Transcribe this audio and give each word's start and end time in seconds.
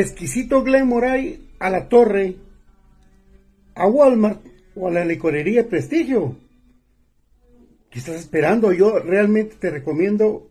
Exquisito 0.00 0.62
Glen 0.62 0.86
Moray 0.86 1.50
a 1.58 1.68
la 1.68 1.88
torre, 1.88 2.36
a 3.74 3.86
Walmart 3.86 4.40
o 4.74 4.88
a 4.88 4.90
la 4.90 5.04
licorería 5.04 5.68
Prestigio. 5.68 6.36
¿Qué 7.90 7.98
estás 7.98 8.16
esperando? 8.16 8.72
Yo 8.72 9.00
realmente 9.00 9.56
te 9.56 9.68
recomiendo 9.68 10.50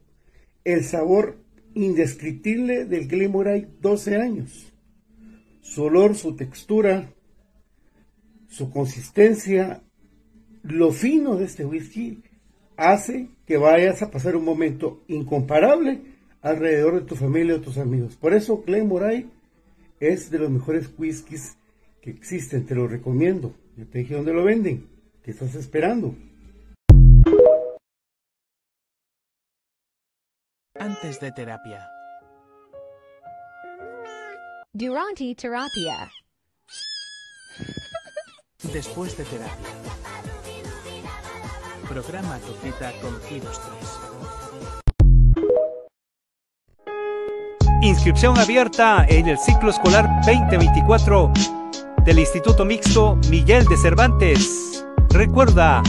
el 0.64 0.84
sabor 0.84 1.38
indescriptible 1.74 2.86
del 2.86 3.08
Glen 3.08 3.32
Moray 3.32 3.68
12 3.82 4.16
años. 4.18 4.72
Su 5.62 5.86
olor, 5.86 6.16
su 6.16 6.36
textura, 6.36 7.12
su 8.48 8.70
consistencia, 8.70 9.82
lo 10.62 10.92
fino 10.92 11.36
de 11.36 11.46
este 11.46 11.66
whisky 11.66 12.22
hace 12.78 13.30
que 13.48 13.58
vayas 13.58 14.04
a 14.04 14.12
pasar 14.12 14.36
un 14.36 14.46
momento 14.46 15.04
incomparable 15.08 16.11
alrededor 16.42 16.96
de 16.96 17.08
tu 17.08 17.16
familia 17.16 17.56
o 17.56 17.62
tus 17.62 17.78
amigos. 17.78 18.16
Por 18.16 18.34
eso 18.34 18.64
Glen 18.66 18.88
Moray 18.88 19.30
es 20.00 20.32
de 20.32 20.40
los 20.40 20.50
mejores 20.50 20.90
whiskies 20.98 21.58
que 22.02 22.10
existen, 22.10 22.66
te 22.66 22.76
lo 22.76 22.88
recomiendo. 22.88 23.54
Yo 23.78 23.86
te 23.88 24.00
dije 24.00 24.16
dónde 24.16 24.34
lo 24.34 24.44
venden. 24.44 24.90
¿Qué 25.24 25.32
estás 25.32 25.54
esperando? 25.56 26.16
Antes 30.80 31.20
de 31.20 31.32
terapia. 31.32 31.88
Durante 34.74 35.36
terapia. 35.36 36.12
Después 38.74 39.16
de 39.18 39.24
terapia. 39.26 39.68
Programa 41.88 42.40
tu 42.40 42.54
cita 42.66 42.92
con 43.02 43.22
Giros 43.24 43.62
3. 43.62 44.31
Inscripción 47.82 48.38
abierta 48.38 49.08
en 49.10 49.28
el 49.28 49.40
ciclo 49.40 49.72
escolar 49.72 50.08
2024 50.24 51.34
del 52.06 52.20
Instituto 52.20 52.64
Mixto 52.64 53.18
Miguel 53.28 53.66
de 53.66 53.76
Cervantes. 53.76 54.86
Recuerda, 55.10 55.82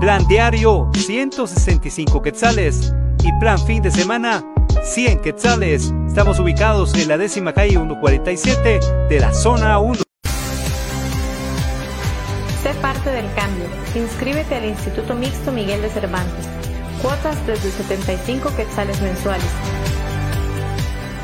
plan 0.00 0.26
diario 0.28 0.90
165 0.94 2.20
quetzales 2.20 2.92
y 3.24 3.32
plan 3.40 3.58
fin 3.58 3.82
de 3.82 3.90
semana 3.90 4.44
100 4.82 5.22
quetzales. 5.22 5.94
Estamos 6.06 6.38
ubicados 6.40 6.92
en 6.92 7.08
la 7.08 7.16
décima 7.16 7.54
calle 7.54 7.70
147 7.70 8.80
de 9.08 9.20
la 9.20 9.32
zona 9.32 9.78
1. 9.78 10.02
Sé 12.62 12.74
parte 12.82 13.10
del 13.10 13.32
cambio. 13.32 13.64
Inscríbete 13.94 14.56
al 14.56 14.66
Instituto 14.66 15.14
Mixto 15.14 15.52
Miguel 15.52 15.80
de 15.80 15.88
Cervantes. 15.88 16.46
Cuotas 17.00 17.46
desde 17.46 17.70
75 17.70 18.54
quetzales 18.56 19.00
mensuales. 19.00 19.48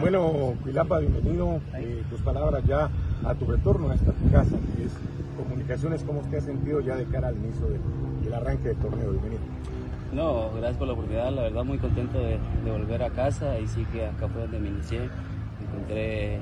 Bueno, 0.00 0.54
Cuilapa, 0.62 0.98
bienvenido. 0.98 1.60
Eh, 1.74 2.02
tus 2.10 2.20
palabras 2.20 2.62
ya 2.64 2.90
a 3.24 3.34
tu 3.34 3.46
retorno 3.46 3.88
a 3.90 3.94
esta 3.94 4.12
tu 4.12 4.30
casa, 4.30 4.56
que 4.76 4.84
es 4.84 4.92
comunicaciones. 5.36 6.02
¿Cómo 6.04 6.20
te 6.22 6.36
has 6.36 6.44
sentido 6.44 6.80
ya 6.80 6.96
de 6.96 7.06
cara 7.06 7.28
al 7.28 7.36
inicio 7.36 7.68
del, 7.68 7.80
del 8.22 8.34
arranque 8.34 8.68
del 8.68 8.76
torneo? 8.76 9.10
Bienvenido. 9.12 9.40
No, 10.12 10.50
gracias 10.52 10.76
por 10.76 10.88
la 10.88 10.92
oportunidad, 10.92 11.32
la 11.32 11.42
verdad 11.42 11.64
muy 11.64 11.78
contento 11.78 12.18
de, 12.18 12.38
de 12.64 12.70
volver 12.70 13.02
a 13.02 13.08
casa 13.10 13.58
y 13.58 13.66
sí 13.66 13.86
que 13.92 14.04
acá 14.04 14.28
fue 14.28 14.42
donde 14.42 14.58
me 14.58 14.68
inicié. 14.68 15.08
Encontré 15.66 16.34
eh, 16.34 16.40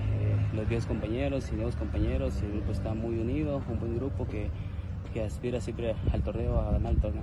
los 0.57 0.69
viejos 0.69 0.87
compañeros 0.87 1.49
y 1.53 1.55
nuevos 1.55 1.77
compañeros 1.77 2.35
y 2.43 2.47
el 2.47 2.53
grupo 2.53 2.73
está 2.73 2.95
muy 2.95 3.17
unido, 3.17 3.63
un 3.71 3.79
buen 3.79 3.95
grupo 3.97 4.27
que, 4.27 4.49
que 5.15 5.23
aspira 5.23 5.61
siempre 5.61 5.95
al 6.13 6.23
torneo, 6.23 6.59
a 6.59 6.73
ganar 6.73 6.95
el 6.95 6.99
torneo. 6.99 7.23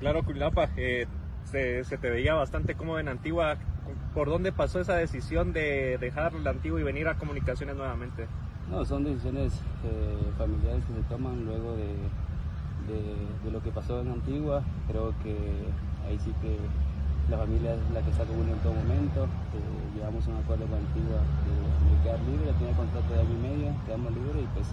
Claro, 0.00 0.22
Cuilapa, 0.22 0.68
eh, 0.76 1.06
se, 1.44 1.82
te 1.82 2.10
veía 2.10 2.34
bastante 2.34 2.74
cómodo 2.74 3.00
en 3.00 3.08
Antigua. 3.08 3.56
¿Por 4.14 4.28
dónde 4.28 4.52
pasó 4.52 4.80
esa 4.80 4.94
decisión 4.94 5.52
de 5.52 5.98
dejar 5.98 6.34
la 6.34 6.50
Antigua 6.50 6.80
y 6.80 6.84
venir 6.84 7.08
a 7.08 7.14
Comunicaciones 7.14 7.76
nuevamente? 7.76 8.26
No, 8.70 8.84
son 8.84 9.04
decisiones 9.04 9.54
eh, 9.84 10.32
familiares 10.36 10.84
que 10.84 10.94
se 10.94 11.08
toman 11.08 11.44
luego 11.44 11.74
de, 11.76 11.94
de, 13.44 13.50
lo 13.50 13.62
que 13.62 13.70
pasó 13.70 14.00
en 14.00 14.12
Antigua. 14.12 14.62
Creo 14.86 15.14
que 15.22 15.34
ahí 16.06 16.18
sí 16.22 16.32
que 16.42 16.58
la 17.30 17.38
familia 17.38 17.74
es 17.74 17.80
la 17.92 18.00
que 18.02 18.10
está 18.10 18.24
con 18.24 18.36
en 18.36 18.58
todo 18.58 18.74
momento. 18.74 19.24
Eh, 19.24 19.96
llegamos 19.96 20.26
a 20.26 20.30
un 20.30 20.36
acuerdo 20.36 20.66
con 20.66 20.78
Antigua 20.78 21.18
de, 21.42 21.96
de 21.96 22.02
quedar 22.02 22.20
libre, 22.20 22.52
tenía 22.58 22.76
contrato 22.76 23.14
de 23.14 23.20
año 23.20 23.34
y 23.34 23.42
medio, 23.42 23.74
quedamos 23.86 24.12
libres 24.12 24.44
y 24.44 24.48
pues 24.54 24.68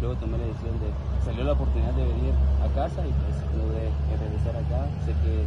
luego 0.00 0.14
tomé 0.16 0.38
la 0.38 0.46
decisión 0.46 0.78
de, 0.80 0.88
salió 1.24 1.44
la 1.44 1.52
oportunidad 1.52 1.92
de 1.92 2.04
venir 2.04 2.34
a 2.62 2.68
casa 2.74 3.06
y 3.06 3.10
pues 3.10 3.36
pude 3.50 3.90
regresar 4.16 4.56
acá. 4.56 4.86
Sé 5.04 5.12
que 5.22 5.44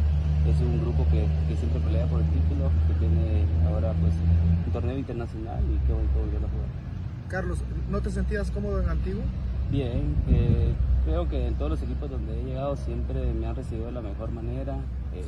es 0.50 0.60
un 0.60 0.80
grupo 0.82 1.04
que, 1.10 1.26
que, 1.48 1.56
siempre 1.56 1.80
pelea 1.80 2.06
por 2.06 2.20
el 2.20 2.26
título, 2.28 2.70
que 2.88 2.94
tiene 2.98 3.46
ahora 3.66 3.94
pues 4.00 4.14
un 4.66 4.72
torneo 4.72 4.98
internacional 4.98 5.60
y 5.70 5.78
qué 5.86 5.92
bonito 5.92 6.18
volver 6.18 6.42
a 6.44 6.50
jugar. 6.50 6.70
Carlos, 7.28 7.58
¿no 7.90 8.00
te 8.00 8.10
sentías 8.10 8.50
cómodo 8.50 8.82
en 8.82 8.88
Antiguo? 8.88 9.22
Bien, 9.70 10.16
eh, 10.28 10.74
creo 11.04 11.28
que 11.28 11.46
en 11.46 11.54
todos 11.54 11.70
los 11.70 11.82
equipos 11.82 12.10
donde 12.10 12.38
he 12.38 12.44
llegado 12.44 12.76
siempre 12.76 13.32
me 13.32 13.46
han 13.46 13.56
recibido 13.56 13.86
de 13.86 13.92
la 13.92 14.02
mejor 14.02 14.30
manera. 14.32 14.76
Eh, 15.14 15.22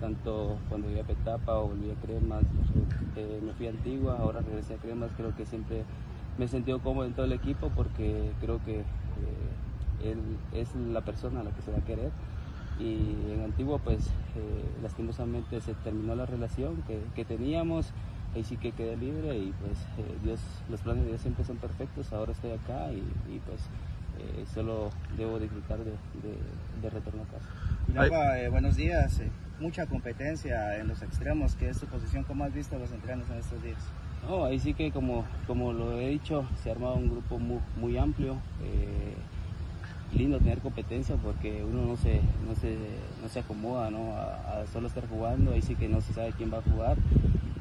tanto 0.00 0.58
cuando 0.68 0.88
llegué 0.88 1.00
a 1.00 1.04
Petapa 1.04 1.54
o 1.54 1.68
volví 1.68 1.90
a 1.90 1.94
Cremas, 2.04 2.42
eh, 3.16 3.40
me 3.42 3.52
fui 3.52 3.68
a 3.68 3.70
Antigua, 3.70 4.18
ahora 4.18 4.40
regresé 4.40 4.74
a 4.74 4.76
Cremas, 4.76 5.10
creo 5.16 5.34
que 5.34 5.46
siempre 5.46 5.84
me 6.38 6.46
he 6.46 6.48
sentido 6.48 6.80
cómodo 6.80 7.06
en 7.06 7.12
todo 7.12 7.26
el 7.26 7.32
equipo 7.32 7.70
porque 7.74 8.32
creo 8.40 8.62
que 8.64 8.82
él 10.02 10.18
es 10.52 10.74
la 10.74 11.00
persona 11.00 11.40
a 11.40 11.44
la 11.44 11.50
que 11.50 11.62
se 11.62 11.70
va 11.70 11.78
a 11.78 11.84
querer 11.84 12.10
y 12.78 13.32
en 13.32 13.42
Antigua 13.44 13.78
pues 13.78 14.06
eh, 14.36 14.64
lastimosamente 14.82 15.60
se 15.60 15.74
terminó 15.74 16.14
la 16.14 16.26
relación 16.26 16.82
que, 16.82 17.00
que, 17.14 17.24
teníamos, 17.24 17.92
ahí 18.34 18.42
sí 18.42 18.56
que 18.56 18.72
quedé 18.72 18.96
libre 18.96 19.36
y 19.38 19.54
pues 19.60 19.78
eh, 19.98 20.18
Dios, 20.24 20.40
los 20.68 20.80
planes 20.80 21.04
de 21.04 21.10
Dios 21.10 21.20
siempre 21.20 21.44
son 21.44 21.56
perfectos, 21.58 22.12
ahora 22.12 22.32
estoy 22.32 22.50
acá 22.52 22.90
y, 22.92 23.38
pues 23.46 23.60
eh, 24.18 24.44
solo 24.52 24.90
debo 25.16 25.38
disfrutar 25.38 25.78
de, 25.78 25.90
de, 25.90 26.36
de 26.82 26.90
retorno 26.90 27.22
a 27.22 27.26
casa. 27.26 27.48
eh, 28.36 28.48
buenos 28.48 28.76
días, 28.76 29.20
mucha 29.60 29.86
competencia 29.86 30.76
en 30.76 30.88
los 30.88 31.02
extremos, 31.02 31.54
¿qué 31.54 31.68
es 31.68 31.78
tu 31.78 31.86
posición? 31.86 32.24
¿Cómo 32.24 32.44
has 32.44 32.52
visto 32.52 32.78
los 32.78 32.90
entrenos 32.90 33.28
en 33.30 33.38
estos 33.38 33.62
días? 33.62 33.78
No, 34.28 34.44
ahí 34.44 34.58
sí 34.58 34.74
que 34.74 34.90
como, 34.90 35.24
como 35.46 35.72
lo 35.72 36.00
he 36.00 36.08
dicho, 36.08 36.44
se 36.62 36.70
ha 36.70 36.72
armado 36.72 36.94
un 36.94 37.10
grupo 37.10 37.38
muy, 37.38 37.60
muy 37.76 37.98
amplio 37.98 38.36
lindo 40.16 40.38
tener 40.38 40.58
competencia 40.58 41.16
porque 41.16 41.64
uno 41.64 41.84
no 41.86 41.96
se, 41.96 42.20
no 42.46 42.54
se, 42.54 42.76
no 43.22 43.28
se 43.28 43.40
acomoda 43.40 43.90
¿no? 43.90 44.12
A, 44.12 44.60
a, 44.60 44.66
solo 44.72 44.88
estar 44.88 45.08
jugando, 45.08 45.52
ahí 45.52 45.62
sí 45.62 45.74
que 45.74 45.88
no 45.88 46.00
se 46.00 46.12
sabe 46.12 46.32
quién 46.36 46.52
va 46.52 46.58
a 46.58 46.62
jugar. 46.62 46.96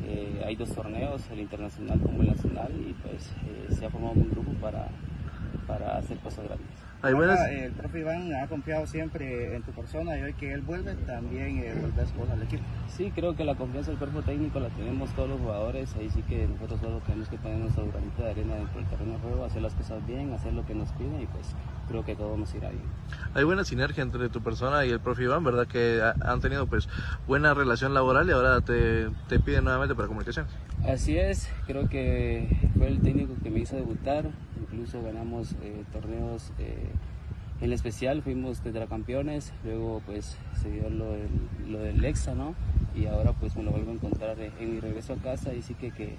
Eh, 0.06 0.44
hay 0.46 0.56
dos 0.56 0.70
torneos, 0.70 1.22
el 1.32 1.40
internacional 1.40 2.00
como 2.00 2.22
el 2.22 2.28
nacional, 2.28 2.72
y 2.78 2.94
pues 2.94 3.32
eh, 3.48 3.74
se 3.74 3.86
ha 3.86 3.90
formado 3.90 4.14
un 4.16 4.30
grupo 4.30 4.52
para, 4.62 4.88
para 5.66 5.98
hacer 5.98 6.18
cosas 6.18 6.46
grandes. 6.46 6.83
El 7.04 7.74
profe 7.74 8.00
Iván 8.00 8.34
ha 8.34 8.48
confiado 8.48 8.88
siempre 8.88 9.54
en 9.54 9.62
tu 9.64 9.74
persona 9.74 10.18
y 10.18 10.22
hoy 10.22 10.34
que 10.36 10.54
él 10.54 10.62
vuelve 10.62 10.94
también 11.06 11.58
eh, 11.58 11.74
volvés 11.82 12.16
vos 12.16 12.30
al 12.30 12.42
equipo. 12.42 12.64
Sí, 12.88 13.12
creo 13.14 13.36
que 13.36 13.44
la 13.44 13.56
confianza 13.56 13.92
del 13.92 14.00
cuerpo 14.00 14.22
técnico 14.22 14.62
la 14.62 14.70
tenemos 14.70 15.14
todos 15.14 15.28
los 15.28 15.42
jugadores, 15.42 15.94
ahí 15.98 16.10
sí 16.10 16.22
que 16.22 16.48
nosotros 16.48 16.80
solo 16.80 17.02
tenemos 17.02 17.28
que 17.28 17.38
poner 17.38 17.58
nuestra 17.58 17.84
granito 17.84 18.24
de 18.24 18.32
arena 18.32 18.56
dentro 18.56 18.80
del 18.80 18.90
terreno 18.90 19.14
de 19.16 19.20
juego, 19.20 19.44
hacer 19.44 19.62
las 19.62 19.74
cosas 19.74 20.08
bien, 20.08 20.32
hacer 20.32 20.54
lo 20.54 20.66
que 20.66 20.76
nos 20.76 20.94
piden 20.94 21.22
y 21.22 21.26
pues 21.26 21.54
creo 21.88 22.06
que 22.06 22.16
todo 22.16 22.38
nos 22.38 22.54
irá 22.56 22.70
bien. 22.70 22.84
Hay 23.34 23.44
buena 23.44 23.64
sinergia 23.64 24.04
entre 24.04 24.30
tu 24.30 24.42
persona 24.42 24.86
y 24.86 24.90
el 24.90 25.00
profe 25.00 25.24
Iván, 25.24 25.44
¿verdad? 25.44 25.68
Que 25.68 26.02
han 26.22 26.42
tenido 26.42 26.68
pues 26.68 26.88
buena 27.28 27.54
relación 27.54 27.94
laboral 27.94 28.28
y 28.30 28.32
ahora 28.32 28.62
te, 28.62 29.10
te 29.28 29.40
piden 29.40 29.64
nuevamente 29.64 29.96
para 29.96 30.08
comunicación. 30.08 30.46
Así 30.88 31.18
es, 31.18 31.50
creo 31.66 31.88
que 31.88 32.48
fue 32.78 32.88
el 32.88 33.02
técnico 33.02 33.34
que 33.42 33.50
me 33.50 33.60
hizo 33.60 33.76
debutar, 33.76 34.30
incluso 34.62 35.02
ganamos 35.02 35.54
eh, 35.62 35.84
torneos 35.94 36.52
eh, 36.60 36.90
en 37.62 37.72
especial, 37.72 38.22
fuimos 38.22 38.60
tetracampeones, 38.60 39.54
luego 39.64 40.02
pues 40.06 40.38
se 40.62 40.70
dio 40.70 40.90
lo 40.90 41.12
del, 41.12 41.30
lo 41.70 41.80
del 41.80 42.02
Lexa, 42.02 42.36
¿no? 42.36 42.56
Y 42.94 43.06
ahora 43.06 43.32
pues 43.32 43.56
me 43.56 43.64
lo 43.64 43.72
vuelvo 43.72 43.92
a 43.92 43.94
encontrar 43.94 44.38
en 44.40 44.74
mi 44.74 44.80
regreso 44.80 45.14
a 45.14 45.16
casa 45.18 45.54
y 45.54 45.62
sí 45.62 45.74
que, 45.74 45.92
que 45.92 46.18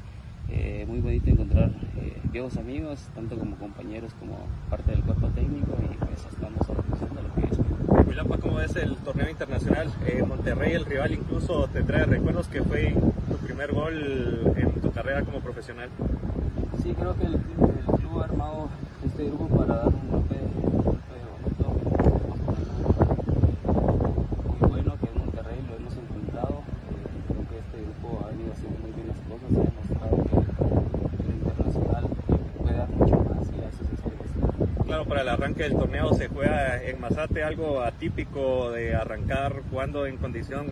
eh, 0.48 0.84
muy 0.88 1.00
bonito 1.00 1.30
encontrar 1.30 1.70
eh, 1.96 2.20
viejos 2.30 2.56
amigos, 2.56 3.08
tanto 3.14 3.36
como 3.38 3.56
compañeros 3.56 4.12
como 4.18 4.38
parte 4.70 4.90
del 4.92 5.02
cuerpo 5.02 5.28
técnico 5.28 5.76
y 5.82 5.96
pues 5.96 6.26
estamos 6.30 6.60
haciendo 6.92 7.22
lo 7.22 7.34
que 7.34 7.46
es. 7.52 8.06
Milapa, 8.06 8.38
¿cómo 8.38 8.60
es 8.60 8.76
el 8.76 8.96
torneo 8.96 9.28
internacional? 9.30 9.92
Eh, 10.06 10.22
Monterrey, 10.26 10.72
el 10.74 10.84
rival, 10.84 11.12
incluso 11.12 11.66
te 11.68 11.82
trae 11.82 12.04
recuerdos 12.04 12.48
que 12.48 12.62
fue 12.62 12.94
tu 13.28 13.36
primer 13.46 13.72
gol 13.72 14.54
en 14.56 14.72
tu 14.80 14.90
carrera 14.92 15.22
como 15.22 15.40
profesional. 15.40 15.88
Sí, 16.82 16.92
creo 16.94 17.16
que 17.16 17.26
el, 17.26 17.34
el 17.34 17.40
club 17.98 18.20
ha 18.20 18.24
armado 18.24 18.68
este 19.04 19.24
grupo 19.26 19.48
para 19.48 19.74
dar 19.76 19.86
un 19.88 20.10
golpe, 20.10 20.36
golpe 20.84 21.16
bonito. 21.42 21.66
Muy 24.48 24.68
bueno 24.70 24.96
que 25.00 25.06
en 25.06 25.18
Monterrey 25.18 25.58
lo 25.68 25.76
hemos 25.76 25.96
encontrado. 25.96 26.62
Eh, 26.90 27.06
creo 27.28 27.44
que 27.48 27.58
este 27.58 27.78
grupo 27.82 28.22
ha 28.22 28.26
venido 28.30 28.52
haciendo 28.52 28.78
muy 28.80 28.92
bien 28.92 29.08
las 29.08 29.20
cosas 29.24 29.48
y 29.50 29.56
ha 29.56 29.64
demostrado 29.64 30.16
que 30.22 31.24
el 31.24 31.34
internacional 31.34 32.04
puede 32.58 32.76
dar 32.76 32.90
mucho 32.90 33.16
más 33.16 33.48
y 33.50 33.60
a 33.60 33.68
eso 33.68 33.82
se 33.84 33.96
para 35.04 35.22
el 35.22 35.28
arranque 35.28 35.64
del 35.64 35.74
torneo 35.74 36.12
se 36.14 36.28
juega 36.28 36.82
en 36.82 37.00
Mazate, 37.00 37.42
algo 37.42 37.80
atípico 37.82 38.70
de 38.70 38.94
arrancar 38.94 39.62
jugando 39.70 40.06
en 40.06 40.16
condición 40.16 40.66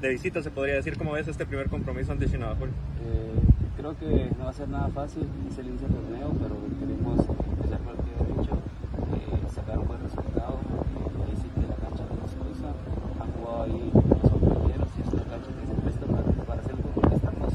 de 0.00 0.08
visita, 0.08 0.42
se 0.42 0.50
podría 0.50 0.74
decir. 0.74 0.96
¿Cómo 0.96 1.12
ves 1.12 1.28
este 1.28 1.46
primer 1.46 1.68
compromiso 1.68 2.12
ante 2.12 2.26
Chinabajul? 2.28 2.68
Eh, 2.68 3.32
creo 3.76 3.96
que 3.98 4.30
no 4.38 4.44
va 4.44 4.50
a 4.50 4.52
ser 4.52 4.68
nada 4.68 4.88
fácil, 4.88 5.26
es 5.50 5.58
el 5.58 5.68
inicio 5.68 5.88
del 5.88 5.96
torneo, 5.96 6.32
pero 6.40 6.56
queremos 6.80 7.18
empezar 7.20 7.78
pie 7.78 8.12
derecho, 8.26 8.54
eh, 8.54 9.54
sacar 9.54 9.78
un 9.78 9.88
buen 9.88 10.02
resultado. 10.02 10.58
Eh, 10.58 11.36
sí 11.40 11.48
que 11.54 11.66
la 11.66 11.76
cancha 11.76 12.04
no 12.08 12.16
nos 12.20 12.32
cruza, 12.34 12.72
han 13.20 13.32
jugado 13.32 13.62
ahí 13.64 13.90
los 13.94 14.32
compañeros 14.32 14.88
y 14.96 15.00
es 15.02 15.14
una 15.14 15.24
cancha 15.24 15.50
que 15.52 15.66
se 15.66 15.74
presta 15.82 16.06
para, 16.06 16.22
para 16.46 16.60
hacer 16.60 16.74
lo 16.76 17.08
que 17.08 17.14
estamos, 17.14 17.52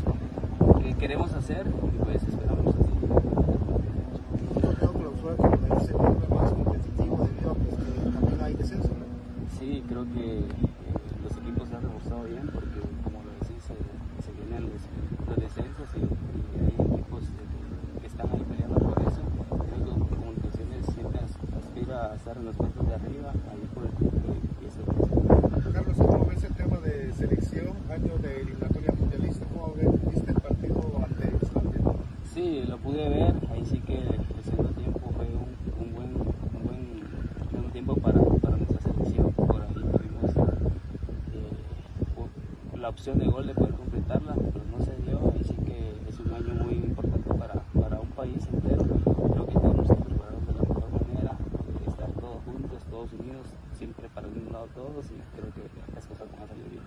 que 0.83 0.93
queremos 0.95 1.33
hacer 1.33 1.65
y 1.67 1.97
pues 2.03 2.23
esperamos 2.23 2.67
así. 2.75 2.91
Un 4.41 4.61
torneo 4.61 4.93
clausura 4.93 5.35
que 5.35 5.57
me 5.57 5.75
dice 5.75 5.93
más 5.95 6.51
competitivo 6.51 7.17
debido 7.25 7.51
a 7.51 7.55
pues, 7.55 7.75
que 7.75 8.11
también 8.11 8.41
hay 8.41 8.53
descenso. 8.55 8.89
¿no? 8.89 9.05
Sí, 9.59 9.83
creo 9.87 10.03
que 10.05 10.43
los 11.23 11.37
equipos 11.37 11.69
se 11.69 11.75
han 11.75 11.81
reforzado 11.83 12.23
bien 12.23 12.49
porque, 12.53 12.79
como 13.03 13.19
lo 13.23 13.31
decís, 13.41 13.61
se, 13.63 13.75
se 14.23 14.31
vienen 14.37 14.69
los, 14.69 14.81
los 15.27 15.37
descensos 15.37 15.87
y, 15.95 16.01
y, 16.01 16.59
hay 16.61 16.75
equipos 16.93 17.23
que, 17.29 17.43
que, 18.01 18.07
están 18.07 18.29
ahí 18.31 18.43
peleando 18.47 18.79
por 18.79 18.97
eso. 19.01 19.21
Creo 19.21 19.79
que 19.85 20.15
Comunicaciones 20.15 20.85
siempre 20.93 21.19
aspira 21.21 22.11
a 22.11 22.15
estar 22.15 22.37
en 22.37 22.45
los 22.45 22.55
puestos 22.55 22.87
de 22.87 22.93
arriba, 22.95 23.31
ahí 23.51 23.63
por 23.73 23.83
el 23.85 23.91
título 23.91 24.33
y, 24.33 24.63
y 24.63 24.67
eso 24.67 24.81
es. 24.81 25.73
Carlos, 25.73 25.97
¿cómo 25.97 26.25
ves 26.25 26.43
el 26.43 26.53
tema 26.55 26.77
de 26.77 27.13
selección, 27.13 27.73
año 27.89 28.17
de 28.17 28.41
eliminatoria 28.41 28.91
mundialista? 28.97 29.45
¿Cómo 29.53 29.73
ves, 29.75 29.89
viste 30.13 30.31
el 30.31 30.39
partido 30.41 30.81
ante 31.03 31.45
Islandia? 31.45 31.81
Sí, 32.33 32.63
lo 32.67 32.77
pude 32.77 33.07
ver, 33.09 33.33
ahí 33.51 33.63
sí 33.65 33.79
que 33.81 33.95
el 33.97 34.43
segundo 34.43 34.71
tiempo 34.71 34.99
fue 35.15 35.25
un, 35.27 35.85
un 35.85 35.93
buen, 35.93 36.11
un 36.15 36.63
buen 36.65 37.03
segundo 37.49 37.69
tiempo 37.71 37.95
para, 37.95 38.19
para 38.41 38.57
nuestra 38.57 38.79
selección. 38.81 39.31
Por 39.33 39.61
ahí 39.61 39.73
tuvimos 39.73 40.31
eh, 41.33 42.77
la 42.79 42.89
opción 42.89 43.19
de 43.19 43.25
gol 43.25 43.47
de 43.47 43.53
poder 43.53 43.73
completarla, 43.75 44.33
pero 44.35 44.63
no 44.71 44.83
se 44.83 44.95
dio. 45.03 45.19
Ahí 45.33 45.43
sí 45.43 45.55
que 45.65 45.93
es 46.09 46.19
un 46.19 46.33
año 46.33 46.53
muy 46.63 46.73
importante 46.75 47.33
para, 47.33 47.53
para 47.79 47.99
un 47.99 48.09
país 48.09 48.47
entero. 48.51 48.83
Creo 48.83 49.45
que 49.47 49.59
tenemos 49.59 49.87
que 49.87 49.95
prepararnos 49.95 50.47
de 50.47 50.53
la 50.53 50.61
mejor 50.61 50.91
manera, 50.91 51.31
eh, 51.31 51.89
estar 51.89 52.11
todos 52.13 52.39
juntos, 52.45 52.79
todos 52.89 53.13
unidos, 53.13 53.47
siempre 53.77 54.07
para 54.13 54.27
el 54.27 54.33
mismo 54.33 54.51
lado 54.51 54.67
todos 54.73 55.05
y 55.07 55.15
creo 55.35 55.51
que 55.53 55.63
las 55.93 56.05
cosas 56.05 56.27
van 56.31 56.43
a 56.43 56.47
salir 56.47 56.65
bien. 56.69 56.83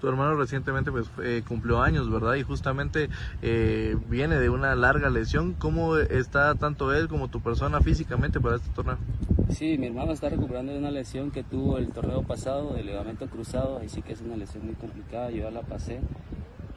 Tu 0.00 0.05
hermano 0.16 0.36
recientemente 0.36 0.90
pues 0.90 1.06
eh, 1.22 1.42
cumplió 1.46 1.82
años, 1.82 2.10
¿verdad? 2.10 2.34
Y 2.34 2.42
justamente 2.42 3.08
eh, 3.42 3.96
viene 4.08 4.38
de 4.38 4.48
una 4.48 4.74
larga 4.74 5.10
lesión. 5.10 5.54
¿Cómo 5.54 5.96
está 5.96 6.54
tanto 6.54 6.94
él 6.94 7.08
como 7.08 7.28
tu 7.28 7.40
persona 7.40 7.80
físicamente 7.80 8.40
para 8.40 8.56
este 8.56 8.70
torneo? 8.70 8.98
Sí, 9.50 9.78
mi 9.78 9.86
hermano 9.86 10.12
está 10.12 10.28
recuperando 10.28 10.72
de 10.72 10.78
una 10.78 10.90
lesión 10.90 11.30
que 11.30 11.42
tuvo 11.44 11.78
el 11.78 11.88
torneo 11.88 12.22
pasado, 12.22 12.74
del 12.74 12.86
ligamento 12.86 13.26
cruzado, 13.26 13.78
ahí 13.78 13.88
sí 13.88 14.02
que 14.02 14.12
es 14.12 14.20
una 14.20 14.36
lesión 14.36 14.66
muy 14.66 14.74
complicada, 14.74 15.30
yo 15.30 15.44
ya 15.44 15.50
la 15.50 15.62
pasé, 15.62 16.00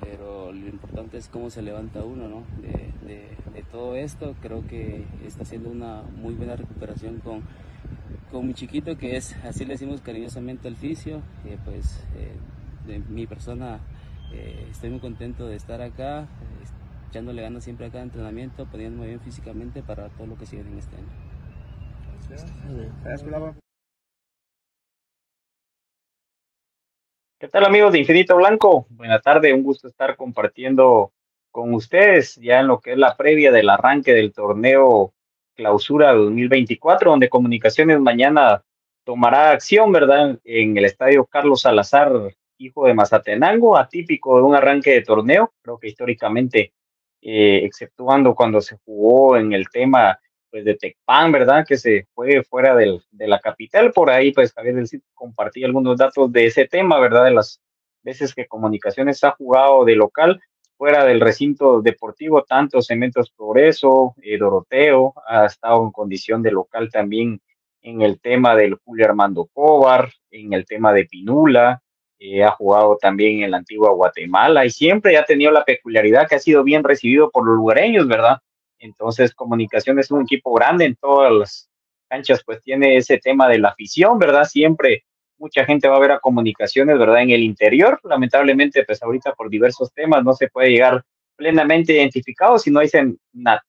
pero 0.01 0.51
lo 0.51 0.67
importante 0.67 1.17
es 1.17 1.29
cómo 1.29 1.50
se 1.50 1.63
levanta 1.63 2.03
uno, 2.03 2.27
¿no? 2.27 2.43
De, 2.62 2.91
de, 3.08 3.27
de 3.53 3.63
todo 3.72 3.96
esto, 3.96 4.36
creo 4.41 4.65
que 4.67 5.05
está 5.25 5.43
haciendo 5.43 5.69
una 5.69 6.03
muy 6.22 6.36
buena 6.36 6.55
recuperación 6.55 7.19
con, 7.19 7.41
con 8.31 8.48
mi 8.48 8.53
chiquito, 8.53 8.98
que 8.98 9.17
es, 9.17 9.36
así 9.43 9.65
le 9.65 9.74
decimos 9.74 10.01
cariñosamente 10.01 10.67
al 10.67 10.75
fisio, 10.75 11.22
pues 11.65 12.03
eh, 12.15 12.36
de 12.89 13.00
mi 13.00 13.27
persona 13.27 13.79
eh, 14.34 14.67
estoy 14.72 14.89
muy 14.89 15.00
contento 15.00 15.48
de 15.48 15.55
estar 15.55 15.81
acá, 15.81 16.27
echándole 17.10 17.41
ganas 17.41 17.63
siempre 17.63 17.86
a 17.86 17.91
cada 17.91 18.03
entrenamiento, 18.03 18.65
poniéndome 18.65 19.08
bien 19.08 19.22
físicamente 19.22 19.81
para 19.81 20.10
todo 20.10 20.27
lo 20.27 20.38
que 20.38 20.46
sigue 20.46 20.63
en 20.63 20.77
este 20.77 20.96
año. 20.96 21.08
¿Qué 27.39 27.48
tal 27.48 27.65
amigos 27.65 27.93
de 27.93 28.00
Infinito 28.00 28.36
Blanco? 28.36 28.86
Buena 28.89 29.19
tarde, 29.19 29.53
un 29.53 29.63
gusto 29.63 29.88
estar 29.88 30.15
compartiendo 30.17 31.13
con 31.51 31.74
ustedes 31.74 32.36
ya 32.36 32.60
en 32.60 32.67
lo 32.67 32.79
que 32.79 32.91
es 32.91 32.98
la 32.98 33.15
previa 33.15 33.51
del 33.51 33.69
arranque 33.69 34.13
del 34.13 34.34
torneo 34.34 35.13
Clausura 35.55 36.13
2024, 36.13 37.12
donde 37.12 37.29
Comunicaciones 37.29 38.00
mañana 38.00 38.63
tomará 39.03 39.51
acción, 39.51 39.91
¿verdad? 39.91 40.38
En 40.43 40.77
el 40.77 40.86
estadio 40.86 41.25
Carlos 41.25 41.62
Salazar, 41.62 42.12
hijo 42.59 42.85
de 42.85 42.93
Mazatenango, 42.93 43.77
atípico 43.77 44.37
de 44.37 44.43
un 44.43 44.55
arranque 44.55 44.91
de 44.91 45.01
torneo, 45.01 45.53
creo 45.61 45.77
que 45.79 45.87
históricamente, 45.87 46.73
eh, 47.21 47.61
exceptuando 47.63 48.35
cuando 48.35 48.61
se 48.61 48.77
jugó 48.85 49.37
en 49.37 49.53
el 49.53 49.69
tema 49.69 50.19
pues 50.51 50.65
de 50.65 50.75
Tecpan, 50.75 51.31
¿verdad? 51.31 51.65
Que 51.67 51.77
se 51.77 52.07
fue 52.13 52.43
fuera 52.43 52.75
del, 52.75 53.01
de 53.11 53.27
la 53.27 53.39
capital. 53.39 53.91
Por 53.91 54.09
ahí, 54.09 54.31
pues 54.31 54.53
Javier 54.53 54.75
del 54.75 54.87
Cid 54.87 55.01
algunos 55.63 55.97
datos 55.97 56.31
de 56.31 56.45
ese 56.45 56.67
tema, 56.67 56.99
¿verdad? 56.99 57.25
De 57.25 57.31
las 57.31 57.61
veces 58.01 58.33
que 58.33 58.47
Comunicaciones 58.47 59.23
ha 59.23 59.31
jugado 59.31 59.85
de 59.85 59.95
local 59.95 60.39
fuera 60.77 61.03
del 61.03 61.19
recinto 61.19 61.81
deportivo, 61.81 62.43
tanto 62.43 62.81
Cementos 62.81 63.31
Progreso, 63.31 64.15
eh, 64.21 64.37
Doroteo, 64.37 65.13
ha 65.27 65.45
estado 65.45 65.83
en 65.83 65.91
condición 65.91 66.41
de 66.41 66.51
local 66.51 66.89
también 66.89 67.41
en 67.81 68.01
el 68.01 68.19
tema 68.21 68.55
del 68.55 68.75
Julio 68.75 69.05
Armando 69.05 69.49
Cobar, 69.51 70.09
en 70.31 70.53
el 70.53 70.65
tema 70.65 70.93
de 70.93 71.05
Pinula, 71.05 71.81
eh, 72.19 72.43
ha 72.43 72.51
jugado 72.51 72.97
también 72.97 73.43
en 73.43 73.51
la 73.51 73.57
antigua 73.57 73.91
Guatemala 73.91 74.65
y 74.65 74.69
siempre 74.69 75.17
ha 75.17 75.23
tenido 75.23 75.51
la 75.51 75.63
peculiaridad 75.63 76.27
que 76.27 76.35
ha 76.35 76.39
sido 76.39 76.63
bien 76.63 76.83
recibido 76.83 77.31
por 77.31 77.45
los 77.45 77.55
lugareños, 77.55 78.07
¿verdad? 78.07 78.39
Entonces, 78.77 79.33
Comunicación 79.33 79.99
es 79.99 80.11
un 80.11 80.23
equipo 80.23 80.53
grande 80.53 80.85
en 80.85 80.95
todas 80.95 81.31
las 81.31 81.69
canchas, 82.09 82.43
pues 82.45 82.61
tiene 82.61 82.97
ese 82.97 83.19
tema 83.19 83.47
de 83.47 83.59
la 83.59 83.69
afición, 83.69 84.19
¿verdad? 84.19 84.43
Siempre 84.43 85.05
mucha 85.38 85.63
gente 85.63 85.88
va 85.88 85.95
a 85.95 85.99
ver 85.99 86.11
a 86.11 86.19
Comunicaciones, 86.19 86.99
¿verdad? 86.99 87.21
En 87.21 87.29
el 87.29 87.41
interior, 87.41 87.99
lamentablemente, 88.03 88.83
pues 88.83 89.01
ahorita 89.01 89.33
por 89.33 89.49
diversos 89.49 89.93
temas 89.93 90.23
no 90.23 90.33
se 90.33 90.49
puede 90.49 90.71
llegar 90.71 91.03
plenamente 91.38 91.93
identificado 91.93 92.59
si 92.59 92.69
no 92.69 92.81
dicen, 92.81 93.17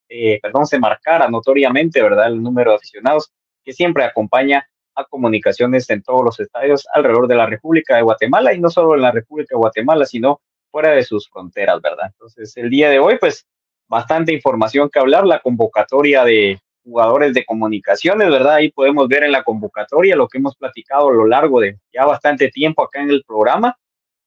eh, 0.08 0.40
perdón, 0.42 0.66
se 0.66 0.80
marcara 0.80 1.28
notoriamente, 1.28 2.02
¿verdad? 2.02 2.26
El 2.26 2.42
número 2.42 2.72
de 2.72 2.78
aficionados 2.78 3.32
que 3.62 3.72
siempre 3.72 4.02
acompaña 4.02 4.66
a 4.94 5.04
comunicaciones 5.04 5.88
en 5.90 6.02
todos 6.02 6.24
los 6.24 6.40
estadios 6.40 6.86
alrededor 6.92 7.28
de 7.28 7.34
la 7.34 7.46
República 7.46 7.96
de 7.96 8.02
Guatemala 8.02 8.52
y 8.52 8.60
no 8.60 8.70
solo 8.70 8.94
en 8.94 9.02
la 9.02 9.12
República 9.12 9.54
de 9.54 9.58
Guatemala, 9.58 10.04
sino 10.06 10.40
fuera 10.70 10.90
de 10.90 11.02
sus 11.02 11.28
fronteras, 11.28 11.80
¿verdad? 11.80 12.06
Entonces, 12.12 12.56
el 12.56 12.70
día 12.70 12.90
de 12.90 12.98
hoy, 12.98 13.18
pues, 13.18 13.46
bastante 13.88 14.32
información 14.32 14.88
que 14.88 15.00
hablar, 15.00 15.26
la 15.26 15.40
convocatoria 15.40 16.24
de 16.24 16.60
jugadores 16.84 17.34
de 17.34 17.44
comunicaciones, 17.44 18.30
¿verdad? 18.30 18.54
Ahí 18.54 18.70
podemos 18.70 19.08
ver 19.08 19.24
en 19.24 19.32
la 19.32 19.42
convocatoria 19.42 20.16
lo 20.16 20.28
que 20.28 20.38
hemos 20.38 20.56
platicado 20.56 21.08
a 21.08 21.12
lo 21.12 21.26
largo 21.26 21.60
de 21.60 21.76
ya 21.92 22.06
bastante 22.06 22.48
tiempo 22.48 22.82
acá 22.82 23.02
en 23.02 23.10
el 23.10 23.24
programa, 23.24 23.76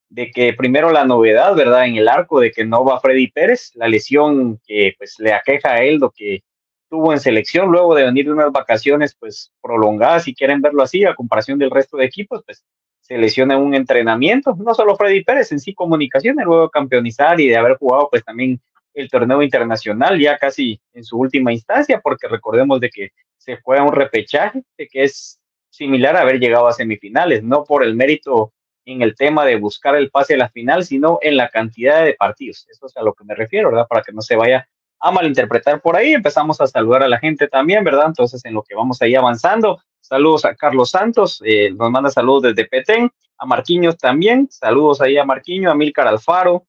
de 0.09 0.29
que 0.31 0.53
primero 0.53 0.91
la 0.91 1.05
novedad, 1.05 1.55
¿verdad? 1.55 1.87
En 1.87 1.95
el 1.95 2.07
arco 2.07 2.39
de 2.39 2.51
que 2.51 2.65
no 2.65 2.85
va 2.85 2.99
Freddy 2.99 3.31
Pérez, 3.31 3.71
la 3.73 3.87
lesión 3.87 4.59
que 4.65 4.93
pues 4.97 5.15
le 5.17 5.33
aqueja 5.33 5.73
a 5.73 5.83
él, 5.83 5.97
lo 5.97 6.11
que 6.11 6.43
tuvo 6.93 7.11
en 7.11 7.19
selección 7.19 7.71
luego 7.71 7.95
de 7.95 8.03
venir 8.03 8.25
de 8.25 8.33
unas 8.33 8.51
vacaciones 8.51 9.15
pues 9.19 9.51
prolongadas, 9.63 10.25
si 10.25 10.35
quieren 10.35 10.61
verlo 10.61 10.83
así, 10.83 11.03
a 11.05 11.15
comparación 11.15 11.57
del 11.57 11.71
resto 11.71 11.97
de 11.97 12.05
equipos, 12.05 12.43
pues 12.45 12.63
se 13.01 13.17
lesiona 13.17 13.55
en 13.55 13.61
un 13.61 13.73
entrenamiento, 13.73 14.55
no 14.63 14.75
solo 14.75 14.95
Freddy 14.95 15.23
Pérez, 15.23 15.51
en 15.51 15.59
sí 15.59 15.73
comunicaciones, 15.73 16.45
luego 16.45 16.65
de 16.65 16.69
campeonizar 16.69 17.41
y 17.41 17.47
de 17.47 17.57
haber 17.57 17.77
jugado 17.77 18.09
pues 18.11 18.23
también 18.23 18.61
el 18.93 19.09
torneo 19.09 19.41
internacional 19.41 20.19
ya 20.19 20.37
casi 20.37 20.79
en 20.93 21.03
su 21.03 21.17
última 21.17 21.51
instancia, 21.51 21.99
porque 21.99 22.27
recordemos 22.27 22.79
de 22.79 22.91
que 22.91 23.09
se 23.37 23.57
juega 23.63 23.81
un 23.81 23.93
repechaje, 23.93 24.61
de 24.77 24.87
que 24.87 25.05
es 25.05 25.39
similar 25.71 26.15
a 26.15 26.21
haber 26.21 26.39
llegado 26.39 26.67
a 26.67 26.73
semifinales, 26.73 27.41
no 27.41 27.63
por 27.63 27.83
el 27.83 27.95
mérito 27.95 28.53
en 28.85 29.01
el 29.01 29.15
tema 29.15 29.45
de 29.45 29.55
buscar 29.55 29.95
el 29.95 30.11
pase 30.11 30.35
a 30.35 30.37
la 30.37 30.49
final, 30.49 30.85
sino 30.85 31.17
en 31.23 31.37
la 31.37 31.49
cantidad 31.49 32.05
de 32.05 32.13
partidos. 32.13 32.67
Eso 32.69 32.85
es 32.85 32.95
a 32.97 33.01
lo 33.01 33.15
que 33.15 33.23
me 33.23 33.33
refiero, 33.33 33.71
¿verdad? 33.71 33.87
Para 33.89 34.03
que 34.03 34.11
no 34.11 34.21
se 34.21 34.35
vaya 34.35 34.69
a 34.99 35.11
malinterpretar 35.11 35.81
por 35.81 35.95
ahí. 35.95 36.13
Empezamos 36.13 36.59
a 36.61 36.67
saludar 36.67 37.03
a 37.03 37.07
la 37.07 37.19
gente 37.19 37.47
también, 37.47 37.83
¿verdad? 37.83 38.07
Entonces, 38.07 38.43
en 38.45 38.53
lo 38.53 38.63
que 38.63 38.75
vamos 38.75 39.01
ahí 39.01 39.15
avanzando, 39.15 39.81
saludos 39.99 40.45
a 40.45 40.55
Carlos 40.55 40.91
Santos, 40.91 41.41
eh, 41.45 41.71
nos 41.71 41.91
manda 41.91 42.09
saludos 42.09 42.43
desde 42.43 42.65
Petén, 42.65 43.09
a 43.37 43.45
Marquiños 43.45 43.97
también, 43.97 44.47
saludos 44.49 45.01
ahí 45.01 45.17
a 45.17 45.25
Marquiño, 45.25 45.71
a 45.71 45.75
Milcar 45.75 46.07
Alfaro, 46.07 46.65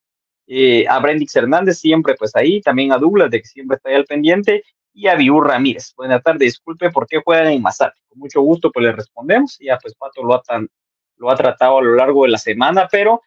eh, 0.46 0.86
a 0.88 0.98
Brendix 0.98 1.34
Hernández, 1.36 1.78
siempre 1.78 2.14
pues 2.18 2.34
ahí, 2.36 2.60
también 2.60 2.92
a 2.92 2.98
Douglas, 2.98 3.30
de 3.30 3.40
que 3.40 3.46
siempre 3.46 3.76
está 3.76 3.90
ahí 3.90 3.96
al 3.96 4.04
pendiente, 4.04 4.64
y 4.94 5.08
a 5.08 5.16
Biur 5.16 5.46
Ramírez. 5.46 5.92
Buenas 5.96 6.22
tardes, 6.22 6.40
disculpe, 6.40 6.90
¿por 6.90 7.06
qué 7.06 7.20
juegan 7.22 7.48
en 7.48 7.60
Mazate? 7.60 8.00
Con 8.08 8.20
mucho 8.20 8.40
gusto, 8.40 8.70
pues 8.70 8.86
le 8.86 8.92
respondemos, 8.92 9.58
ya 9.60 9.76
pues 9.78 9.94
Pato 9.94 10.22
lo 10.22 10.34
ha, 10.34 10.42
tan, 10.42 10.68
lo 11.16 11.30
ha 11.30 11.34
tratado 11.34 11.78
a 11.78 11.82
lo 11.82 11.94
largo 11.96 12.24
de 12.24 12.30
la 12.30 12.38
semana, 12.38 12.88
pero 12.90 13.22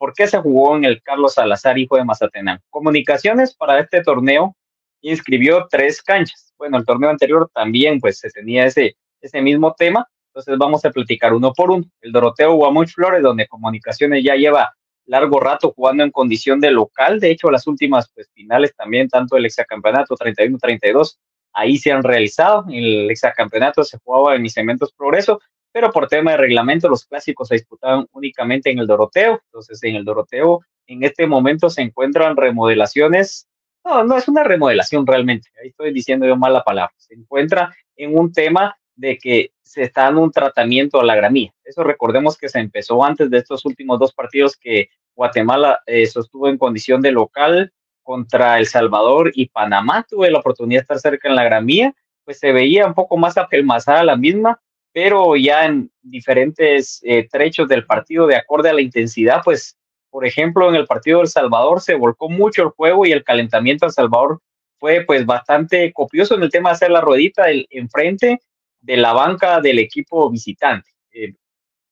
¿Por 0.00 0.14
qué 0.14 0.26
se 0.26 0.38
jugó 0.38 0.78
en 0.78 0.86
el 0.86 1.02
Carlos 1.02 1.34
Salazar, 1.34 1.76
hijo 1.76 1.98
de 1.98 2.06
Mazatenán? 2.06 2.58
Comunicaciones 2.70 3.54
para 3.54 3.80
este 3.80 4.02
torneo 4.02 4.56
inscribió 5.02 5.66
tres 5.68 6.00
canchas. 6.02 6.54
Bueno, 6.56 6.78
el 6.78 6.86
torneo 6.86 7.10
anterior 7.10 7.50
también 7.52 8.00
pues 8.00 8.18
se 8.18 8.30
tenía 8.30 8.64
ese, 8.64 8.96
ese 9.20 9.42
mismo 9.42 9.74
tema. 9.76 10.08
Entonces 10.28 10.56
vamos 10.56 10.82
a 10.86 10.90
platicar 10.90 11.34
uno 11.34 11.52
por 11.52 11.70
uno. 11.70 11.84
El 12.00 12.12
Doroteo 12.12 12.54
Guamuch 12.54 12.94
Flores, 12.94 13.22
donde 13.22 13.46
Comunicaciones 13.46 14.24
ya 14.24 14.36
lleva 14.36 14.72
largo 15.04 15.38
rato 15.38 15.74
jugando 15.76 16.02
en 16.02 16.10
condición 16.10 16.60
de 16.60 16.70
local. 16.70 17.20
De 17.20 17.30
hecho, 17.30 17.50
las 17.50 17.66
últimas 17.66 18.10
pues, 18.14 18.30
finales 18.32 18.74
también, 18.74 19.06
tanto 19.06 19.36
el 19.36 19.44
exacampeonato 19.44 20.14
31-32, 20.16 21.18
ahí 21.52 21.76
se 21.76 21.92
han 21.92 22.02
realizado. 22.02 22.64
El 22.70 23.10
exacampeonato 23.10 23.84
se 23.84 23.98
jugaba 23.98 24.34
en 24.34 24.40
mis 24.40 24.54
Progreso 24.96 25.40
pero 25.72 25.90
por 25.90 26.08
tema 26.08 26.32
de 26.32 26.36
reglamento 26.38 26.88
los 26.88 27.04
clásicos 27.04 27.48
se 27.48 27.54
disputaban 27.54 28.06
únicamente 28.12 28.70
en 28.70 28.78
el 28.78 28.86
Doroteo. 28.86 29.40
Entonces, 29.46 29.82
en 29.82 29.96
el 29.96 30.04
Doroteo, 30.04 30.60
en 30.86 31.04
este 31.04 31.26
momento 31.26 31.70
se 31.70 31.82
encuentran 31.82 32.36
remodelaciones. 32.36 33.48
No, 33.84 34.04
no 34.04 34.16
es 34.16 34.28
una 34.28 34.44
remodelación 34.44 35.06
realmente. 35.06 35.48
Ahí 35.62 35.68
estoy 35.68 35.92
diciendo 35.92 36.26
yo 36.26 36.36
mal 36.36 36.52
la 36.52 36.64
palabra. 36.64 36.92
Se 36.96 37.14
encuentra 37.14 37.74
en 37.96 38.18
un 38.18 38.32
tema 38.32 38.76
de 38.96 39.16
que 39.16 39.52
se 39.62 39.82
está 39.82 40.04
dando 40.04 40.20
un 40.22 40.32
tratamiento 40.32 41.00
a 41.00 41.04
la 41.04 41.14
gramía. 41.14 41.54
Eso 41.64 41.84
recordemos 41.84 42.36
que 42.36 42.48
se 42.48 42.58
empezó 42.58 43.02
antes 43.04 43.30
de 43.30 43.38
estos 43.38 43.64
últimos 43.64 43.98
dos 43.98 44.12
partidos 44.12 44.56
que 44.56 44.90
Guatemala 45.14 45.80
eh, 45.86 46.06
sostuvo 46.06 46.48
en 46.48 46.58
condición 46.58 47.00
de 47.00 47.12
local 47.12 47.72
contra 48.02 48.58
El 48.58 48.66
Salvador 48.66 49.30
y 49.34 49.48
Panamá. 49.48 50.04
Tuve 50.08 50.30
la 50.30 50.40
oportunidad 50.40 50.80
de 50.80 50.82
estar 50.82 50.98
cerca 50.98 51.28
en 51.28 51.36
la 51.36 51.44
gramía, 51.44 51.94
pues 52.24 52.38
se 52.38 52.52
veía 52.52 52.86
un 52.86 52.94
poco 52.94 53.16
más 53.16 53.38
apelmazada 53.38 54.02
la 54.02 54.16
misma, 54.16 54.60
pero 54.92 55.36
ya 55.36 55.66
en 55.66 55.90
diferentes 56.02 57.00
eh, 57.04 57.28
trechos 57.28 57.68
del 57.68 57.86
partido, 57.86 58.26
de 58.26 58.36
acorde 58.36 58.70
a 58.70 58.74
la 58.74 58.80
intensidad, 58.80 59.42
pues, 59.44 59.76
por 60.10 60.26
ejemplo, 60.26 60.68
en 60.68 60.74
el 60.74 60.86
partido 60.86 61.18
del 61.18 61.28
Salvador 61.28 61.80
se 61.80 61.94
volcó 61.94 62.28
mucho 62.28 62.62
el 62.62 62.68
juego 62.70 63.06
y 63.06 63.12
el 63.12 63.22
calentamiento 63.22 63.86
al 63.86 63.92
Salvador 63.92 64.40
fue 64.78 65.04
pues 65.06 65.24
bastante 65.26 65.92
copioso 65.92 66.34
en 66.34 66.42
el 66.42 66.50
tema 66.50 66.70
de 66.70 66.74
hacer 66.74 66.90
la 66.90 67.02
ruedita 67.02 67.44
del, 67.44 67.66
enfrente 67.70 68.40
de 68.80 68.96
la 68.96 69.12
banca 69.12 69.60
del 69.60 69.78
equipo 69.78 70.28
visitante. 70.30 70.90
Eh, 71.12 71.34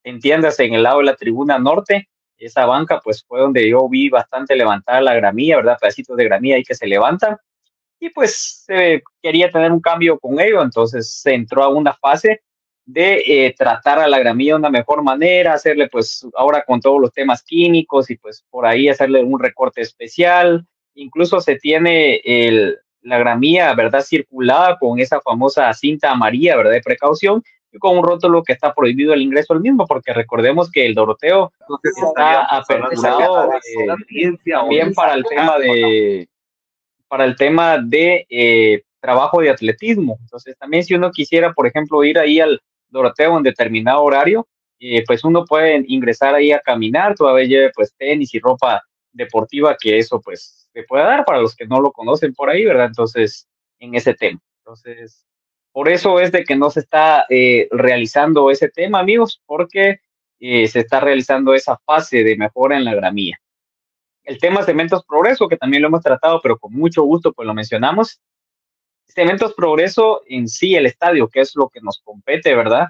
entiéndase, 0.03 0.65
en 0.65 0.75
el 0.75 0.83
lado 0.83 0.99
de 0.99 1.05
la 1.05 1.15
tribuna 1.15 1.59
norte, 1.59 2.09
esa 2.39 2.67
banca 2.67 3.01
pues 3.05 3.25
fue 3.25 3.41
donde 3.41 3.69
yo 3.69 3.89
vi 3.89 4.09
bastante 4.09 4.57
levantada 4.57 5.01
la 5.01 5.15
gramilla, 5.15 5.57
¿verdad? 5.57 5.79
Pedacitos 5.81 6.17
de 6.17 6.25
gramilla 6.25 6.57
ahí 6.57 6.65
que 6.65 6.75
se 6.75 6.87
levantan. 6.87 7.37
Y 8.01 8.11
pues 8.11 8.65
se 8.65 9.03
quería 9.23 9.51
tener 9.51 9.71
un 9.71 9.81
cambio 9.81 10.19
con 10.19 10.41
ello, 10.41 10.63
entonces 10.63 11.21
se 11.21 11.35
entró 11.35 11.63
a 11.65 11.69
una 11.69 11.93
fase 11.95 12.43
de 12.89 13.23
eh, 13.27 13.55
tratar 13.57 13.99
a 13.99 14.09
la 14.09 14.19
gramilla 14.19 14.55
de 14.55 14.61
una 14.61 14.71
mejor 14.71 15.03
manera, 15.03 15.53
hacerle 15.53 15.91
pues 15.91 16.27
ahora 16.35 16.65
con 16.67 16.81
todos 16.81 16.99
los 16.99 17.13
temas 17.13 17.43
químicos 17.43 18.11
y 18.11 18.17
pues 18.17 18.47
por 18.49 18.65
ahí 18.65 18.89
hacerle 18.89 19.23
un 19.23 19.39
recorte 19.39 19.83
especial. 19.83 20.67
Incluso 20.95 21.39
se 21.41 21.57
tiene 21.57 22.23
el, 22.25 22.79
la 23.03 23.19
gramilla, 23.19 23.75
¿verdad? 23.75 24.01
Circulada 24.01 24.79
con 24.79 24.99
esa 24.99 25.21
famosa 25.21 25.71
cinta 25.75 26.11
amarilla, 26.11 26.57
¿verdad? 26.57 26.73
De 26.73 26.81
precaución 26.81 27.43
y 27.71 27.79
con 27.79 27.99
un 27.99 28.05
rótulo 28.05 28.43
que 28.43 28.55
está 28.55 28.73
prohibido 28.73 29.13
el 29.13 29.21
ingreso 29.21 29.53
al 29.53 29.61
mismo, 29.61 29.87
porque 29.87 30.15
recordemos 30.15 30.71
que 30.71 30.87
el 30.87 30.95
Doroteo 30.95 31.53
está 31.83 32.45
aperturado 32.45 33.53
eh, 33.53 34.33
también 34.51 34.95
para 34.95 35.13
el 35.13 35.25
tema 35.27 35.59
de 35.59 36.27
para 37.07 37.27
el 37.27 37.37
tema 37.37 37.77
de 37.77 38.27
eh, 38.31 38.83
trabajo 38.99 39.43
de 39.43 39.51
atletismo. 39.51 40.17
Entonces, 40.23 40.57
también 40.57 40.85
si 40.85 40.95
uno 40.95 41.11
quisiera, 41.11 41.53
por 41.53 41.67
ejemplo, 41.67 42.03
ir 42.05 42.19
ahí 42.19 42.41
al, 42.41 42.61
Doroteo 42.89 43.37
en 43.37 43.43
determinado 43.43 44.03
horario, 44.03 44.47
eh, 44.81 45.05
pues 45.07 45.25
uno 45.25 45.45
puede 45.45 45.85
ingresar 45.89 46.35
ahí 46.35 46.53
a 46.53 46.61
caminar, 46.61 47.15
todavía 47.15 47.47
lleve 47.47 47.73
pues 47.75 47.95
tenis 47.97 48.33
y 48.35 48.39
ropa 48.39 48.83
deportiva, 49.13 49.77
que 49.79 49.99
eso 49.99 50.21
pues 50.21 50.69
se 50.73 50.83
puede 50.85 51.05
dar 51.05 51.25
para 51.25 51.41
los 51.41 51.57
que 51.57 51.67
no 51.67 51.81
lo 51.81 51.91
conocen 51.91 52.33
por 52.35 52.51
ahí, 52.51 52.65
¿verdad? 52.65 52.87
Entonces, 52.87 53.49
en 53.79 53.95
ese 53.95 54.15
tema. 54.15 54.41
Entonces, 54.61 55.27
por 55.73 55.89
eso 55.89 56.21
es 56.21 56.33
de 56.33 56.45
que 56.45 56.57
no 56.57 56.71
se 56.71 56.81
está 56.81 57.27
eh, 57.29 57.69
realizando 57.71 58.51
ese 58.51 58.69
tema, 58.69 59.01
amigos, 59.01 59.43
porque 59.47 60.01
eh, 60.41 60.69
se 60.69 60.81
está 60.81 61.01
realizando 61.01 61.55
esa 61.55 61.79
fase 61.85 62.23
de 62.23 62.37
mejora 62.37 62.77
en 62.77 62.85
la 62.85 62.95
gramía. 62.95 63.39
El 64.23 64.39
tema 64.39 64.63
Cementos 64.63 65.05
Progreso, 65.05 65.49
que 65.49 65.57
también 65.57 65.83
lo 65.83 65.89
hemos 65.89 66.03
tratado, 66.03 66.41
pero 66.43 66.59
con 66.59 66.73
mucho 66.73 67.03
gusto, 67.03 67.33
pues 67.33 67.47
lo 67.47 67.55
mencionamos, 67.55 68.21
Cementos 69.09 69.55
Progreso 69.55 70.23
en 70.27 70.49
sí, 70.49 70.75
el 70.75 70.87
estadio, 70.87 71.29
que 71.29 71.41
es 71.41 71.57
lo 71.57 71.69
que 71.69 71.81
nos 71.81 72.01
compete, 72.05 72.55
¿verdad? 72.55 72.89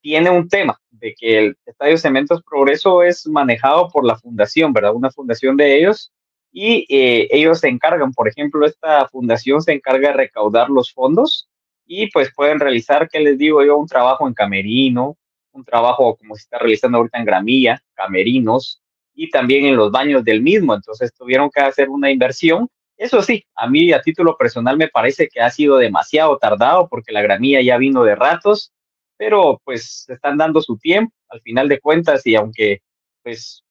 Tiene 0.00 0.30
un 0.30 0.48
tema 0.48 0.80
de 0.90 1.14
que 1.14 1.38
el 1.38 1.58
estadio 1.66 1.98
Cementos 1.98 2.42
Progreso 2.42 3.02
es 3.02 3.26
manejado 3.26 3.88
por 3.88 4.06
la 4.06 4.16
fundación, 4.16 4.72
¿verdad? 4.72 4.94
Una 4.94 5.10
fundación 5.10 5.56
de 5.56 5.78
ellos 5.78 6.12
y 6.52 6.86
eh, 6.88 7.28
ellos 7.30 7.60
se 7.60 7.68
encargan, 7.68 8.12
por 8.12 8.28
ejemplo, 8.28 8.66
esta 8.66 9.08
fundación 9.08 9.62
se 9.62 9.72
encarga 9.72 10.08
de 10.08 10.14
recaudar 10.14 10.68
los 10.68 10.92
fondos 10.92 11.48
y 11.86 12.10
pues 12.10 12.32
pueden 12.34 12.60
realizar, 12.60 13.08
¿qué 13.08 13.20
les 13.20 13.38
digo 13.38 13.64
yo? 13.64 13.76
Un 13.76 13.86
trabajo 13.86 14.26
en 14.26 14.34
camerino, 14.34 15.16
un 15.52 15.64
trabajo 15.64 16.16
como 16.16 16.34
se 16.34 16.42
está 16.42 16.58
realizando 16.58 16.98
ahorita 16.98 17.18
en 17.18 17.24
Gramilla, 17.24 17.82
camerinos 17.94 18.82
y 19.14 19.30
también 19.30 19.64
en 19.64 19.76
los 19.76 19.90
baños 19.90 20.24
del 20.24 20.42
mismo. 20.42 20.74
Entonces 20.74 21.12
tuvieron 21.12 21.50
que 21.50 21.60
hacer 21.60 21.88
una 21.88 22.10
inversión 22.10 22.68
Eso 23.00 23.22
sí, 23.22 23.46
a 23.54 23.66
mí 23.66 23.94
a 23.94 24.02
título 24.02 24.36
personal 24.36 24.76
me 24.76 24.88
parece 24.88 25.26
que 25.28 25.40
ha 25.40 25.50
sido 25.50 25.78
demasiado 25.78 26.36
tardado 26.36 26.86
porque 26.86 27.12
la 27.12 27.22
gramilla 27.22 27.62
ya 27.62 27.78
vino 27.78 28.04
de 28.04 28.14
ratos, 28.14 28.74
pero 29.16 29.58
pues 29.64 30.04
están 30.06 30.36
dando 30.36 30.60
su 30.60 30.76
tiempo 30.76 31.14
al 31.30 31.40
final 31.40 31.66
de 31.70 31.80
cuentas 31.80 32.26
y 32.26 32.34
aunque 32.34 32.82
pues 33.22 33.64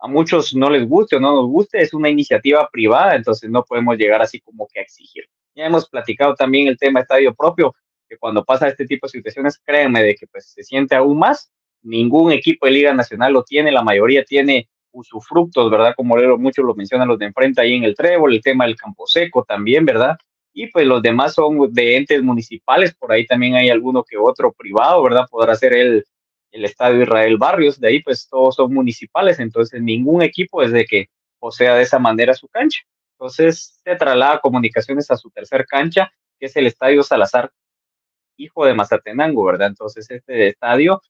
a 0.00 0.06
muchos 0.06 0.54
no 0.54 0.70
les 0.70 0.88
guste 0.88 1.16
o 1.16 1.20
no 1.20 1.34
nos 1.34 1.46
guste, 1.46 1.82
es 1.82 1.92
una 1.92 2.10
iniciativa 2.10 2.68
privada, 2.70 3.16
entonces 3.16 3.50
no 3.50 3.64
podemos 3.64 3.98
llegar 3.98 4.22
así 4.22 4.40
como 4.40 4.68
que 4.68 4.78
a 4.78 4.82
exigir. 4.82 5.24
Ya 5.56 5.66
hemos 5.66 5.88
platicado 5.88 6.36
también 6.36 6.68
el 6.68 6.78
tema 6.78 7.00
estadio 7.00 7.34
propio, 7.34 7.74
que 8.08 8.18
cuando 8.18 8.44
pasa 8.44 8.68
este 8.68 8.86
tipo 8.86 9.08
de 9.08 9.10
situaciones, 9.10 9.58
créanme 9.64 10.04
de 10.04 10.14
que 10.14 10.28
pues 10.28 10.52
se 10.52 10.62
siente 10.62 10.94
aún 10.94 11.18
más. 11.18 11.50
Ningún 11.82 12.30
equipo 12.30 12.66
de 12.66 12.72
Liga 12.72 12.94
Nacional 12.94 13.32
lo 13.32 13.42
tiene, 13.42 13.72
la 13.72 13.82
mayoría 13.82 14.24
tiene 14.24 14.68
usufructos, 14.92 15.70
¿verdad? 15.70 15.94
Como 15.96 16.16
muchos 16.38 16.64
lo 16.64 16.74
mencionan 16.74 17.08
los 17.08 17.18
de 17.18 17.26
enfrente 17.26 17.60
ahí 17.60 17.74
en 17.74 17.84
el 17.84 17.94
Trébol, 17.94 18.34
el 18.34 18.42
tema 18.42 18.66
del 18.66 18.76
Campo 18.76 19.06
Seco 19.06 19.44
también, 19.44 19.84
¿verdad? 19.84 20.16
Y 20.52 20.66
pues 20.68 20.86
los 20.86 21.00
demás 21.02 21.34
son 21.34 21.72
de 21.72 21.96
entes 21.96 22.22
municipales, 22.22 22.94
por 22.94 23.12
ahí 23.12 23.26
también 23.26 23.54
hay 23.54 23.70
alguno 23.70 24.02
que 24.02 24.16
otro 24.16 24.52
privado, 24.52 25.02
¿verdad? 25.02 25.26
Podrá 25.30 25.54
ser 25.54 25.74
el, 25.74 26.04
el 26.50 26.64
Estadio 26.64 27.02
Israel 27.02 27.36
Barrios, 27.38 27.78
de 27.78 27.88
ahí 27.88 28.02
pues 28.02 28.28
todos 28.28 28.56
son 28.56 28.74
municipales, 28.74 29.38
entonces 29.38 29.80
ningún 29.80 30.22
equipo 30.22 30.62
es 30.62 30.72
de 30.72 30.84
que 30.84 31.06
posea 31.38 31.74
de 31.76 31.82
esa 31.82 31.98
manera 31.98 32.34
su 32.34 32.48
cancha. 32.48 32.80
Entonces 33.18 33.80
se 33.84 33.96
traslada 33.96 34.40
comunicaciones 34.40 35.10
a 35.10 35.16
su 35.16 35.30
tercer 35.30 35.66
cancha, 35.66 36.10
que 36.38 36.46
es 36.46 36.56
el 36.56 36.66
Estadio 36.66 37.02
Salazar, 37.02 37.52
hijo 38.36 38.64
de 38.64 38.74
Mazatenango, 38.74 39.44
¿verdad? 39.44 39.68
Entonces 39.68 40.10
este 40.10 40.48
estadio 40.48 41.00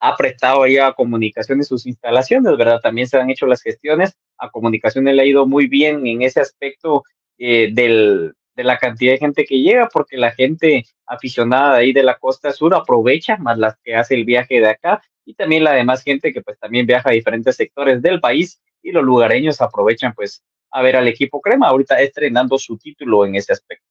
ha 0.00 0.16
prestado 0.16 0.66
ya 0.66 0.88
a 0.88 0.94
comunicaciones 0.94 1.68
sus 1.68 1.86
instalaciones, 1.86 2.56
¿verdad? 2.56 2.80
También 2.80 3.06
se 3.06 3.18
han 3.18 3.30
hecho 3.30 3.46
las 3.46 3.62
gestiones, 3.62 4.16
a 4.38 4.50
comunicaciones 4.50 5.14
le 5.14 5.22
ha 5.22 5.26
ido 5.26 5.46
muy 5.46 5.66
bien 5.66 6.06
en 6.06 6.22
ese 6.22 6.40
aspecto 6.40 7.04
eh, 7.38 7.70
del, 7.72 8.32
de 8.56 8.64
la 8.64 8.78
cantidad 8.78 9.12
de 9.12 9.18
gente 9.18 9.44
que 9.44 9.60
llega, 9.60 9.88
porque 9.92 10.16
la 10.16 10.32
gente 10.32 10.84
aficionada 11.06 11.74
de 11.74 11.80
ahí 11.80 11.92
de 11.92 12.02
la 12.02 12.16
costa 12.16 12.52
sur 12.52 12.74
aprovecha 12.74 13.36
más 13.36 13.58
las 13.58 13.76
que 13.82 13.94
hace 13.94 14.14
el 14.14 14.24
viaje 14.24 14.60
de 14.60 14.68
acá 14.68 15.02
y 15.24 15.34
también 15.34 15.64
la 15.64 15.72
demás 15.72 16.02
gente 16.02 16.32
que 16.32 16.40
pues 16.40 16.58
también 16.58 16.86
viaja 16.86 17.10
a 17.10 17.12
diferentes 17.12 17.56
sectores 17.56 18.00
del 18.02 18.20
país 18.20 18.60
y 18.82 18.92
los 18.92 19.04
lugareños 19.04 19.60
aprovechan 19.60 20.14
pues 20.14 20.42
a 20.70 20.82
ver 20.82 20.96
al 20.96 21.08
equipo 21.08 21.40
crema, 21.40 21.68
ahorita 21.68 22.00
estrenando 22.00 22.58
su 22.58 22.78
título 22.78 23.26
en 23.26 23.34
ese 23.34 23.52
aspecto. 23.52 23.86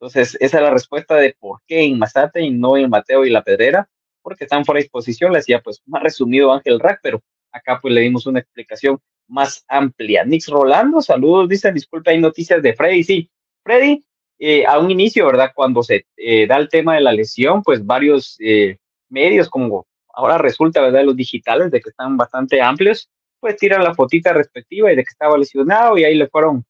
Entonces, 0.00 0.36
esa 0.40 0.56
es 0.58 0.62
la 0.62 0.70
respuesta 0.70 1.14
de 1.16 1.36
por 1.38 1.60
qué 1.66 1.84
en 1.84 1.98
Mazate 1.98 2.42
y 2.42 2.50
no 2.50 2.76
en 2.76 2.90
Mateo 2.90 3.24
y 3.24 3.30
La 3.30 3.42
Pedrera, 3.42 3.88
porque 4.24 4.44
están 4.44 4.64
fuera 4.64 4.78
de 4.78 4.84
disposición, 4.84 5.32
le 5.32 5.38
decía 5.38 5.60
pues 5.60 5.82
más 5.86 6.02
resumido 6.02 6.52
Ángel 6.52 6.80
Rack, 6.80 7.00
pero 7.02 7.22
acá 7.52 7.78
pues 7.80 7.92
le 7.94 8.00
dimos 8.00 8.26
una 8.26 8.40
explicación 8.40 8.98
más 9.28 9.64
amplia. 9.68 10.24
Nix 10.24 10.48
Rolando, 10.48 11.00
saludos, 11.02 11.48
dicen, 11.48 11.74
disculpe, 11.74 12.10
hay 12.10 12.20
noticias 12.20 12.62
de 12.62 12.74
Freddy, 12.74 13.04
sí, 13.04 13.30
Freddy, 13.62 14.02
eh, 14.38 14.66
a 14.66 14.78
un 14.78 14.90
inicio, 14.90 15.26
¿verdad? 15.26 15.52
Cuando 15.54 15.82
se 15.82 16.06
eh, 16.16 16.46
da 16.46 16.56
el 16.56 16.68
tema 16.68 16.94
de 16.94 17.02
la 17.02 17.12
lesión, 17.12 17.62
pues 17.62 17.84
varios 17.84 18.36
eh, 18.40 18.78
medios, 19.10 19.48
como 19.48 19.86
ahora 20.14 20.38
resulta, 20.38 20.80
¿verdad? 20.80 21.04
Los 21.04 21.16
digitales, 21.16 21.70
de 21.70 21.80
que 21.80 21.90
están 21.90 22.16
bastante 22.16 22.62
amplios, 22.62 23.10
pues 23.40 23.56
tiran 23.56 23.84
la 23.84 23.94
fotita 23.94 24.32
respectiva 24.32 24.90
y 24.90 24.96
de 24.96 25.02
que 25.02 25.10
estaba 25.10 25.36
lesionado 25.36 25.98
y 25.98 26.04
ahí 26.04 26.14
le 26.14 26.28
fueron, 26.28 26.64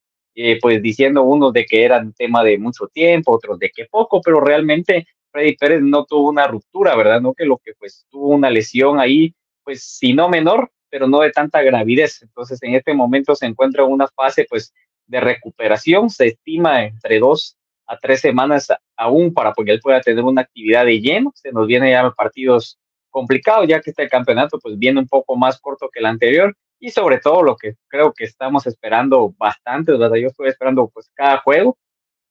pues 0.61 0.83
diciendo 0.83 1.23
unos 1.23 1.53
de 1.53 1.65
que 1.65 1.85
era 1.85 1.99
un 1.99 2.13
tema 2.13 2.43
de 2.43 2.59
mucho 2.59 2.89
tiempo, 2.89 3.31
otros 3.31 3.61
de 3.61 3.71
que 3.71 3.85
poco, 3.85 4.21
pero 4.21 4.41
realmente 4.41 5.07
Freddy 5.35 5.57
Pérez 5.57 5.83
no 5.83 6.05
tuvo 6.05 6.29
una 6.29 6.47
ruptura, 6.47 6.95
¿verdad? 6.95 7.21
No 7.21 7.35
que 7.35 7.45
lo 7.45 7.59
que 7.59 7.73
pues 7.77 8.07
tuvo 8.09 8.29
una 8.29 8.51
lesión 8.51 9.01
ahí, 9.01 9.35
pues 9.65 9.83
si 9.83 10.13
no 10.15 10.29
menor, 10.29 10.71
pero 10.89 11.09
no 11.09 11.19
de 11.19 11.33
tanta 11.33 11.61
gravidez. 11.61 12.23
Entonces 12.23 12.63
en 12.63 12.77
este 12.77 12.95
momento 12.95 13.35
se 13.35 13.47
encuentra 13.47 13.83
en 13.83 13.91
una 13.91 14.07
fase 14.07 14.47
pues 14.49 14.73
de 15.07 15.19
recuperación. 15.19 16.09
Se 16.09 16.29
estima 16.29 16.85
entre 16.85 17.19
dos 17.19 17.57
a 17.87 17.99
tres 17.99 18.21
semanas 18.21 18.69
aún 18.97 19.35
para 19.35 19.53
que 19.53 19.73
él 19.73 19.81
pueda 19.81 20.01
tener 20.01 20.23
una 20.23 20.43
actividad 20.43 20.85
de 20.85 21.01
lleno. 21.01 21.33
Se 21.35 21.51
nos 21.51 21.67
viene 21.67 21.91
ya 21.91 22.09
partidos 22.13 22.79
complicados, 23.11 23.67
ya 23.67 23.81
que 23.81 23.91
este 23.91 24.09
campeonato 24.09 24.61
pues 24.61 24.79
viene 24.79 25.01
un 25.01 25.09
poco 25.09 25.35
más 25.35 25.61
corto 25.61 25.89
que 25.93 25.99
el 25.99 26.07
anterior 26.07 26.57
y 26.79 26.93
sobre 26.93 27.19
todo 27.19 27.43
lo 27.43 27.57
que 27.57 27.75
creo 27.89 28.13
que 28.13 28.23
estamos 28.23 28.69
esperando 28.69 29.35
bastante, 29.37 29.91
¿verdad? 29.91 30.15
Yo 30.15 30.29
estoy 30.29 30.49
esperando 30.49 30.89
pues 30.95 31.11
cada 31.13 31.39
juego, 31.39 31.77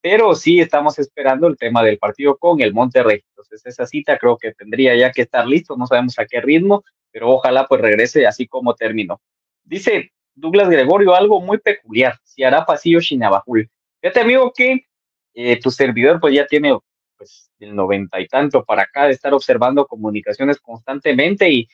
pero 0.04 0.34
sí 0.34 0.60
estamos 0.60 0.98
esperando 0.98 1.46
el 1.46 1.56
tema 1.56 1.82
del 1.82 1.96
partido 1.96 2.36
con 2.36 2.60
el 2.60 2.74
Monterrey. 2.74 3.24
Entonces 3.30 3.64
esa 3.64 3.86
cita 3.86 4.18
creo 4.18 4.36
que 4.36 4.52
tendría 4.52 4.94
ya 4.94 5.10
que 5.10 5.22
estar 5.22 5.46
listo, 5.46 5.78
no 5.78 5.86
sabemos 5.86 6.18
a 6.18 6.26
qué 6.26 6.42
ritmo, 6.42 6.84
pero 7.10 7.30
ojalá 7.30 7.66
pues 7.66 7.80
regrese 7.80 8.26
así 8.26 8.46
como 8.46 8.74
terminó. 8.74 9.22
Dice 9.62 10.12
Douglas 10.34 10.68
Gregorio 10.68 11.14
algo 11.14 11.40
muy 11.40 11.56
peculiar, 11.56 12.18
si 12.22 12.44
hará 12.44 12.66
pasillo 12.66 13.00
Shinabajul. 13.00 13.70
Fíjate, 14.02 14.20
amigo, 14.20 14.52
que 14.54 14.84
eh, 15.32 15.58
tu 15.58 15.70
servidor 15.70 16.20
pues 16.20 16.34
ya 16.34 16.46
tiene 16.46 16.78
pues 17.16 17.50
el 17.58 17.74
noventa 17.74 18.20
y 18.20 18.28
tanto 18.28 18.62
para 18.62 18.82
acá 18.82 19.06
de 19.06 19.12
estar 19.12 19.32
observando 19.32 19.86
comunicaciones 19.86 20.60
constantemente 20.60 21.48
y 21.48 21.66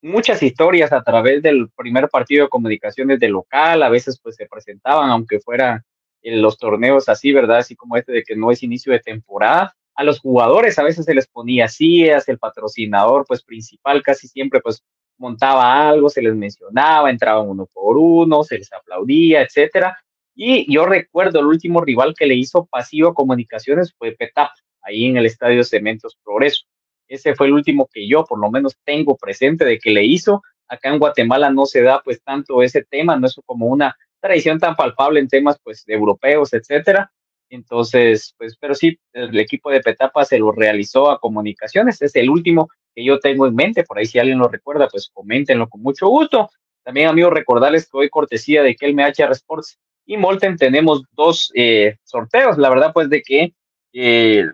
muchas 0.00 0.42
historias 0.42 0.90
a 0.90 1.02
través 1.02 1.42
del 1.42 1.68
primer 1.76 2.08
partido 2.08 2.44
de 2.44 2.48
comunicaciones 2.48 3.20
de 3.20 3.28
local, 3.28 3.82
a 3.82 3.90
veces 3.90 4.18
pues 4.22 4.36
se 4.36 4.46
presentaban, 4.46 5.10
aunque 5.10 5.38
fuera 5.38 5.84
en 6.22 6.42
los 6.42 6.58
torneos 6.58 7.08
así, 7.08 7.32
¿verdad? 7.32 7.58
Así 7.58 7.76
como 7.76 7.96
este 7.96 8.12
de 8.12 8.22
que 8.22 8.36
no 8.36 8.50
es 8.50 8.62
inicio 8.62 8.92
de 8.92 9.00
temporada. 9.00 9.74
A 9.94 10.04
los 10.04 10.20
jugadores 10.20 10.78
a 10.78 10.82
veces 10.82 11.04
se 11.04 11.14
les 11.14 11.26
ponía 11.26 11.66
es 11.66 12.28
el 12.28 12.38
patrocinador 12.38 13.24
pues 13.26 13.42
principal 13.42 14.02
casi 14.02 14.28
siempre 14.28 14.60
pues 14.60 14.82
montaba 15.18 15.88
algo, 15.88 16.08
se 16.08 16.22
les 16.22 16.34
mencionaba, 16.34 17.10
entraban 17.10 17.48
uno 17.48 17.66
por 17.72 17.98
uno, 17.98 18.42
se 18.42 18.58
les 18.58 18.72
aplaudía, 18.72 19.42
etcétera. 19.42 19.98
Y 20.34 20.72
yo 20.72 20.86
recuerdo 20.86 21.40
el 21.40 21.46
último 21.46 21.82
rival 21.82 22.14
que 22.16 22.26
le 22.26 22.34
hizo 22.34 22.66
pasivo 22.66 23.12
comunicaciones 23.12 23.92
fue 23.98 24.12
Petap, 24.12 24.50
ahí 24.82 25.04
en 25.04 25.18
el 25.18 25.26
Estadio 25.26 25.62
Cementos 25.62 26.16
Progreso. 26.24 26.64
Ese 27.06 27.34
fue 27.34 27.48
el 27.48 27.52
último 27.52 27.88
que 27.92 28.08
yo 28.08 28.24
por 28.24 28.38
lo 28.38 28.50
menos 28.50 28.78
tengo 28.84 29.16
presente 29.16 29.64
de 29.64 29.78
que 29.78 29.90
le 29.90 30.04
hizo. 30.04 30.42
Acá 30.68 30.88
en 30.88 30.98
Guatemala 30.98 31.50
no 31.50 31.66
se 31.66 31.82
da 31.82 32.00
pues 32.02 32.22
tanto 32.22 32.62
ese 32.62 32.84
tema, 32.84 33.16
no 33.16 33.26
es 33.26 33.38
como 33.44 33.66
una 33.66 33.94
tradición 34.20 34.58
tan 34.58 34.76
palpable 34.76 35.20
en 35.20 35.28
temas 35.28 35.58
pues 35.62 35.84
europeos, 35.86 36.52
etcétera. 36.52 37.12
Entonces, 37.48 38.34
pues, 38.38 38.56
pero 38.60 38.74
sí, 38.74 38.98
el 39.12 39.38
equipo 39.38 39.70
de 39.70 39.80
Petapa 39.80 40.24
se 40.24 40.38
lo 40.38 40.52
realizó 40.52 41.10
a 41.10 41.18
comunicaciones, 41.18 42.00
es 42.00 42.14
el 42.14 42.30
último 42.30 42.68
que 42.94 43.04
yo 43.04 43.18
tengo 43.18 43.46
en 43.46 43.54
mente, 43.54 43.82
por 43.82 43.98
ahí 43.98 44.06
si 44.06 44.18
alguien 44.18 44.38
lo 44.38 44.48
recuerda, 44.48 44.88
pues 44.88 45.10
coméntenlo 45.12 45.68
con 45.68 45.82
mucho 45.82 46.08
gusto. 46.08 46.48
También, 46.84 47.08
amigos, 47.08 47.32
recordarles 47.32 47.88
que 47.90 47.98
hoy 47.98 48.08
cortesía 48.08 48.62
de 48.62 48.76
Kelme 48.76 49.04
HR 49.04 49.32
Sports 49.32 49.78
y 50.06 50.16
Molten 50.16 50.56
tenemos 50.56 51.02
dos 51.12 51.50
eh, 51.54 51.96
sorteos. 52.04 52.56
La 52.56 52.70
verdad, 52.70 52.92
pues, 52.92 53.10
de 53.10 53.22
que, 53.22 53.52
eh, 53.92 54.44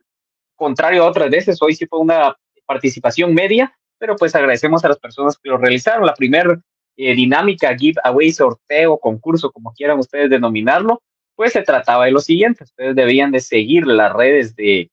contrario 0.54 1.04
a 1.04 1.08
otras 1.08 1.30
veces, 1.30 1.60
hoy 1.60 1.74
sí 1.74 1.86
fue 1.86 2.00
una 2.00 2.34
participación 2.66 3.32
media, 3.34 3.76
pero 3.98 4.16
pues 4.16 4.34
agradecemos 4.34 4.84
a 4.84 4.88
las 4.88 4.98
personas 4.98 5.38
que 5.38 5.48
lo 5.48 5.58
realizaron. 5.58 6.04
La 6.04 6.14
primera 6.14 6.60
eh, 6.96 7.14
dinámica, 7.14 7.76
giveaway, 7.76 8.32
sorteo, 8.32 8.98
concurso, 8.98 9.50
como 9.52 9.72
quieran 9.72 9.98
ustedes 9.98 10.30
denominarlo, 10.30 11.02
pues 11.34 11.52
se 11.52 11.62
trataba 11.62 12.06
de 12.06 12.12
lo 12.12 12.20
siguiente. 12.20 12.64
Ustedes 12.64 12.96
debían 12.96 13.30
de 13.30 13.40
seguir 13.40 13.86
las 13.86 14.12
redes 14.12 14.56
de 14.56 14.90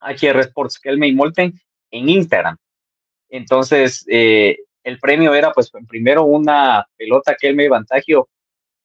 HR 0.00 0.40
Sports 0.40 0.78
Kelme 0.78 1.08
y 1.08 1.14
Molten 1.14 1.52
en 1.90 2.08
Instagram. 2.08 2.56
Entonces, 3.28 4.04
eh, 4.08 4.58
el 4.82 4.98
premio 4.98 5.34
era, 5.34 5.52
pues, 5.52 5.70
primero 5.88 6.24
una 6.24 6.86
pelota 6.96 7.36
que 7.38 7.48
él 7.48 7.56
me 7.56 7.68
Vantagio 7.68 8.28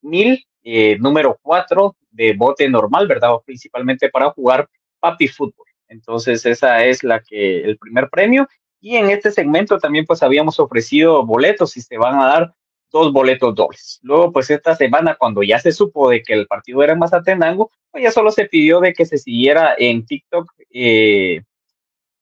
1000, 0.02 0.45
eh, 0.63 0.98
número 1.00 1.39
4 1.41 1.95
de 2.12 2.34
bote 2.34 2.69
normal, 2.69 3.08
¿verdad? 3.08 3.30
principalmente 3.45 4.10
para 4.10 4.32
jugar 4.32 4.69
papi 5.00 5.28
fútbol. 5.28 5.67
Entonces, 5.88 6.45
esa 6.45 6.84
es 6.84 7.04
la 7.04 7.21
que, 7.21 7.62
el 7.62 7.78
primer 7.78 8.10
premio. 8.10 8.48
Y 8.86 8.98
en 8.98 9.10
este 9.10 9.32
segmento 9.32 9.80
también, 9.80 10.06
pues, 10.06 10.21
habíamos 10.21 10.60
ofrecido 10.60 11.26
boletos 11.26 11.76
y 11.76 11.82
se 11.82 11.98
van 11.98 12.19
a 12.19 12.28
dar 12.28 12.54
dos 12.91 13.12
boletos 13.12 13.56
dobles. 13.56 14.00
Luego, 14.04 14.32
pues, 14.32 14.52
esta 14.52 14.76
semana, 14.76 15.15
cuando 15.15 15.41
ya 15.41 15.58
se 15.58 15.71
supo 15.71 16.12
de 16.12 16.21
que 16.21 16.34
el 16.34 16.45
partido 16.45 16.84
era 16.84 16.93
en 16.93 17.00
Mazatenango, 17.00 17.71
pues 17.89 18.04
ya 18.04 18.12
solo 18.12 18.30
se 18.30 18.45
pidió 18.45 18.80
de 18.82 18.93
que 18.93 19.08
se 19.08 19.17
siguiera 19.17 19.74
en 19.76 20.06
TikTok 20.06 20.52
eh, 20.69 21.41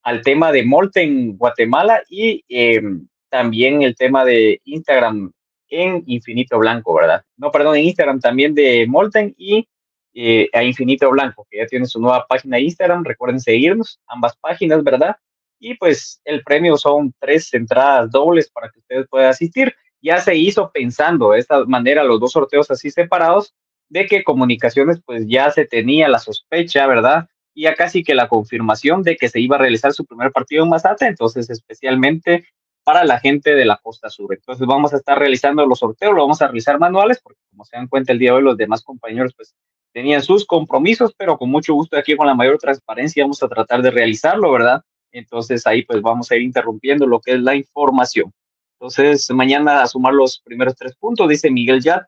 al 0.03 0.21
tema 0.21 0.53
de 0.53 0.63
Molten 0.63 1.35
Guatemala 1.35 2.01
y 2.07 2.45
em, 2.47 3.09
también 3.27 3.81
el 3.81 3.93
tema 3.97 4.23
de 4.23 4.61
Instagram 4.63 5.33
en 5.67 6.01
Infinito 6.07 6.57
Blanco, 6.59 6.93
¿verdad? 6.93 7.25
No, 7.35 7.51
perdón, 7.51 7.75
en 7.75 7.83
Instagram 7.83 8.21
también 8.21 8.55
de 8.55 8.87
Molten 8.87 9.35
y 9.37 9.67
eh, 10.13 10.47
a 10.53 10.63
Infinito 10.63 11.11
Blanco, 11.11 11.45
que 11.51 11.57
ya 11.57 11.65
tiene 11.65 11.87
su 11.87 11.99
nueva 11.99 12.25
página 12.25 12.55
de 12.55 12.63
Instagram. 12.63 13.03
Recuerden 13.03 13.41
seguirnos, 13.41 13.99
ambas 14.07 14.37
páginas, 14.37 14.81
¿verdad? 14.81 15.17
Y 15.63 15.75
pues 15.75 16.21
el 16.25 16.43
premio 16.43 16.75
son 16.75 17.13
tres 17.19 17.53
entradas 17.53 18.11
dobles 18.11 18.49
para 18.49 18.69
que 18.69 18.79
ustedes 18.79 19.07
puedan 19.09 19.29
asistir. 19.29 19.73
Ya 20.01 20.19
se 20.19 20.35
hizo 20.35 20.71
pensando 20.73 21.31
de 21.31 21.39
esta 21.39 21.63
manera 21.65 22.03
los 22.03 22.19
dos 22.19 22.33
sorteos 22.33 22.69
así 22.69 22.91
separados, 22.91 23.53
de 23.87 24.05
que 24.05 24.23
comunicaciones 24.23 25.01
pues 25.05 25.23
ya 25.25 25.49
se 25.51 25.65
tenía 25.65 26.09
la 26.09 26.19
sospecha, 26.19 26.85
¿verdad? 26.87 27.27
y 27.53 27.63
ya 27.63 27.75
casi 27.75 28.03
que 28.03 28.15
la 28.15 28.27
confirmación 28.27 29.03
de 29.03 29.15
que 29.15 29.29
se 29.29 29.39
iba 29.39 29.55
a 29.55 29.59
realizar 29.59 29.93
su 29.93 30.05
primer 30.05 30.31
partido 30.31 30.63
en 30.63 30.69
Mazate, 30.69 31.05
entonces 31.05 31.49
especialmente 31.49 32.45
para 32.83 33.05
la 33.05 33.19
gente 33.19 33.55
de 33.55 33.65
la 33.65 33.77
costa 33.81 34.09
sur. 34.09 34.33
Entonces 34.33 34.67
vamos 34.67 34.93
a 34.93 34.97
estar 34.97 35.17
realizando 35.17 35.65
los 35.65 35.79
sorteos, 35.79 36.13
lo 36.13 36.21
vamos 36.21 36.41
a 36.41 36.47
realizar 36.47 36.79
manuales, 36.79 37.21
porque 37.23 37.39
como 37.49 37.63
se 37.63 37.77
dan 37.77 37.87
cuenta 37.87 38.11
el 38.11 38.19
día 38.19 38.31
de 38.31 38.37
hoy 38.37 38.43
los 38.43 38.57
demás 38.57 38.83
compañeros 38.83 39.33
pues 39.35 39.55
tenían 39.93 40.21
sus 40.21 40.45
compromisos, 40.45 41.13
pero 41.15 41.37
con 41.37 41.49
mucho 41.49 41.73
gusto 41.73 41.97
aquí 41.97 42.17
con 42.17 42.27
la 42.27 42.35
mayor 42.35 42.57
transparencia 42.57 43.23
vamos 43.23 43.41
a 43.43 43.47
tratar 43.47 43.81
de 43.81 43.91
realizarlo, 43.91 44.51
¿verdad? 44.51 44.81
Entonces 45.13 45.65
ahí 45.65 45.83
pues 45.83 46.01
vamos 46.01 46.29
a 46.31 46.35
ir 46.35 46.41
interrumpiendo 46.41 47.07
lo 47.07 47.21
que 47.21 47.33
es 47.33 47.39
la 47.39 47.55
información. 47.55 48.33
Entonces 48.79 49.29
mañana 49.31 49.81
a 49.81 49.87
sumar 49.87 50.13
los 50.13 50.41
primeros 50.41 50.75
tres 50.75 50.95
puntos, 50.95 51.29
dice 51.29 51.49
Miguel 51.49 51.81
Yat. 51.81 52.03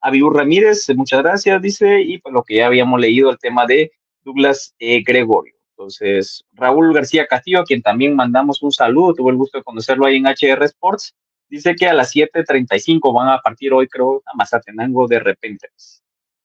Abiur 0.00 0.36
Ramírez, 0.36 0.88
muchas 0.94 1.22
gracias, 1.22 1.60
dice, 1.60 2.00
y 2.00 2.18
pues 2.18 2.32
lo 2.32 2.44
que 2.44 2.56
ya 2.56 2.66
habíamos 2.66 3.00
leído, 3.00 3.30
el 3.30 3.38
tema 3.38 3.66
de 3.66 3.90
Douglas 4.22 4.74
eh, 4.78 5.02
Gregorio. 5.02 5.54
Entonces, 5.70 6.44
Raúl 6.52 6.92
García 6.92 7.26
Castillo, 7.26 7.60
a 7.60 7.64
quien 7.64 7.82
también 7.82 8.14
mandamos 8.14 8.62
un 8.62 8.72
saludo, 8.72 9.14
tuve 9.14 9.30
el 9.30 9.36
gusto 9.36 9.58
de 9.58 9.64
conocerlo 9.64 10.06
ahí 10.06 10.16
en 10.16 10.26
HR 10.26 10.64
Sports, 10.64 11.14
dice 11.48 11.74
que 11.74 11.86
a 11.86 11.94
las 11.94 12.14
7.35 12.14 13.12
van 13.12 13.28
a 13.28 13.38
partir 13.40 13.72
hoy, 13.72 13.88
creo, 13.88 14.22
a 14.26 14.36
Mazatenango 14.36 15.06
de 15.08 15.20
repente. 15.20 15.68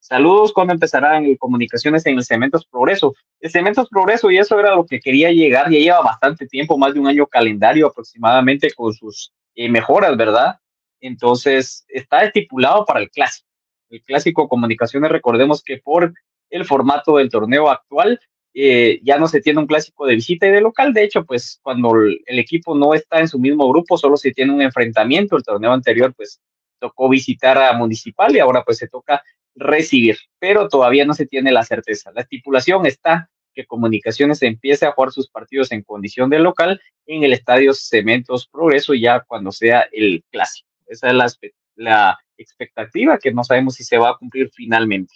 Saludos 0.04 0.52
cuando 0.52 0.74
empezarán 0.74 1.34
comunicaciones 1.38 2.06
en 2.06 2.18
el 2.18 2.26
Cementos 2.26 2.66
Progreso. 2.66 3.16
El 3.40 3.52
Cementos 3.52 3.88
Progreso, 3.88 4.30
y 4.30 4.38
eso 4.38 4.60
era 4.60 4.76
lo 4.76 4.86
que 4.86 5.00
quería 5.00 5.32
llegar, 5.32 5.72
ya 5.72 5.80
lleva 5.80 6.02
bastante 6.02 6.46
tiempo, 6.46 6.78
más 6.78 6.94
de 6.94 7.00
un 7.00 7.08
año 7.08 7.26
calendario 7.26 7.88
aproximadamente 7.88 8.74
con 8.74 8.94
sus 8.94 9.32
eh, 9.56 9.70
mejoras, 9.70 10.18
¿verdad? 10.18 10.58
Entonces, 11.00 11.86
está 11.88 12.26
estipulado 12.26 12.86
para 12.86 13.00
el 13.00 13.10
clásico. 13.12 13.48
El 13.90 14.04
clásico 14.04 14.50
comunicaciones, 14.50 15.10
recordemos 15.10 15.64
que 15.64 15.78
por 15.78 16.14
el 16.50 16.66
formato 16.66 17.16
del 17.16 17.30
torneo 17.30 17.70
actual, 17.70 18.20
eh, 18.54 19.00
ya 19.04 19.18
no 19.18 19.30
se 19.30 19.40
tiene 19.40 19.62
un 19.62 19.68
clásico 19.68 20.06
de 20.06 20.16
visita 20.16 20.46
y 20.46 20.52
de 20.52 20.60
local. 20.60 20.92
De 20.92 21.06
hecho, 21.06 21.24
pues 21.24 21.62
cuando 21.64 21.96
el, 21.96 22.40
equipo 22.40 22.76
no 22.76 22.94
está 22.94 23.22
en 23.22 23.30
su 23.30 23.40
mismo 23.40 23.70
grupo, 23.70 23.98
solo 23.98 24.18
se 24.18 24.34
tiene 24.34 24.52
un 24.52 24.62
enfrentamiento. 24.62 25.38
El 25.38 25.44
torneo 25.44 25.72
anterior, 25.72 26.14
pues 26.14 26.42
tocó 26.78 27.08
visitar 27.08 27.58
a 27.58 27.72
Municipal 27.72 28.36
y 28.36 28.40
ahora 28.40 28.66
pues 28.66 28.80
se 28.80 28.90
toca 28.90 29.24
recibir, 29.56 30.18
pero 30.40 30.68
todavía 30.68 31.06
no 31.06 31.14
se 31.14 31.26
tiene 31.26 31.52
la 31.52 31.64
certeza. 31.64 32.12
La 32.12 32.22
estipulación 32.22 32.86
está 32.86 33.30
que 33.54 33.66
Comunicaciones 33.66 34.42
empiece 34.42 34.86
a 34.86 34.92
jugar 34.92 35.12
sus 35.12 35.30
partidos 35.30 35.72
en 35.72 35.84
condición 35.84 36.30
de 36.30 36.40
local 36.40 36.82
en 37.06 37.24
el 37.24 37.34
estadio 37.34 37.74
Cementos 37.74 38.48
Progreso 38.48 38.94
ya 38.94 39.22
cuando 39.22 39.52
sea 39.52 39.88
el 39.92 40.24
clásico. 40.32 40.68
Esa 40.88 41.10
es 41.10 41.40
la, 41.76 42.20
expectativa 42.36 43.20
que 43.20 43.32
no 43.32 43.44
sabemos 43.44 43.76
si 43.76 43.84
se 43.84 43.98
va 43.98 44.10
a 44.10 44.18
cumplir 44.18 44.50
finalmente. 44.54 45.14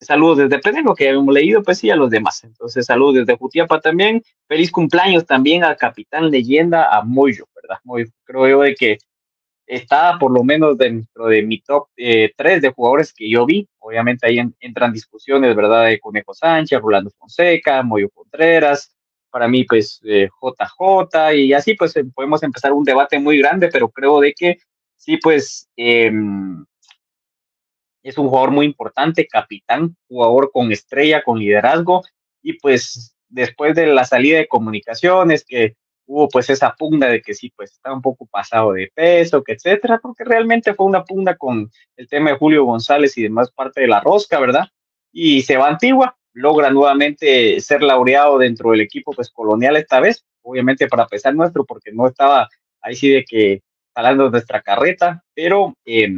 Saludos 0.00 0.38
desde 0.38 0.58
Pedro, 0.58 0.94
que 0.94 1.08
habíamos 1.08 1.32
leído, 1.32 1.62
pues 1.62 1.78
sí, 1.78 1.90
a 1.90 1.96
los 1.96 2.10
demás. 2.10 2.44
Entonces, 2.44 2.84
saludos 2.84 3.14
desde 3.14 3.38
Jutiapa 3.38 3.80
también. 3.80 4.22
Feliz 4.46 4.70
cumpleaños 4.70 5.24
también 5.24 5.64
al 5.64 5.76
capitán 5.76 6.30
leyenda, 6.30 6.88
a 6.94 7.02
Moyo, 7.02 7.46
¿verdad? 7.54 7.80
Moyo, 7.84 8.06
creo 8.24 8.48
yo 8.48 8.60
de 8.60 8.74
que 8.74 8.98
está 9.68 10.18
por 10.18 10.32
lo 10.32 10.42
menos 10.42 10.78
dentro 10.78 11.26
de 11.26 11.42
mi 11.42 11.60
top 11.60 11.88
eh, 11.96 12.32
3 12.36 12.62
de 12.62 12.72
jugadores 12.72 13.12
que 13.12 13.30
yo 13.30 13.44
vi. 13.44 13.68
Obviamente 13.78 14.26
ahí 14.26 14.40
entran 14.60 14.92
discusiones, 14.92 15.54
¿verdad? 15.54 15.86
De 15.86 16.00
Conejo 16.00 16.32
Sánchez, 16.34 16.80
Rolando 16.80 17.10
Fonseca, 17.10 17.82
Moyo 17.82 18.08
Contreras, 18.10 18.96
para 19.30 19.46
mí, 19.46 19.64
pues, 19.64 20.00
JJ, 20.02 21.34
y 21.34 21.52
así, 21.52 21.74
pues, 21.74 21.94
eh, 21.96 22.04
podemos 22.14 22.42
empezar 22.42 22.72
un 22.72 22.84
debate 22.84 23.18
muy 23.18 23.38
grande, 23.38 23.68
pero 23.68 23.90
creo 23.90 24.20
de 24.20 24.32
que 24.32 24.58
sí, 24.96 25.18
pues, 25.18 25.68
eh, 25.76 26.10
es 28.02 28.16
un 28.16 28.28
jugador 28.28 28.50
muy 28.52 28.64
importante, 28.64 29.26
capitán, 29.26 29.94
jugador 30.08 30.50
con 30.50 30.72
estrella, 30.72 31.22
con 31.22 31.38
liderazgo, 31.38 32.02
y 32.42 32.54
pues 32.54 33.14
después 33.28 33.74
de 33.74 33.86
la 33.88 34.04
salida 34.04 34.38
de 34.38 34.48
comunicaciones, 34.48 35.44
que 35.44 35.76
hubo 36.08 36.28
pues 36.28 36.48
esa 36.48 36.74
pugna 36.74 37.06
de 37.06 37.20
que 37.20 37.34
sí, 37.34 37.52
pues 37.54 37.72
está 37.72 37.92
un 37.92 38.00
poco 38.00 38.26
pasado 38.26 38.72
de 38.72 38.90
peso, 38.94 39.44
que 39.44 39.52
etcétera, 39.52 40.00
porque 40.02 40.24
realmente 40.24 40.74
fue 40.74 40.86
una 40.86 41.04
pugna 41.04 41.36
con 41.36 41.70
el 41.96 42.08
tema 42.08 42.30
de 42.30 42.38
Julio 42.38 42.64
González 42.64 43.16
y 43.18 43.22
demás 43.22 43.50
parte 43.52 43.82
de 43.82 43.88
la 43.88 44.00
rosca, 44.00 44.40
¿verdad? 44.40 44.68
Y 45.12 45.42
se 45.42 45.58
va 45.58 45.68
Antigua, 45.68 46.16
logra 46.32 46.70
nuevamente 46.70 47.60
ser 47.60 47.82
laureado 47.82 48.38
dentro 48.38 48.70
del 48.70 48.80
equipo 48.80 49.12
pues 49.12 49.30
colonial 49.30 49.76
esta 49.76 50.00
vez, 50.00 50.24
obviamente 50.42 50.88
para 50.88 51.06
pesar 51.06 51.34
nuestro, 51.34 51.66
porque 51.66 51.92
no 51.92 52.06
estaba 52.06 52.48
ahí 52.80 52.96
sí 52.96 53.10
de 53.10 53.24
que 53.24 53.62
jalando 53.94 54.30
nuestra 54.30 54.62
carreta, 54.62 55.22
pero 55.34 55.74
eh, 55.84 56.08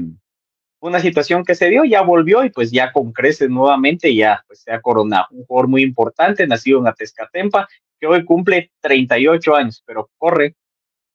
una 0.81 1.01
situación 1.01 1.45
que 1.45 1.57
se 1.57 1.69
dio, 1.69 1.85
ya 1.85 2.03
volvió 2.03 2.45
y 2.45 2.51
pues 2.51 2.71
ya 2.71 2.93
con 2.93 3.13
creces 3.13 3.51
nuevamente, 3.51 4.15
ya 4.15 4.45
pues 4.47 4.61
se 4.63 4.73
ha 4.73 4.81
coronado. 4.81 5.27
Un 5.33 5.45
jugador 5.45 5.69
muy 5.69 5.83
importante, 5.83 6.47
nacido 6.47 6.79
en 6.79 6.87
Atezcatempa, 6.87 7.69
que 8.01 8.07
hoy 8.07 8.25
cumple 8.25 8.73
38 8.81 9.55
años, 9.55 9.83
pero 9.87 10.11
corre 10.17 10.57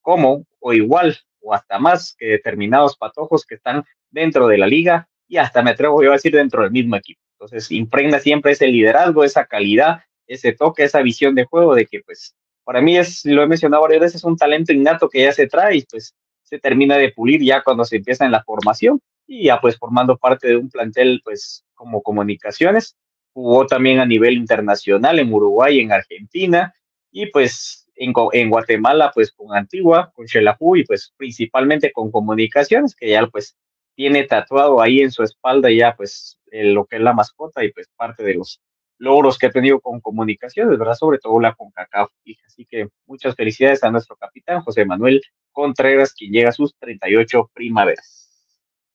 como 0.01 0.45
o 0.59 0.73
igual 0.73 1.17
o 1.41 1.53
hasta 1.53 1.79
más 1.79 2.15
que 2.17 2.27
determinados 2.27 2.95
patojos 2.97 3.45
que 3.45 3.55
están 3.55 3.83
dentro 4.11 4.47
de 4.47 4.57
la 4.57 4.67
liga 4.67 5.07
y 5.27 5.37
hasta 5.37 5.61
me 5.61 5.71
atrevo 5.71 6.03
yo 6.03 6.11
a 6.11 6.13
decir 6.13 6.33
dentro 6.33 6.61
del 6.61 6.71
mismo 6.71 6.95
equipo. 6.95 7.21
Entonces 7.33 7.71
impregna 7.71 8.19
siempre 8.19 8.53
ese 8.53 8.67
liderazgo, 8.67 9.23
esa 9.23 9.45
calidad, 9.45 10.01
ese 10.27 10.53
toque, 10.53 10.83
esa 10.83 11.01
visión 11.01 11.35
de 11.35 11.45
juego 11.45 11.75
de 11.75 11.85
que 11.85 12.01
pues 12.01 12.35
para 12.63 12.81
mí 12.81 12.97
es, 12.97 13.23
lo 13.25 13.43
he 13.43 13.47
mencionado 13.47 13.83
varias 13.83 14.01
veces, 14.01 14.15
es 14.15 14.23
un 14.23 14.37
talento 14.37 14.73
innato 14.73 15.09
que 15.09 15.23
ya 15.23 15.31
se 15.31 15.47
trae 15.47 15.77
y 15.77 15.81
pues 15.83 16.15
se 16.43 16.59
termina 16.59 16.97
de 16.97 17.11
pulir 17.11 17.41
ya 17.43 17.63
cuando 17.63 17.85
se 17.85 17.97
empieza 17.97 18.25
en 18.25 18.31
la 18.31 18.43
formación 18.43 18.99
y 19.27 19.45
ya 19.45 19.59
pues 19.59 19.77
formando 19.77 20.17
parte 20.17 20.47
de 20.47 20.57
un 20.57 20.69
plantel 20.69 21.21
pues 21.23 21.63
como 21.73 22.01
comunicaciones. 22.01 22.95
Jugó 23.35 23.67
también 23.67 23.99
a 23.99 24.05
nivel 24.05 24.35
internacional 24.35 25.19
en 25.19 25.33
Uruguay, 25.33 25.81
en 25.81 25.91
Argentina 25.91 26.73
y 27.11 27.25
pues 27.25 27.91
en, 27.95 28.13
en 28.31 28.49
Guatemala 28.49 29.11
pues 29.13 29.33
con 29.33 29.53
Antigua, 29.53 30.13
con 30.15 30.25
Xelajú 30.25 30.77
y 30.77 30.85
pues 30.85 31.13
principalmente 31.17 31.91
con 31.91 32.11
comunicaciones 32.11 32.95
que 32.95 33.09
ya 33.09 33.27
pues 33.27 33.57
tiene 33.93 34.23
tatuado 34.23 34.81
ahí 34.81 35.01
en 35.01 35.11
su 35.11 35.21
espalda 35.21 35.69
ya 35.69 35.97
pues 35.97 36.39
lo 36.49 36.85
que 36.85 36.95
es 36.95 37.01
la 37.01 37.11
mascota 37.11 37.65
y 37.65 37.73
pues 37.73 37.89
parte 37.97 38.23
de 38.23 38.35
los 38.35 38.61
logros 38.97 39.37
que 39.37 39.47
ha 39.47 39.51
tenido 39.51 39.81
con 39.81 39.99
comunicaciones, 39.99 40.79
¿verdad? 40.79 40.93
Sobre 40.93 41.19
todo 41.19 41.37
la 41.41 41.53
con 41.53 41.71
CACAF. 41.71 42.09
Así 42.47 42.65
que 42.65 42.87
muchas 43.05 43.35
felicidades 43.35 43.83
a 43.83 43.91
nuestro 43.91 44.15
capitán 44.15 44.61
José 44.61 44.85
Manuel 44.85 45.21
Contreras, 45.51 46.13
quien 46.13 46.31
llega 46.31 46.49
a 46.49 46.53
sus 46.53 46.73
38 46.79 47.51
primaveras. 47.53 48.25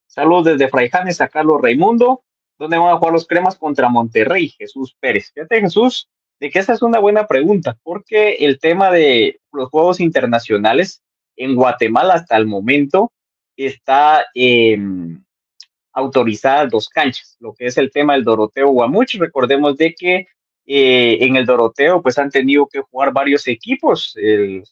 Saludos 0.07 0.47
desde 0.47 0.69
Fraijanes 0.69 1.21
a 1.21 1.29
Carlos 1.29 1.61
Raimundo, 1.63 2.25
donde 2.61 2.77
van 2.77 2.93
a 2.93 2.99
jugar 2.99 3.15
los 3.15 3.27
cremas 3.27 3.57
contra 3.57 3.89
Monterrey, 3.89 4.51
Jesús 4.51 4.95
Pérez. 5.01 5.33
Fíjate, 5.33 5.63
Jesús, 5.63 6.11
de 6.39 6.51
que 6.51 6.59
esa 6.59 6.75
es 6.75 6.83
una 6.83 6.99
buena 6.99 7.27
pregunta, 7.27 7.79
porque 7.83 8.35
el 8.35 8.61
tema 8.61 8.91
de 8.91 9.41
los 9.51 9.71
juegos 9.71 9.99
internacionales 9.99 11.03
en 11.37 11.55
Guatemala 11.55 12.15
hasta 12.15 12.37
el 12.37 12.47
momento 12.47 13.13
está 13.57 14.27
eh, 14.35 14.79
dos 16.71 16.89
canchas, 16.91 17.39
lo 17.41 17.55
que 17.55 17.65
es 17.65 17.79
el 17.79 17.91
tema 17.91 18.13
del 18.13 18.25
Doroteo 18.25 18.69
Guamuch. 18.69 19.15
Recordemos 19.15 19.79
de 19.79 19.95
que 19.95 20.27
eh, 20.67 21.17
en 21.23 21.37
el 21.37 21.47
Doroteo 21.47 22.03
pues 22.03 22.19
han 22.19 22.29
tenido 22.29 22.67
que 22.67 22.83
jugar 22.83 23.11
varios 23.11 23.49
equipos, 23.49 24.15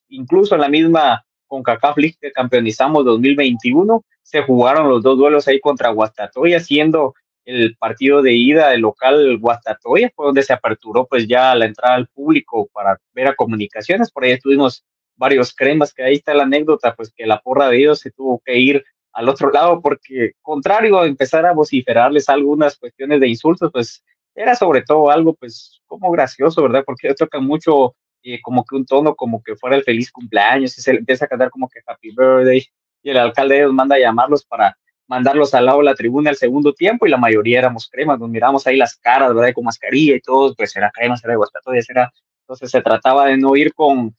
incluso 0.09 0.55
en 0.55 0.61
la 0.61 0.69
misma 0.69 1.25
con 1.47 1.63
CACAF 1.63 1.97
League 1.97 2.17
que 2.21 2.33
campeonizamos 2.33 3.07
2021, 3.07 4.05
se 4.23 4.43
jugaron 4.43 4.91
los 4.91 5.03
dos 5.03 5.17
duelos 5.17 5.49
ahí 5.49 5.59
contra 5.59 5.89
Guastatoya, 5.89 6.61
siendo 6.61 7.15
el 7.49 7.77
partido 7.79 8.21
de 8.21 8.35
ida 8.35 8.71
del 8.71 8.83
local 8.83 9.39
Guastatoya, 9.39 10.13
fue 10.15 10.27
donde 10.27 10.43
se 10.43 10.53
aperturó 10.53 11.07
pues 11.07 11.27
ya 11.27 11.55
la 11.55 11.65
entrada 11.65 11.95
al 11.95 12.09
público 12.09 12.69
para 12.75 12.99
ver 13.15 13.29
a 13.29 13.35
comunicaciones, 13.35 14.11
por 14.11 14.25
ahí 14.25 14.39
tuvimos 14.39 14.85
varios 15.17 15.55
cremas, 15.55 15.95
que 15.95 16.03
ahí 16.03 16.15
está 16.17 16.35
la 16.35 16.43
anécdota, 16.43 16.95
pues 16.95 17.11
que 17.15 17.27
la 17.27 17.41
porra 17.41 17.71
de 17.71 17.79
ellos 17.79 18.01
se 18.01 18.11
tuvo 18.11 18.43
que 18.45 18.59
ir 18.59 18.85
al 19.13 19.31
otro 19.31 19.51
lado, 19.51 19.81
porque 19.81 20.33
contrario 20.43 21.01
a 21.01 21.07
empezar 21.07 21.47
a 21.47 21.55
vociferarles 21.55 22.29
algunas 22.29 22.77
cuestiones 22.77 23.19
de 23.19 23.29
insultos, 23.29 23.71
pues 23.73 24.05
era 24.35 24.55
sobre 24.55 24.83
todo 24.83 25.11
algo 25.11 25.35
pues 25.35 25.81
como 25.87 26.11
gracioso, 26.11 26.63
¿verdad? 26.63 26.85
Porque 26.85 27.15
toca 27.15 27.41
mucho 27.41 27.97
eh, 28.23 28.41
como 28.43 28.63
que 28.65 28.77
un 28.77 28.85
tono 28.85 29.15
como 29.17 29.43
que 29.43 29.57
fuera 29.57 29.75
el 29.75 29.85
feliz 29.85 30.13
cumpleaños 30.13 30.77
y 30.77 30.83
se 30.83 30.91
empieza 30.91 31.25
a 31.25 31.29
cantar 31.29 31.51
como 31.51 31.69
que 31.69 31.81
happy 31.87 32.11
birthday 32.15 32.63
y 33.03 33.11
el 33.11 33.17
alcalde 33.17 33.63
los 33.63 33.73
manda 33.73 33.97
a 33.97 34.01
llamarlos 34.01 34.45
para 34.45 34.77
mandarlos 35.09 35.55
al 35.55 35.65
lado 35.67 35.79
de 35.79 35.85
la 35.85 35.95
tribuna 35.95 36.31
al 36.31 36.37
segundo 36.37 36.73
tiempo 36.75 37.07
y 37.07 37.11
la 37.11 37.17
mayoría 37.17 37.59
éramos 37.59 37.89
cremas, 37.89 38.21
nos 38.21 38.29
miramos 38.29 38.67
ahí 38.67 38.77
las 38.77 38.97
caras, 38.97 39.35
¿verdad? 39.35 39.53
Con 39.55 39.65
mascarilla 39.65 40.15
y 40.15 40.21
todo, 40.21 40.55
pues 40.55 40.77
era 40.77 40.93
cremas, 40.95 41.25
era 41.25 41.35
de 41.35 41.85
era... 41.89 42.13
Entonces 42.43 42.71
se 42.71 42.81
trataba 42.81 43.27
de 43.27 43.37
no 43.37 43.57
ir 43.57 43.75
con, 43.75 44.17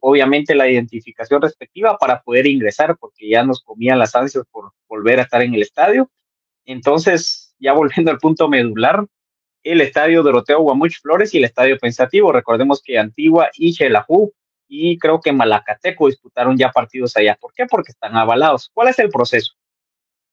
obviamente, 0.00 0.54
la 0.54 0.68
identificación 0.68 1.40
respectiva 1.40 1.96
para 1.98 2.20
poder 2.20 2.46
ingresar, 2.46 2.96
porque 2.98 3.28
ya 3.28 3.42
nos 3.44 3.62
comían 3.62 3.98
las 3.98 4.14
ansias 4.14 4.44
por 4.50 4.72
volver 4.88 5.18
a 5.18 5.22
estar 5.22 5.40
en 5.42 5.54
el 5.54 5.62
estadio. 5.62 6.10
Entonces, 6.66 7.54
ya 7.58 7.72
volviendo 7.72 8.10
al 8.10 8.18
punto 8.18 8.48
medular, 8.48 9.06
el 9.62 9.80
estadio 9.80 10.22
Doroteo 10.22 10.60
Guamuch 10.60 11.00
Flores 11.00 11.34
y 11.34 11.38
el 11.38 11.44
estadio 11.44 11.78
Pensativo. 11.78 12.32
Recordemos 12.32 12.82
que 12.82 12.98
Antigua 12.98 13.50
y 13.54 13.72
Xelajú 13.74 14.32
y 14.68 14.98
creo 14.98 15.20
que 15.20 15.32
Malacateco 15.32 16.06
disputaron 16.06 16.56
ya 16.56 16.70
partidos 16.70 17.16
allá. 17.16 17.36
¿Por 17.40 17.52
qué? 17.52 17.66
Porque 17.66 17.92
están 17.92 18.16
avalados. 18.16 18.70
¿Cuál 18.72 18.88
es 18.88 18.98
el 18.98 19.10
proceso? 19.10 19.54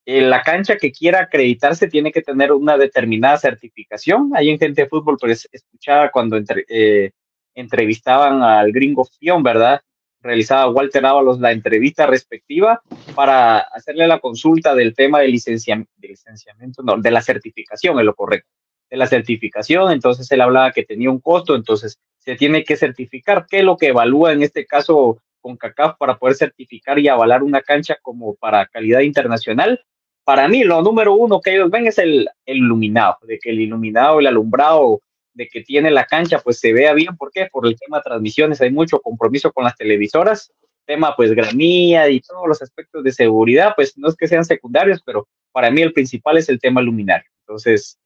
Eh, 0.10 0.22
la 0.22 0.42
cancha 0.42 0.78
que 0.78 0.94
quiera 0.94 1.24
acreditarse 1.24 1.90
tiene 1.90 2.14
que 2.14 2.22
tener 2.22 2.54
una 2.54 2.78
determinada 2.78 3.38
certificación. 3.38 4.32
Ahí 4.34 4.50
en 4.50 4.58
Gente 4.58 4.84
de 4.84 4.88
Fútbol, 4.88 5.18
pues 5.20 5.50
escuchaba 5.52 6.12
cuando 6.12 6.40
eh, 6.70 7.12
entrevistaban 7.54 8.42
al 8.42 8.72
gringo 8.72 9.04
Fion, 9.04 9.44
¿verdad? 9.44 9.82
realizaba 10.22 10.70
Walter 10.70 11.06
Ábalos 11.06 11.40
la 11.40 11.52
entrevista 11.52 12.06
respectiva 12.06 12.82
para 13.16 13.60
hacerle 13.60 14.08
la 14.08 14.20
consulta 14.20 14.74
del 14.74 14.96
tema 14.96 15.20
del, 15.20 15.32
licenciamiento, 15.32 16.84
no, 16.84 16.98
de 16.98 17.12
la 17.12 17.22
certificación, 17.22 18.00
es 18.00 18.06
lo 18.06 18.16
correcto, 18.16 18.50
de 18.90 18.98
la 18.98 19.08
certificación, 19.08 19.92
entonces 19.92 20.32
él 20.32 20.42
hablaba 20.42 20.72
que 20.72 20.84
tenía 20.84 21.12
un 21.12 21.20
costo, 21.20 21.56
entonces 21.56 22.00
se 22.18 22.36
tiene 22.36 22.64
que 22.64 22.78
certificar, 22.78 23.46
¿qué 23.50 23.60
es 23.60 23.64
lo 23.64 23.78
que 23.78 23.88
evalúa 23.88 24.34
en 24.34 24.42
este 24.42 24.66
caso 24.66 25.22
con 25.40 25.56
CACAF 25.56 25.98
para 25.98 26.18
poder 26.18 26.36
certificar 26.36 26.98
y 26.98 27.08
avalar 27.08 27.44
una 27.44 27.62
cancha 27.62 27.98
como 28.02 28.36
para 28.36 28.66
calidad 28.68 29.02
internacional? 29.02 29.82
Para 30.28 30.50
mí, 30.50 30.66
lo 30.66 30.82
número 30.82 31.14
uno 31.16 31.40
que 31.40 31.54
ellos 31.54 31.72
ven 31.72 31.88
es 31.88 31.98
el, 32.00 32.28
el 32.46 32.58
iluminado, 32.58 33.16
de 33.22 33.40
que 33.40 33.50
el 33.50 33.62
iluminado, 33.62 34.20
el 34.20 34.28
alumbrado 34.28 35.00
de 35.34 35.48
que 35.48 35.62
tiene 35.62 35.90
la 35.90 36.04
cancha, 36.04 36.40
pues 36.40 36.60
se 36.60 36.74
vea 36.74 36.94
bien. 36.94 37.16
¿Por 37.16 37.32
qué? 37.32 37.48
Por 37.50 37.66
el 37.66 37.80
tema 37.80 38.00
de 38.00 38.04
transmisiones, 38.04 38.60
hay 38.60 38.70
mucho 38.70 39.00
compromiso 39.00 39.54
con 39.54 39.64
las 39.64 39.78
televisoras, 39.78 40.52
tema 40.86 41.16
pues 41.16 41.32
gramía 41.32 42.10
y 42.10 42.20
todos 42.20 42.46
los 42.46 42.62
aspectos 42.62 43.06
de 43.06 43.14
seguridad, 43.14 43.72
pues 43.74 43.98
no 43.98 44.10
es 44.10 44.18
que 44.18 44.28
sean 44.28 44.44
secundarios, 44.44 45.02
pero 45.06 45.30
para 45.54 45.72
mí 45.72 45.82
el 45.82 45.94
principal 45.94 46.38
es 46.38 46.50
el 46.50 46.60
tema 46.60 46.82
luminario. 46.82 47.30
Entonces, 47.46 47.98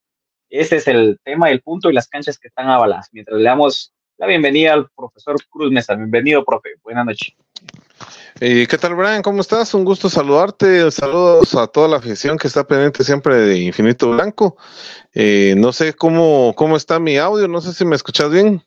ese 0.52 0.76
es 0.76 0.88
el 0.88 1.20
tema, 1.24 1.50
el 1.50 1.64
punto 1.64 1.90
y 1.90 1.94
las 1.94 2.08
canchas 2.08 2.38
que 2.38 2.50
están 2.50 2.70
avaladas. 2.70 3.10
Mientras 3.14 3.40
le 3.40 3.46
damos 3.46 3.96
la 4.22 4.28
bienvenida 4.28 4.74
al 4.74 4.88
profesor 4.96 5.36
Cruz 5.50 5.72
Mesa. 5.72 5.96
Bienvenido, 5.96 6.46
profe. 6.46 6.76
Buenas 6.84 7.08
noches. 7.08 7.34
Eh, 8.40 8.68
¿Qué 8.70 8.78
tal, 8.78 8.94
Brian? 8.94 9.24
¿Cómo 9.24 9.42
estás? 9.42 9.74
Un 9.74 9.84
gusto 9.84 10.12
saludarte. 10.12 10.92
Saludos 10.92 11.56
a 11.56 11.66
toda 11.66 11.88
la 11.88 11.98
afición 11.98 12.38
que 12.38 12.48
está 12.48 12.64
pendiente 12.68 13.04
siempre 13.04 13.36
de 13.36 13.58
Infinito 13.58 14.12
Blanco. 14.12 14.58
Eh, 15.16 15.56
no 15.58 15.74
sé 15.74 15.96
cómo, 15.96 16.54
cómo 16.56 16.78
está 16.78 17.00
mi 17.00 17.18
audio, 17.18 17.48
no 17.48 17.62
sé 17.62 17.74
si 17.74 17.84
me 17.84 17.96
escuchas 17.96 18.30
bien. 18.30 18.64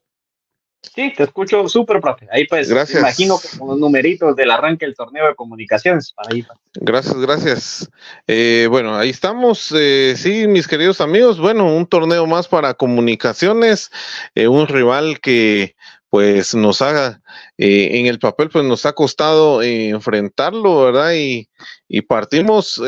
Sí, 0.94 1.12
te 1.16 1.24
escucho 1.24 1.68
súper, 1.68 2.00
profe. 2.00 2.26
Ahí 2.30 2.46
pues, 2.46 2.68
gracias. 2.68 2.94
me 2.94 3.08
imagino 3.08 3.38
que 3.38 3.58
con 3.58 3.68
los 3.68 3.78
numeritos 3.78 4.36
del 4.36 4.50
arranque 4.50 4.86
del 4.86 4.94
torneo 4.94 5.26
de 5.26 5.34
comunicaciones. 5.34 6.12
Para 6.12 6.34
ahí. 6.34 6.44
Gracias, 6.74 7.16
gracias. 7.16 7.90
Eh, 8.26 8.66
bueno, 8.68 8.96
ahí 8.96 9.10
estamos. 9.10 9.72
Eh, 9.76 10.14
sí, 10.16 10.46
mis 10.46 10.68
queridos 10.68 11.00
amigos. 11.00 11.38
Bueno, 11.38 11.74
un 11.74 11.86
torneo 11.86 12.26
más 12.26 12.48
para 12.48 12.74
comunicaciones. 12.74 13.90
Eh, 14.34 14.48
un 14.48 14.66
rival 14.68 15.20
que 15.20 15.74
pues 16.10 16.54
nos 16.54 16.80
haga 16.80 17.20
eh, 17.58 17.98
en 17.98 18.06
el 18.06 18.20
papel 18.20 18.48
pues 18.48 18.64
nos 18.64 18.86
ha 18.86 18.92
costado 18.92 19.62
eh, 19.62 19.88
enfrentarlo 19.88 20.84
verdad 20.84 21.12
y, 21.14 21.48
y 21.88 22.02
partimos 22.02 22.80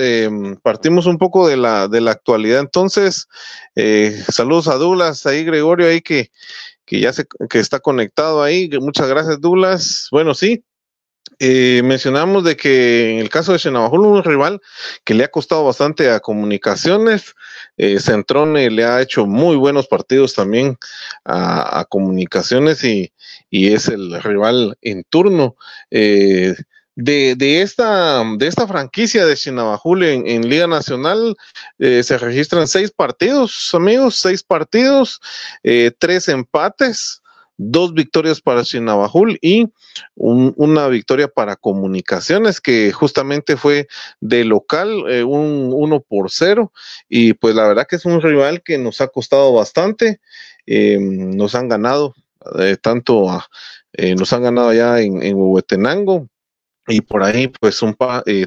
partimos 0.62 1.06
un 1.06 1.18
poco 1.18 1.48
de 1.48 1.56
la 1.56 1.88
de 1.88 2.00
la 2.00 2.12
actualidad 2.12 2.60
entonces 2.60 3.26
saludos 4.28 4.68
a 4.68 4.76
Douglas 4.76 5.26
ahí 5.26 5.42
Gregorio 5.42 5.88
ahí 5.88 6.02
que 6.02 6.30
que 6.86 7.00
ya 7.00 7.12
se 7.12 7.26
que 7.50 7.58
está 7.58 7.80
conectado 7.80 8.42
ahí 8.42 8.70
muchas 8.80 9.08
gracias 9.08 9.40
Douglas 9.40 10.08
bueno 10.10 10.34
sí 10.34 10.64
eh, 11.38 11.82
mencionamos 11.84 12.44
de 12.44 12.56
que 12.56 13.14
en 13.14 13.18
el 13.18 13.28
caso 13.28 13.52
de 13.52 13.58
Xenabajul, 13.58 14.00
un 14.00 14.24
rival 14.24 14.60
que 15.04 15.12
le 15.12 15.24
ha 15.24 15.28
costado 15.28 15.64
bastante 15.64 16.10
a 16.10 16.20
comunicaciones, 16.20 17.34
eh, 17.76 18.00
Centrone 18.00 18.70
le 18.70 18.84
ha 18.84 19.02
hecho 19.02 19.26
muy 19.26 19.56
buenos 19.56 19.86
partidos 19.86 20.34
también 20.34 20.78
a, 21.24 21.84
comunicaciones 21.90 22.84
y, 22.84 23.12
y, 23.50 23.72
es 23.72 23.88
el 23.88 24.22
rival 24.22 24.78
en 24.80 25.04
turno. 25.04 25.56
De, 26.98 27.34
de, 27.36 27.60
esta, 27.60 28.24
de 28.38 28.46
esta 28.46 28.66
franquicia 28.66 29.26
de 29.26 29.36
Chinabajul 29.36 30.02
en, 30.02 30.26
en 30.26 30.48
Liga 30.48 30.66
Nacional 30.66 31.36
eh, 31.78 32.02
se 32.02 32.16
registran 32.16 32.66
seis 32.66 32.90
partidos, 32.90 33.74
amigos, 33.74 34.16
seis 34.16 34.42
partidos, 34.42 35.20
eh, 35.62 35.92
tres 35.98 36.26
empates, 36.28 37.22
dos 37.58 37.92
victorias 37.92 38.40
para 38.40 38.64
Chinabajul 38.64 39.38
y 39.42 39.68
una 40.14 40.88
victoria 40.88 41.28
para 41.28 41.56
Comunicaciones, 41.56 42.62
que 42.62 42.90
justamente 42.92 43.58
fue 43.58 43.88
de 44.20 44.44
local, 44.46 45.04
eh, 45.10 45.22
un 45.22 45.72
uno 45.74 46.00
por 46.00 46.30
cero, 46.30 46.72
y 47.10 47.34
pues 47.34 47.54
la 47.54 47.68
verdad 47.68 47.86
que 47.86 47.96
es 47.96 48.06
un 48.06 48.22
rival 48.22 48.62
que 48.62 48.78
nos 48.78 49.02
ha 49.02 49.08
costado 49.08 49.52
bastante, 49.52 50.20
eh, 50.64 50.98
nos 50.98 51.54
han 51.54 51.68
ganado 51.68 52.14
tanto, 52.80 53.42
nos 54.16 54.32
han 54.32 54.42
ganado 54.42 54.72
ya 54.72 55.00
en, 55.00 55.20
en 55.20 55.34
Huehuetenango, 55.34 56.28
y 56.86 57.00
por 57.00 57.22
ahí 57.22 57.48
pues 57.48 57.82
un 57.82 57.96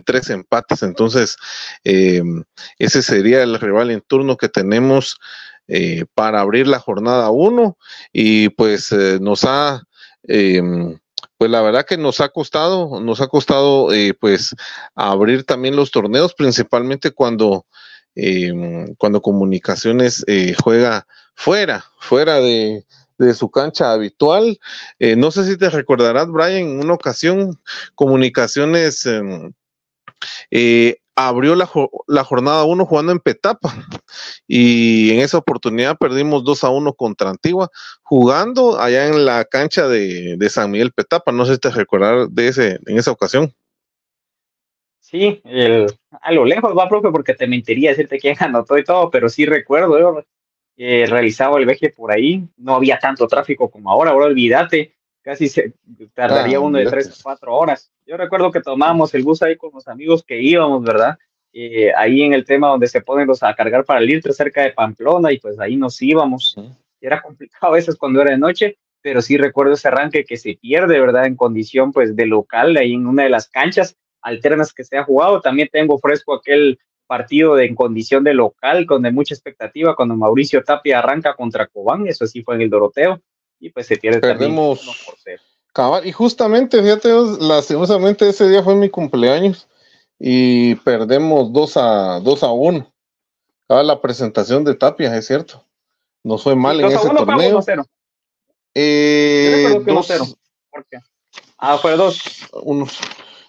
tres 0.05 0.29
empates. 0.29 0.83
Entonces 0.83 1.37
ese 1.83 3.01
sería 3.01 3.43
el 3.43 3.59
rival 3.59 3.91
en 3.91 4.01
turno 4.01 4.37
que 4.37 4.49
tenemos 4.49 5.17
eh, 5.71 6.05
para 6.15 6.41
abrir 6.41 6.65
la 6.65 6.79
jornada 6.79 7.29
1 7.29 7.77
y 8.11 8.49
pues 8.49 8.91
eh, 8.91 9.19
nos 9.21 9.43
ha, 9.45 9.83
em, 10.23 10.97
pues 11.37 11.51
la 11.51 11.61
verdad 11.61 11.85
que 11.85 11.95
nos 11.95 12.21
ha 12.21 12.29
costado, 12.29 12.99
nos 12.99 13.21
ha 13.21 13.27
costado 13.27 13.93
eh, 13.93 14.15
pues 14.19 14.55
abrir 14.95 15.43
también 15.43 15.75
los 15.75 15.91
torneos, 15.91 16.33
principalmente 16.33 17.11
cuando, 17.11 17.67
em, 18.15 18.95
cuando 18.95 19.21
Comunicaciones 19.21 20.25
juega 20.63 21.05
fuera, 21.35 21.85
fuera 21.99 22.39
de, 22.39 22.83
de 23.19 23.33
su 23.33 23.51
cancha 23.51 23.91
habitual. 23.91 24.59
no 25.17 25.31
sé 25.31 25.45
si 25.45 25.57
te 25.57 25.69
recordarás, 25.69 26.27
Brian, 26.27 26.67
en 26.67 26.79
una 26.79 26.93
ocasión 26.93 27.59
Comunicaciones 27.95 29.05
em, 29.05 29.53
eh, 30.51 30.97
abrió 31.15 31.55
la, 31.55 31.69
la 32.07 32.23
jornada 32.23 32.63
1 32.63 32.85
jugando 32.85 33.11
en 33.11 33.19
Petapa 33.19 33.73
y 34.47 35.11
en 35.11 35.19
esa 35.19 35.37
oportunidad 35.37 35.97
perdimos 35.97 36.43
2 36.43 36.63
a 36.63 36.69
1 36.69 36.93
contra 36.93 37.29
Antigua 37.29 37.69
jugando 38.03 38.79
allá 38.79 39.07
en 39.07 39.25
la 39.25 39.43
cancha 39.45 39.87
de, 39.87 40.37
de 40.37 40.49
San 40.49 40.71
Miguel 40.71 40.93
Petapa. 40.93 41.31
No 41.31 41.45
sé 41.45 41.53
si 41.53 41.59
te 41.59 41.71
recordar 41.71 42.29
de 42.29 42.47
ese, 42.47 42.79
en 42.85 42.97
esa 42.97 43.11
ocasión. 43.11 43.53
Sí, 44.99 45.41
el, 45.43 45.87
a 46.21 46.31
lo 46.31 46.45
lejos 46.45 46.77
va, 46.77 46.87
profe, 46.87 47.09
porque 47.11 47.33
te 47.33 47.47
mentiría 47.47 47.89
decirte 47.89 48.19
quién 48.19 48.35
anotó 48.39 48.77
y 48.77 48.83
todo, 48.83 49.09
pero 49.09 49.27
sí 49.27 49.45
recuerdo, 49.45 50.23
que 50.79 51.05
realizaba 51.07 51.59
el 51.59 51.65
viaje 51.65 51.89
por 51.89 52.09
ahí, 52.09 52.47
no 52.55 52.75
había 52.75 52.97
tanto 52.99 53.27
tráfico 53.27 53.69
como 53.69 53.91
ahora, 53.91 54.11
ahora 54.11 54.27
olvídate, 54.27 54.95
casi 55.21 55.49
se 55.49 55.73
tardaría 56.13 56.55
ah, 56.55 56.61
uno 56.61 56.77
de 56.77 56.85
tres 56.85 57.19
o 57.19 57.21
cuatro 57.21 57.53
horas. 57.53 57.91
Yo 58.07 58.15
recuerdo 58.15 58.49
que 58.49 58.61
tomábamos 58.61 59.13
el 59.13 59.23
bus 59.23 59.43
ahí 59.43 59.57
con 59.57 59.71
los 59.73 59.89
amigos 59.89 60.23
que 60.23 60.41
íbamos, 60.41 60.81
¿verdad? 60.81 61.17
Eh, 61.51 61.91
ahí 61.97 62.21
en 62.21 62.33
el 62.33 62.45
tema 62.45 62.69
donde 62.69 62.87
se 62.87 63.01
ponen 63.01 63.27
los 63.27 63.43
a 63.43 63.53
cargar 63.55 63.83
para 63.83 63.99
el 63.99 64.09
irte 64.09 64.31
cerca 64.31 64.61
de 64.61 64.71
Pamplona 64.71 65.33
y 65.33 65.39
pues 65.39 65.59
ahí 65.59 65.75
nos 65.75 66.01
íbamos. 66.01 66.55
Era 67.01 67.21
complicado 67.21 67.73
a 67.73 67.75
veces 67.75 67.97
cuando 67.97 68.21
era 68.21 68.31
de 68.31 68.37
noche, 68.37 68.77
pero 69.01 69.21
sí 69.21 69.35
recuerdo 69.35 69.73
ese 69.73 69.89
arranque 69.89 70.23
que 70.23 70.37
se 70.37 70.57
pierde, 70.61 70.97
¿verdad? 70.97 71.25
En 71.25 71.35
condición 71.35 71.91
pues 71.91 72.15
de 72.15 72.25
local, 72.25 72.77
ahí 72.77 72.93
en 72.93 73.05
una 73.05 73.23
de 73.23 73.29
las 73.29 73.49
canchas 73.49 73.97
alternas 74.21 74.71
que 74.71 74.85
se 74.85 74.97
ha 74.97 75.03
jugado. 75.03 75.41
También 75.41 75.67
tengo 75.69 75.99
fresco 75.99 76.35
aquel 76.35 76.79
partido 77.09 77.55
de, 77.55 77.65
en 77.65 77.73
condición 77.73 78.23
de 78.23 78.35
local, 78.35 78.85
con 78.85 79.01
de 79.01 79.11
mucha 79.11 79.33
expectativa, 79.33 79.95
cuando 79.95 80.15
Mauricio 80.15 80.63
Tapia 80.63 80.99
arranca 80.99 81.35
contra 81.35 81.65
Cobán, 81.65 82.07
eso 82.07 82.27
sí 82.27 82.43
fue 82.43 82.53
en 82.53 82.61
el 82.61 82.69
Doroteo 82.69 83.19
y 83.59 83.71
pues 83.71 83.87
se 83.87 83.97
pierde 83.97 84.19
Perdemos. 84.19 85.15
Cabal, 85.73 86.05
y 86.05 86.11
justamente, 86.11 86.81
fíjate, 86.81 87.09
lastimosamente 87.39 88.29
ese 88.29 88.47
día 88.47 88.61
fue 88.61 88.75
mi 88.75 88.89
cumpleaños 88.89 89.67
y 90.19 90.75
perdemos 90.75 91.51
2 91.51 91.77
a 91.77 92.19
2 92.19 92.43
a 92.43 92.51
1. 92.51 92.93
Cabal, 93.67 93.87
la 93.87 94.01
presentación 94.01 94.63
de 94.63 94.75
Tapia, 94.75 95.15
es 95.15 95.25
cierto. 95.25 95.65
No 96.23 96.37
fue 96.37 96.55
mal 96.55 96.79
en 96.79 96.91
ese 96.91 97.09
torneo. 97.09 97.59
Eh, 98.75 99.81
dos, 99.83 100.37
¿Por 100.69 100.85
qué? 100.85 100.99
Ah, 101.57 101.79
fue 101.79 101.97
2. 101.97 102.49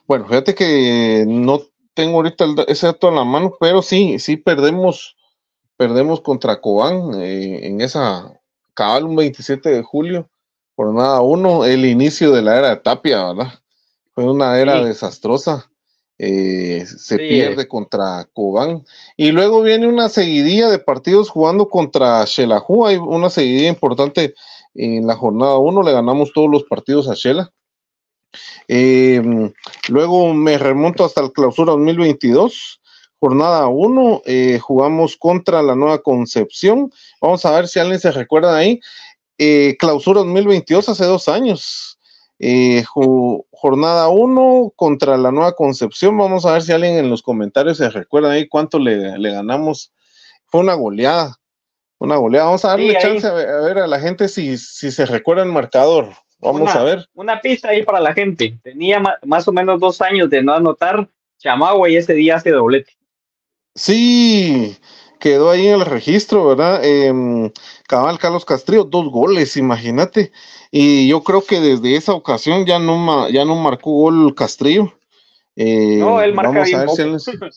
Bueno, 0.07 0.27
fíjate 0.27 0.55
que 0.55 1.25
no 1.29 1.70
tengo 2.01 2.17
ahorita 2.17 2.47
ese 2.67 2.87
dato 2.87 3.11
en 3.11 3.17
la 3.17 3.25
mano, 3.25 3.53
pero 3.61 3.83
sí, 3.83 4.19
sí 4.19 4.39
perdemos, 4.39 5.19
perdemos 5.77 6.23
contra 6.23 6.59
Cobán 6.59 7.21
eh, 7.21 7.67
en 7.67 7.83
esa 7.83 8.41
cabal 8.73 9.05
un 9.05 9.17
27 9.17 9.69
de 9.69 9.83
julio, 9.83 10.31
jornada 10.77 11.21
1, 11.21 11.67
el 11.67 11.85
inicio 11.85 12.33
de 12.33 12.41
la 12.41 12.57
era 12.57 12.71
de 12.71 12.77
Tapia, 12.77 13.35
¿verdad? 13.35 13.53
Fue 14.15 14.25
una 14.25 14.59
era 14.59 14.83
desastrosa. 14.83 15.71
Eh, 16.17 16.87
se 16.87 17.19
pierde 17.19 17.69
contra 17.69 18.27
Cobán. 18.33 18.85
Y 19.19 19.31
luego 19.33 19.63
viene 19.63 19.87
una 19.87 20.09
seguidilla 20.09 20.71
de 20.71 20.79
partidos 20.79 21.29
jugando 21.29 21.69
contra 21.69 22.27
Xelajú. 22.27 22.87
Hay 22.87 22.97
una 22.97 23.29
seguidilla 23.29 23.69
importante 23.69 24.35
en 24.75 25.07
la 25.07 25.17
jornada 25.17 25.59
1. 25.59 25.83
Le 25.83 25.93
ganamos 25.93 26.33
todos 26.33 26.51
los 26.51 26.65
partidos 26.65 27.09
a 27.09 27.15
Shela. 27.15 27.53
Eh, 28.69 29.23
luego 29.89 30.33
me 30.35 30.59
remonto 30.59 31.05
hasta 31.05 31.21
el 31.21 31.33
clausura 31.33 31.73
2022 31.73 32.81
jornada 33.21 33.69
1, 33.69 34.23
eh, 34.25 34.59
jugamos 34.59 35.17
contra 35.17 35.63
la 35.63 35.77
Nueva 35.77 36.03
Concepción. 36.03 36.91
Vamos 37.21 37.45
a 37.45 37.53
ver 37.53 37.69
si 37.69 37.79
alguien 37.79 38.01
se 38.01 38.11
recuerda 38.11 38.57
ahí. 38.57 38.81
Eh, 39.37 39.77
clausura 39.79 40.21
2022, 40.21 40.89
hace 40.89 41.05
dos 41.05 41.29
años. 41.29 41.99
Eh, 42.39 42.83
jornada 42.85 44.09
1 44.09 44.73
contra 44.75 45.19
la 45.19 45.31
Nueva 45.31 45.53
Concepción. 45.53 46.17
Vamos 46.17 46.47
a 46.47 46.55
ver 46.55 46.63
si 46.63 46.73
alguien 46.73 46.97
en 46.97 47.11
los 47.11 47.23
comentarios 47.23 47.77
se 47.77 47.91
recuerda 47.91 48.33
ahí 48.33 48.49
cuánto 48.49 48.79
le, 48.79 49.19
ganamos. 49.19 49.93
Fue 50.47 50.61
una 50.61 50.73
goleada. 50.73 51.37
Una 51.99 52.17
goleada. 52.17 52.47
Vamos 52.47 52.65
a 52.65 52.69
darle 52.69 52.97
chance 52.99 53.27
a 53.27 53.33
ver, 53.33 53.79
a 53.79 53.87
la 53.87 54.01
gente 54.01 54.29
si, 54.29 54.57
si 54.57 54.91
se 54.91 55.05
recuerda 55.05 55.43
el 55.43 55.53
marcador. 55.53 56.15
Vamos 56.41 56.63
una, 56.63 56.73
a 56.73 56.83
ver. 56.85 57.09
Una 57.15 57.41
pista 57.41 57.69
ahí 57.69 57.83
para 57.83 58.01
la 58.01 58.15
gente. 58.15 58.59
Tenía 58.63 59.03
más 59.25 59.47
o 59.49 59.53
menos 59.53 59.79
dos 59.81 60.01
años 60.01 60.31
de 60.31 60.43
no 60.43 60.55
anotar 60.55 61.09
Chamagua 61.39 61.89
y 61.89 61.97
ese 61.97 62.15
día 62.15 62.37
hace 62.37 62.51
doblete. 62.51 62.93
Sí, 63.75 64.77
quedó 65.19 65.51
ahí 65.51 65.67
en 65.69 65.75
el 65.81 65.87
registro, 65.87 66.49
¿verdad? 66.49 66.85
Em, 66.85 67.51
cabal 67.87 68.19
Carlos 68.19 68.45
Castrillo, 68.45 68.85
dos 68.85 69.11
goles, 69.11 69.57
imagínate. 69.57 70.33
Y 70.71 71.09
yo 71.09 71.23
creo 71.23 71.43
que 71.45 71.61
desde 71.61 71.97
esa 71.97 72.13
ocasión 72.13 72.67
ya 72.67 72.79
no, 72.79 73.29
ya 73.29 73.45
no 73.45 73.55
marcó 73.57 73.93
gol 73.93 74.35
Castrillo. 74.35 74.93
Eh, 75.57 75.99
No, 75.99 76.21
él 76.21 76.33
marca 76.35 76.51
vamos 76.53 76.63
a 76.63 76.67
bien 76.67 76.81
si 76.81 77.03
poco. 77.03 77.45
él- 77.45 77.51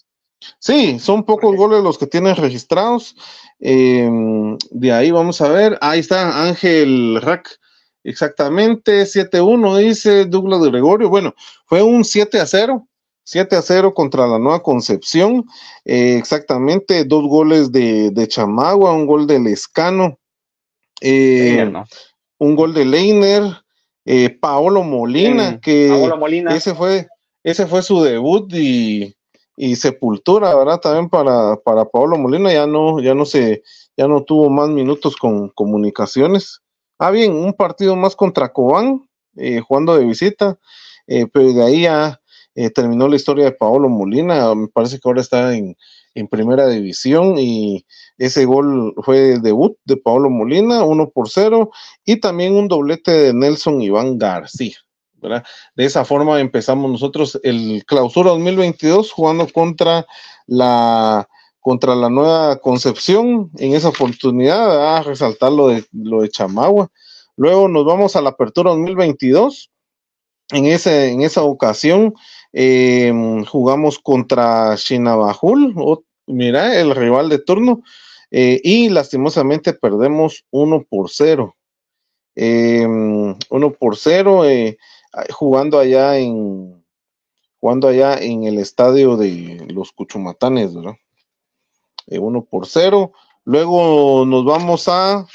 Sí, 0.60 1.00
son 1.00 1.24
pocos 1.24 1.56
goles 1.56 1.82
los 1.84 1.98
que 1.98 2.06
tienen 2.06 2.36
registrados. 2.36 3.16
Em, 3.60 4.58
de 4.72 4.92
ahí 4.92 5.10
vamos 5.10 5.40
a 5.40 5.48
ver. 5.48 5.78
Ahí 5.80 6.00
está 6.02 6.44
Ángel 6.48 7.22
Rack. 7.22 7.60
Exactamente, 8.04 9.06
7-1, 9.06 9.78
dice 9.78 10.26
Douglas 10.26 10.62
de 10.62 10.70
Gregorio. 10.72 11.10
Bueno, 11.10 11.34
fue 11.66 11.82
un 11.82 12.04
7 12.04 12.40
a 12.40 12.46
0. 12.46 12.88
7 13.26 13.56
a 13.56 13.62
0 13.62 13.94
contra 13.94 14.28
la 14.28 14.38
Nueva 14.38 14.62
Concepción. 14.62 15.46
Eh, 15.86 16.18
exactamente, 16.18 17.06
dos 17.06 17.26
goles 17.28 17.72
de, 17.72 18.12
de 18.12 18.28
Chamagua, 18.28 18.92
un 18.92 19.08
gol 19.08 19.26
de 19.28 19.40
Lescano. 19.40 20.20
eh, 21.00 21.46
Leiner, 21.46 21.72
¿no? 21.72 21.86
un 22.40 22.56
gol 22.56 22.74
de 22.74 22.84
Leiner, 22.84 23.44
eh, 24.06 24.30
Paolo 24.30 24.84
Molina, 24.84 25.62
que 25.62 25.88
Paolo 25.90 26.18
Molina. 26.18 26.54
ese 26.54 26.76
fue, 26.76 27.08
ese 27.44 27.66
fue 27.68 27.82
su 27.82 28.02
debut 28.04 28.52
y, 28.54 29.16
y 29.56 29.76
sepultura, 29.78 30.54
¿verdad? 30.54 30.82
También 30.82 31.08
para, 31.08 31.56
para 31.56 31.86
Paolo 31.86 32.18
Molina, 32.18 32.52
ya 32.52 32.68
no, 32.68 33.00
ya 33.00 33.14
no 33.14 33.24
se, 33.26 33.64
ya 33.96 34.10
no 34.10 34.24
tuvo 34.24 34.50
más 34.50 34.68
minutos 34.68 35.16
con 35.16 35.48
comunicaciones. 35.50 36.60
Ah, 36.98 37.12
bien, 37.12 37.34
un 37.34 37.54
partido 37.54 37.96
más 37.96 38.16
contra 38.16 38.52
Cobán, 38.52 39.08
eh, 39.36 39.60
jugando 39.60 39.96
de 39.96 40.06
visita, 40.06 40.58
eh, 41.08 41.28
pero 41.32 41.54
de 41.54 41.64
ahí 41.64 41.82
ya 41.84 42.22
eh, 42.56 42.70
terminó 42.70 43.08
la 43.08 43.16
historia 43.16 43.46
de 43.46 43.52
Paolo 43.52 43.90
Molina, 43.90 44.54
me 44.56 44.68
parece 44.68 45.00
que 45.00 45.10
ahora 45.10 45.22
está 45.22 45.56
en, 45.56 45.76
en 46.14 46.28
primera 46.28 46.68
división 46.68 47.38
y 47.40 47.86
ese 48.18 48.46
gol 48.46 48.94
fue 49.02 49.34
el 49.34 49.42
debut 49.42 49.78
de 49.86 49.98
Paolo 49.98 50.30
Molina, 50.30 50.84
1 50.84 51.10
por 51.10 51.30
0, 51.30 51.72
y 52.06 52.18
también 52.18 52.56
un 52.56 52.68
doblete 52.68 53.12
de 53.12 53.34
Nelson 53.34 53.82
Iván 53.82 54.18
García. 54.18 54.78
De 55.76 55.86
esa 55.86 56.04
forma 56.04 56.40
empezamos 56.42 56.92
nosotros 56.92 57.40
el 57.44 57.84
clausura 57.86 58.32
2022 58.32 59.12
jugando 59.12 59.48
contra 59.48 60.06
la 60.48 61.28
contra 61.64 61.96
la 61.96 62.10
nueva 62.10 62.58
Concepción 62.58 63.50
en 63.58 63.74
esa 63.74 63.88
oportunidad, 63.88 64.98
a 64.98 65.02
resaltar 65.02 65.52
lo 65.54 65.70
de, 65.70 65.86
lo 65.94 66.22
de 66.22 66.30
Chamagua. 66.30 66.92
Luego 67.38 67.70
nos 67.70 67.86
vamos 67.86 68.16
a 68.16 68.22
la 68.22 68.32
apertura 68.32 68.72
2022. 68.72 69.72
En, 70.52 70.66
ese, 70.66 71.10
en 71.10 71.22
esa 71.22 71.42
ocasión 71.42 72.14
eh, 72.52 73.14
jugamos 73.48 73.98
contra 73.98 74.76
Shinabajul, 74.76 75.74
mira, 76.28 76.80
el 76.80 76.94
rival 76.94 77.30
de 77.30 77.40
turno, 77.40 77.82
eh, 78.30 78.60
y 78.62 78.90
lastimosamente 78.90 79.74
perdemos 79.74 80.46
1 80.52 80.86
por 80.90 81.10
0. 81.10 81.56
Eh, 82.36 82.86
1 82.86 83.74
por 83.80 83.96
0, 83.96 84.50
eh, 84.50 84.78
jugando 85.32 85.80
allá 85.80 86.18
en 86.18 86.84
jugando 87.64 87.88
allá 87.88 88.18
en 88.18 88.44
el 88.44 88.60
estadio 88.60 89.16
de 89.16 89.66
los 89.74 89.94
Cuchumatanes, 89.94 90.76
¿verdad? 90.76 90.96
Eh, 92.08 92.20
1 92.20 92.46
por 92.46 92.68
0. 92.68 93.12
Luego 93.46 94.26
nos 94.26 94.46
vamos 94.46 94.88
a, 94.88 95.28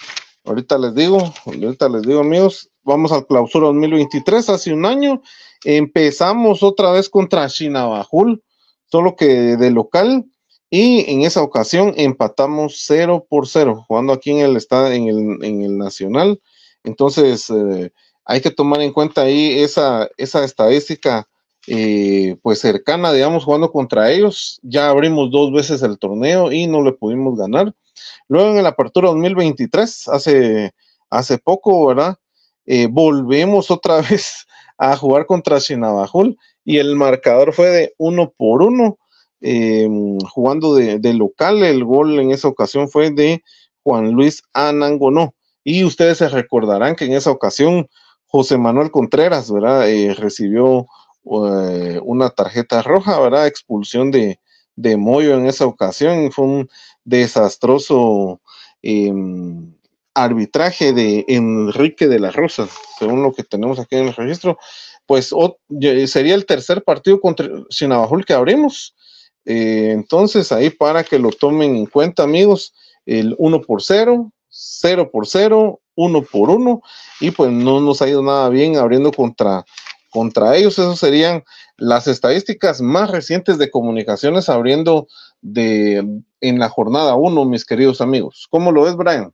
ahorita 0.45 0.79
les 0.79 0.95
digo, 0.95 1.19
ahorita 1.45 1.89
les 1.89 2.03
digo 2.03 2.21
amigos, 2.21 2.71
vamos 2.83 3.13
al 3.13 3.27
clausura 3.27 3.67
2023, 3.67 4.49
hace 4.49 4.73
un 4.73 4.87
año, 4.87 5.21
empezamos 5.65 6.63
otra 6.63 6.91
vez 6.91 7.09
contra 7.09 7.47
Shinabajul, 7.47 8.43
solo 8.87 9.15
que 9.15 9.27
de 9.57 9.71
local, 9.71 10.25
y 10.71 11.11
en 11.11 11.23
esa 11.23 11.43
ocasión 11.43 11.95
empatamos 11.97 12.83
0 12.87 13.27
por 13.29 13.47
0, 13.47 13.85
jugando 13.87 14.13
aquí 14.13 14.31
en 14.31 14.39
el, 14.39 14.57
estadio, 14.57 14.93
en 14.95 15.09
el, 15.09 15.45
en 15.45 15.63
el 15.63 15.79
Nacional. 15.79 16.41
Entonces, 16.85 17.49
eh, 17.51 17.91
hay 18.25 18.41
que 18.41 18.51
tomar 18.51 18.83
en 18.83 18.93
cuenta 18.93 19.23
ahí 19.23 19.61
esa, 19.61 20.09
esa 20.17 20.45
estadística 20.45 21.27
eh, 21.71 22.37
pues 22.41 22.61
cercana, 22.61 23.13
digamos, 23.13 23.45
jugando 23.45 23.71
contra 23.71 24.11
ellos. 24.11 24.59
Ya 24.63 24.89
abrimos 24.89 25.31
dos 25.31 25.53
veces 25.53 25.83
el 25.83 25.99
torneo 25.99 26.51
y 26.51 26.67
no 26.67 26.83
le 26.83 26.93
pudimos 26.93 27.37
ganar. 27.39 27.75
Luego 28.29 28.57
en 28.57 28.63
la 28.63 28.71
apertura 28.71 29.09
2023, 29.09 30.09
hace, 30.09 30.73
hace 31.11 31.39
poco, 31.39 31.87
¿verdad? 31.87 32.17
Eh, 32.65 32.89
volvemos 32.91 33.71
otra 33.71 34.01
vez 34.01 34.47
a 34.79 34.97
jugar 34.97 35.27
contra 35.27 35.59
Shinabajul 35.59 36.39
y 36.65 36.79
el 36.79 36.97
marcador 36.97 37.53
fue 37.53 37.69
de 37.69 37.95
uno 37.99 38.33
por 38.37 38.63
uno, 38.63 38.99
eh, 39.41 39.89
jugando 40.31 40.75
de, 40.75 40.99
de 40.99 41.13
local. 41.13 41.63
El 41.63 41.85
gol 41.85 42.19
en 42.19 42.31
esa 42.31 42.49
ocasión 42.49 42.89
fue 42.89 43.11
de 43.11 43.43
Juan 43.83 44.13
Luis 44.13 44.43
Anangonó. 44.55 45.35
Y 45.65 45.85
ustedes 45.85 46.19
se 46.19 46.29
recordarán 46.31 46.97
que 46.97 47.05
en 47.05 47.13
esa 47.13 47.31
ocasión 47.31 47.89
José 48.27 48.59
Manuel 48.59 48.91
Contreras, 48.91 49.51
¿verdad? 49.51 49.89
Eh, 49.89 50.15
recibió 50.15 50.87
eh, 51.31 52.01
una 52.03 52.31
tarjeta 52.31 52.83
roja, 52.83 53.19
¿verdad? 53.21 53.47
Expulsión 53.47 54.11
de, 54.11 54.41
de 54.77 54.97
Moyo 54.97 55.35
en 55.35 55.47
esa 55.47 55.67
ocasión. 55.67 56.31
Fue 56.33 56.45
un 56.45 56.71
desastroso 57.05 58.41
eh, 58.83 59.13
arbitraje 60.15 60.93
de 60.93 61.25
Enrique 61.29 62.09
de 62.09 62.19
la 62.19 62.31
Rosa, 62.31 62.69
según 62.99 63.23
lo 63.23 63.33
que 63.33 63.45
tenemos 63.45 63.79
aquí 63.79 63.97
en 63.97 64.09
el 64.09 64.15
registro. 64.15 64.59
Pues 65.07 65.33
sería 66.07 66.35
el 66.35 66.47
tercer 66.47 66.85
partido 66.85 67.21
contra 67.21 67.49
Sinabajul 67.71 68.25
que 68.25 68.35
abrimos. 68.35 68.95
Eh, 69.45 69.93
entonces, 69.93 70.53
ahí 70.53 70.69
para 70.69 71.05
que 71.05 71.19
lo 71.19 71.31
tomen 71.31 71.77
en 71.77 71.87
cuenta, 71.87 72.23
amigos, 72.23 72.75
el 73.07 73.35
1 73.39 73.63
por 73.63 73.83
0, 73.83 74.31
0 74.51 75.11
por 75.11 75.27
0, 75.27 75.81
1 75.95 76.23
por 76.23 76.51
1, 76.51 76.83
y 77.21 77.31
pues 77.31 77.51
no 77.51 77.81
nos 77.81 78.03
ha 78.03 78.09
ido 78.09 78.23
nada 78.23 78.51
bien 78.51 78.77
abriendo 78.77 79.11
contra, 79.11 79.65
contra 80.11 80.57
ellos. 80.57 80.79
Esas 80.79 80.99
serían 80.99 81.45
las 81.77 82.07
estadísticas 82.07 82.81
más 82.81 83.11
recientes 83.11 83.59
de 83.59 83.71
comunicaciones 83.71 84.49
abriendo 84.49 85.09
de, 85.41 86.05
en 86.41 86.59
la 86.59 86.69
jornada 86.69 87.15
1, 87.15 87.45
mis 87.45 87.65
queridos 87.65 88.01
amigos. 88.01 88.47
¿Cómo 88.51 88.73
lo 88.73 88.85
ves, 88.85 88.97
Brian? 88.97 89.33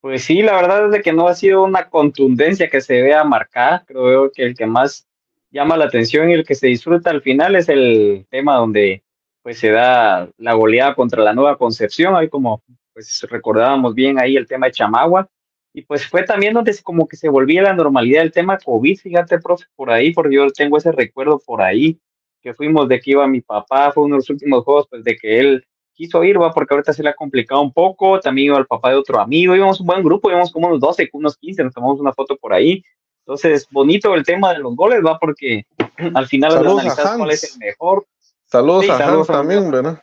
Pues 0.00 0.24
sí, 0.24 0.42
la 0.42 0.56
verdad 0.56 0.86
es 0.86 0.92
de 0.92 1.00
que 1.00 1.12
no 1.12 1.28
ha 1.28 1.34
sido 1.34 1.62
una 1.62 1.88
contundencia 1.88 2.68
que 2.68 2.80
se 2.80 3.00
vea 3.02 3.22
marcada. 3.22 3.84
Creo 3.86 4.32
que 4.32 4.42
el 4.44 4.56
que 4.56 4.66
más 4.66 5.06
llama 5.52 5.76
la 5.76 5.84
atención 5.84 6.28
y 6.28 6.32
el 6.32 6.44
que 6.44 6.56
se 6.56 6.66
disfruta 6.66 7.10
al 7.10 7.22
final 7.22 7.54
es 7.54 7.68
el 7.68 8.26
tema 8.30 8.56
donde 8.56 9.04
pues 9.42 9.58
se 9.58 9.70
da 9.70 10.28
la 10.38 10.54
goleada 10.54 10.94
contra 10.94 11.22
la 11.22 11.34
Nueva 11.34 11.56
Concepción, 11.56 12.16
ahí 12.16 12.28
como 12.28 12.62
pues 12.92 13.24
recordábamos 13.28 13.94
bien 13.94 14.18
ahí 14.18 14.36
el 14.36 14.46
tema 14.46 14.66
de 14.66 14.72
Chamagua, 14.72 15.28
y 15.74 15.82
pues 15.82 16.06
fue 16.06 16.22
también 16.24 16.54
donde 16.54 16.72
se- 16.72 16.82
como 16.82 17.06
que 17.08 17.16
se 17.16 17.28
volvía 17.28 17.62
la 17.62 17.72
normalidad 17.74 18.22
el 18.22 18.32
tema 18.32 18.58
COVID, 18.58 18.98
fíjate, 18.98 19.38
profe, 19.38 19.64
por 19.76 19.90
ahí, 19.90 20.12
porque 20.12 20.34
yo 20.36 20.50
tengo 20.50 20.76
ese 20.76 20.92
recuerdo 20.92 21.38
por 21.44 21.62
ahí, 21.62 21.98
que 22.40 22.52
fuimos 22.54 22.88
de 22.88 23.00
que 23.00 23.12
iba 23.12 23.26
mi 23.26 23.40
papá, 23.40 23.92
fue 23.92 24.04
uno 24.04 24.16
de 24.16 24.18
los 24.18 24.30
últimos 24.30 24.64
juegos, 24.64 24.86
pues 24.90 25.04
de 25.04 25.16
que 25.16 25.38
él 25.40 25.64
quiso 25.94 26.24
ir, 26.24 26.40
va, 26.40 26.52
porque 26.52 26.74
ahorita 26.74 26.92
se 26.92 27.02
le 27.02 27.10
ha 27.10 27.14
complicado 27.14 27.60
un 27.62 27.72
poco, 27.72 28.18
también 28.20 28.46
iba 28.48 28.58
el 28.58 28.66
papá 28.66 28.90
de 28.90 28.96
otro 28.96 29.20
amigo, 29.20 29.54
íbamos 29.54 29.80
un 29.80 29.86
buen 29.86 30.02
grupo, 30.02 30.30
íbamos 30.30 30.50
como 30.50 30.66
unos 30.68 30.80
12, 30.80 31.08
unos 31.12 31.36
15, 31.36 31.62
nos 31.64 31.74
tomamos 31.74 32.00
una 32.00 32.12
foto 32.12 32.36
por 32.36 32.52
ahí, 32.52 32.82
entonces 33.24 33.68
bonito 33.70 34.14
el 34.14 34.24
tema 34.24 34.52
de 34.52 34.58
los 34.58 34.74
goles, 34.74 35.00
va, 35.04 35.18
porque 35.18 35.64
al 36.14 36.26
final 36.26 36.52
Saludos 36.52 36.78
a 36.78 36.80
analizas 36.80 37.16
cuál 37.16 37.30
es 37.30 37.54
el 37.54 37.58
mejor, 37.60 38.06
Saludos 38.44 38.84
Sí, 38.84 38.90
a 38.90 38.98
saludos 38.98 39.30
Hans 39.30 39.38
también. 39.38 39.70
¿verdad? 39.70 40.02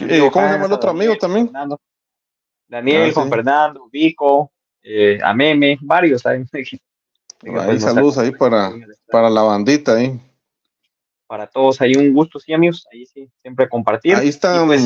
Eh, 0.00 0.28
¿Cómo 0.32 0.46
se 0.46 0.52
llama 0.54 0.66
el 0.66 0.72
otro 0.72 0.90
amigo 0.90 1.16
también? 1.16 1.46
Fernando. 1.46 1.80
Daniel, 2.68 3.10
Ah, 3.10 3.14
Juan. 3.14 3.28
Fernando, 3.30 3.88
Vico, 3.90 4.52
eh, 4.82 5.18
a 5.22 5.34
Meme, 5.34 5.78
varios 5.80 6.24
ahí. 6.26 6.44
Ahí 7.40 7.52
Pues, 7.52 7.82
saludos 7.82 8.18
ahí 8.18 8.32
para, 8.32 8.72
para 9.12 9.30
la 9.30 9.42
bandita 9.42 9.94
ahí. 9.94 10.20
Para 11.28 11.46
todos, 11.46 11.80
ahí 11.80 11.94
un 11.94 12.12
gusto, 12.12 12.40
sí, 12.40 12.52
amigos. 12.52 12.84
Ahí 12.92 13.06
sí, 13.06 13.30
siempre 13.42 13.68
compartir. 13.68 14.16
Ahí 14.16 14.28
está, 14.28 14.64
Y, 14.64 14.66
pues, 14.66 14.82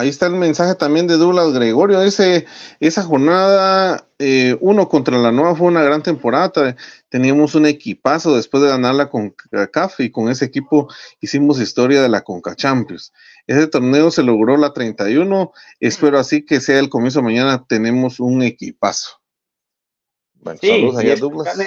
ahí 0.00 0.08
está 0.08 0.26
el 0.26 0.34
mensaje 0.34 0.74
también 0.74 1.06
de 1.06 1.16
Douglas 1.16 1.52
Gregorio. 1.52 2.00
Ese, 2.02 2.46
esa 2.80 3.02
jornada, 3.02 4.08
eh, 4.18 4.56
uno 4.60 4.88
contra 4.88 5.18
la 5.18 5.30
nueva 5.30 5.54
fue 5.54 5.68
una 5.68 5.82
gran 5.82 6.02
temporada. 6.02 6.74
Teníamos 7.08 7.54
un 7.54 7.66
equipazo 7.66 8.34
después 8.34 8.62
de 8.62 8.70
ganarla 8.70 9.10
con 9.10 9.34
CAF 9.72 10.00
y 10.00 10.10
con 10.10 10.30
ese 10.30 10.46
equipo 10.46 10.88
hicimos 11.20 11.60
historia 11.60 12.02
de 12.02 12.08
la 12.08 12.22
Conca 12.22 12.56
Champions. 12.56 13.12
Ese 13.46 13.66
torneo 13.66 14.10
se 14.10 14.22
logró 14.22 14.56
la 14.56 14.72
31. 14.72 15.52
Espero 15.80 16.18
así 16.18 16.44
que 16.44 16.60
sea 16.60 16.78
el 16.78 16.88
comienzo. 16.88 17.22
Mañana 17.22 17.64
tenemos 17.68 18.20
un 18.20 18.42
equipazo. 18.42 19.20
Bueno, 20.34 20.58
sí, 20.60 20.68
saludos 20.68 21.04
y 21.04 21.06
ahí 21.06 21.12
a 21.12 21.16
Douglas. 21.16 21.58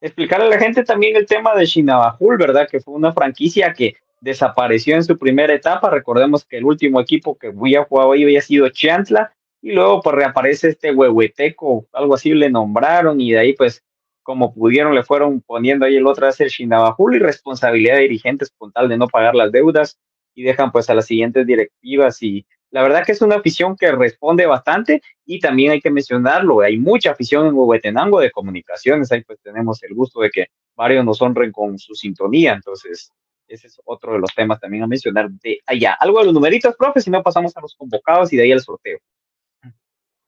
explicarle 0.00 0.46
a 0.46 0.50
la 0.50 0.58
gente 0.58 0.82
también 0.82 1.16
el 1.16 1.26
tema 1.26 1.54
de 1.54 1.64
Shinabajul, 1.64 2.36
¿verdad? 2.36 2.68
Que 2.68 2.80
fue 2.80 2.94
una 2.94 3.12
franquicia 3.12 3.72
que 3.72 3.94
desapareció 4.24 4.96
en 4.96 5.04
su 5.04 5.18
primera 5.18 5.54
etapa. 5.54 5.90
Recordemos 5.90 6.44
que 6.46 6.56
el 6.56 6.64
último 6.64 6.98
equipo 6.98 7.36
que 7.36 7.48
había 7.48 7.84
jugado 7.84 8.12
ahí 8.12 8.24
había 8.24 8.40
sido 8.40 8.68
Chantla 8.70 9.34
y 9.60 9.72
luego 9.72 10.00
pues 10.00 10.16
reaparece 10.16 10.70
este 10.70 10.92
huehueteco, 10.92 11.86
algo 11.92 12.14
así 12.14 12.32
le 12.32 12.50
nombraron 12.50 13.20
y 13.20 13.32
de 13.32 13.38
ahí 13.38 13.52
pues 13.52 13.84
como 14.22 14.54
pudieron 14.54 14.94
le 14.94 15.02
fueron 15.02 15.42
poniendo 15.42 15.84
ahí 15.84 15.96
el 15.96 16.06
otro 16.06 16.26
hace 16.26 16.44
el 16.44 16.50
Shinabajul 16.50 17.16
y 17.16 17.18
responsabilidad 17.18 17.96
de 17.96 18.02
dirigentes 18.02 18.50
con 18.56 18.72
tal 18.72 18.88
de 18.88 18.96
no 18.96 19.08
pagar 19.08 19.34
las 19.34 19.52
deudas 19.52 19.98
y 20.34 20.42
dejan 20.42 20.72
pues 20.72 20.88
a 20.88 20.94
las 20.94 21.06
siguientes 21.06 21.46
directivas 21.46 22.22
y 22.22 22.46
la 22.70 22.82
verdad 22.82 23.04
que 23.04 23.12
es 23.12 23.20
una 23.20 23.36
afición 23.36 23.76
que 23.76 23.92
responde 23.92 24.46
bastante 24.46 25.02
y 25.26 25.38
también 25.38 25.72
hay 25.72 25.80
que 25.82 25.90
mencionarlo, 25.90 26.62
hay 26.62 26.78
mucha 26.78 27.10
afición 27.10 27.46
en 27.46 27.54
Huehuetenango 27.54 28.20
de 28.20 28.30
comunicaciones, 28.30 29.12
ahí 29.12 29.22
pues 29.22 29.38
tenemos 29.42 29.82
el 29.82 29.94
gusto 29.94 30.20
de 30.20 30.30
que 30.30 30.46
varios 30.74 31.04
nos 31.04 31.20
honren 31.20 31.52
con 31.52 31.78
su 31.78 31.94
sintonía, 31.94 32.54
entonces 32.54 33.12
ese 33.48 33.66
es 33.66 33.80
otro 33.84 34.12
de 34.14 34.18
los 34.18 34.34
temas 34.34 34.60
también 34.60 34.82
a 34.82 34.86
mencionar 34.86 35.30
de 35.30 35.60
allá. 35.66 35.96
Algo 36.00 36.18
de 36.18 36.26
los 36.26 36.34
numeritos, 36.34 36.74
profe, 36.76 37.00
si 37.00 37.10
no 37.10 37.22
pasamos 37.22 37.56
a 37.56 37.60
los 37.60 37.74
convocados 37.74 38.32
y 38.32 38.36
de 38.36 38.44
ahí 38.44 38.52
al 38.52 38.60
sorteo. 38.60 38.98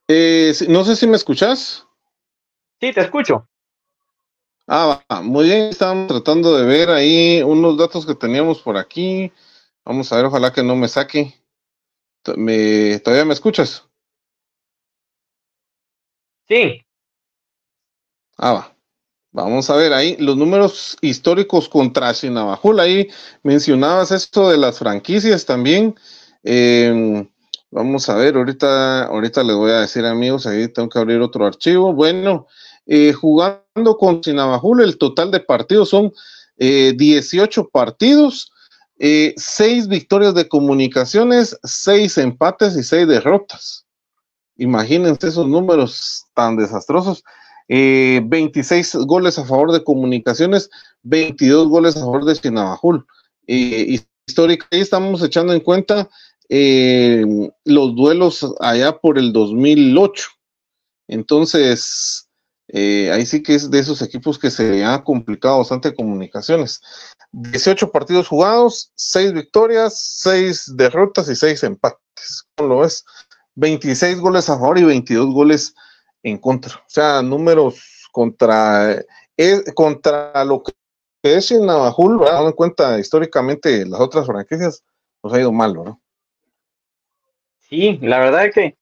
Eh, 0.07 0.53
no 0.69 0.83
sé 0.83 0.95
si 0.95 1.07
me 1.07 1.17
escuchas. 1.17 1.85
Sí, 2.79 2.93
te 2.93 3.01
escucho. 3.01 3.47
Ah, 4.67 5.01
muy 5.23 5.45
bien, 5.45 5.69
estábamos 5.69 6.07
tratando 6.07 6.57
de 6.57 6.65
ver 6.65 6.89
ahí 6.89 7.41
unos 7.41 7.77
datos 7.77 8.05
que 8.05 8.15
teníamos 8.15 8.61
por 8.61 8.77
aquí. 8.77 9.31
Vamos 9.85 10.11
a 10.11 10.17
ver, 10.17 10.25
ojalá 10.25 10.51
que 10.51 10.63
no 10.63 10.75
me 10.75 10.87
saque. 10.87 11.33
¿Me, 12.35 12.99
¿Todavía 12.99 13.23
me 13.23 13.33
escuchas? 13.33 13.87
Sí. 16.47 16.85
Ah, 18.37 18.53
va. 18.53 18.76
Vamos 19.37 19.69
a 19.69 19.75
ver 19.75 19.93
ahí 19.93 20.17
los 20.17 20.35
números 20.35 20.97
históricos 20.99 21.69
contra 21.69 22.11
Sinabajul. 22.11 22.79
Ahí 22.79 23.07
mencionabas 23.43 24.09
esto 24.09 24.49
de 24.49 24.57
las 24.57 24.79
franquicias 24.79 25.45
también. 25.45 25.93
Em, 26.41 27.29
vamos 27.69 28.09
a 28.09 28.15
ver, 28.15 28.35
ahorita, 28.35 29.03
ahorita 29.03 29.43
les 29.43 29.55
voy 29.55 29.69
a 29.69 29.81
decir 29.81 30.07
amigos, 30.07 30.47
ahí 30.47 30.67
tengo 30.69 30.89
que 30.89 30.97
abrir 30.97 31.21
otro 31.21 31.45
archivo. 31.45 31.93
Bueno, 31.93 32.47
eh, 32.87 33.13
jugando 33.13 33.95
con 33.99 34.23
Sinabajul, 34.23 34.81
el 34.81 34.97
total 34.97 35.29
de 35.29 35.41
partidos 35.41 35.89
son 35.89 36.11
eh, 36.57 36.93
18 36.97 37.69
partidos 37.69 38.51
eh, 38.97 39.35
seis 39.37 39.87
victorias 39.87 40.33
de 40.33 40.49
comunicaciones, 40.49 41.55
seis 41.63 42.17
empates 42.17 42.75
y 42.75 42.81
seis 42.81 43.07
derrotas. 43.07 43.85
Imagínense 44.55 45.27
esos 45.27 45.47
números 45.47 46.25
tan 46.33 46.57
desastrosos. 46.57 47.23
26 47.67 48.95
eh, 48.95 48.97
goles 49.05 49.37
a 49.37 49.45
favor 49.45 49.71
de 49.71 49.83
comunicaciones, 49.83 50.69
22 51.03 51.67
goles 51.67 51.97
a 51.97 52.01
favor 52.01 52.25
de 52.25 52.35
Sinabajul. 52.35 53.05
Eh, 53.47 53.99
históricamente 54.27 54.81
estamos 54.81 55.23
echando 55.23 55.53
en 55.53 55.59
cuenta 55.59 56.09
eh, 56.49 57.25
los 57.65 57.95
duelos 57.95 58.45
allá 58.59 58.97
por 58.97 59.17
el 59.17 59.33
2008. 59.33 60.29
Entonces, 61.09 62.29
ahí 62.73 63.25
sí 63.25 63.41
que 63.41 63.55
es 63.55 63.71
de 63.71 63.79
esos 63.79 64.01
equipos 64.01 64.37
que 64.37 64.51
se 64.51 64.83
ha 64.83 65.03
complicado 65.03 65.59
bastante 65.59 65.93
comunicaciones. 65.93 66.81
18 67.31 67.91
partidos 67.91 68.27
jugados, 68.27 68.91
6 68.95 69.33
victorias, 69.33 69.99
6 70.19 70.73
derrotas 70.75 71.29
y 71.29 71.35
6 71.35 71.63
empates. 71.63 72.45
¿Cómo 72.55 72.69
lo 72.69 72.79
ves? 72.79 73.05
26 73.55 74.19
goles 74.19 74.49
a 74.49 74.57
favor 74.57 74.77
y 74.77 74.83
22 74.83 75.33
goles 75.33 75.73
en 76.23 76.37
contra. 76.37 76.75
O 76.75 76.89
sea, 76.89 77.21
números 77.21 78.07
contra, 78.11 78.93
eh, 79.37 79.63
contra 79.73 80.43
lo 80.45 80.63
que 80.63 80.73
es 81.23 81.51
en 81.51 81.65
Navajul, 81.65 82.19
dando 82.19 82.49
en 82.49 82.55
cuenta 82.55 82.99
históricamente 82.99 83.85
las 83.85 83.99
otras 83.99 84.25
franquicias, 84.25 84.83
nos 85.23 85.33
ha 85.33 85.39
ido 85.39 85.51
mal, 85.51 85.73
¿no? 85.73 86.01
Sí, 87.59 87.99
la 88.01 88.19
verdad 88.19 88.45
es 88.45 88.53
que 88.53 88.77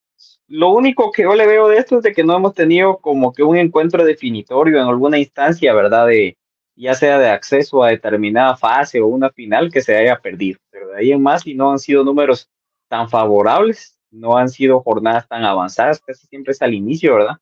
lo 0.47 0.69
único 0.69 1.11
que 1.11 1.23
yo 1.23 1.33
le 1.33 1.47
veo 1.47 1.67
de 1.67 1.77
esto 1.77 1.97
es 1.97 2.03
de 2.03 2.13
que 2.13 2.23
no 2.23 2.35
hemos 2.35 2.53
tenido 2.53 2.97
como 2.97 3.33
que 3.33 3.41
un 3.43 3.57
encuentro 3.57 4.05
definitorio 4.05 4.79
en 4.79 4.87
alguna 4.87 5.17
instancia, 5.17 5.73
¿verdad? 5.73 6.07
De, 6.07 6.37
ya 6.75 6.93
sea 6.93 7.17
de 7.17 7.29
acceso 7.29 7.83
a 7.83 7.89
determinada 7.89 8.55
fase 8.55 9.01
o 9.01 9.07
una 9.07 9.31
final 9.31 9.71
que 9.71 9.81
se 9.81 9.95
haya 9.95 10.19
perdido. 10.19 10.59
Pero 10.69 10.89
de 10.89 10.99
ahí 10.99 11.11
en 11.11 11.23
más, 11.23 11.47
y 11.47 11.55
no 11.55 11.71
han 11.71 11.79
sido 11.79 12.03
números 12.03 12.49
tan 12.87 13.09
favorables, 13.09 13.94
no 14.15 14.37
han 14.37 14.49
sido 14.49 14.81
jornadas 14.81 15.27
tan 15.27 15.43
avanzadas, 15.43 16.01
casi 16.01 16.27
siempre 16.27 16.51
es 16.51 16.61
al 16.61 16.73
inicio, 16.73 17.15
¿verdad? 17.15 17.37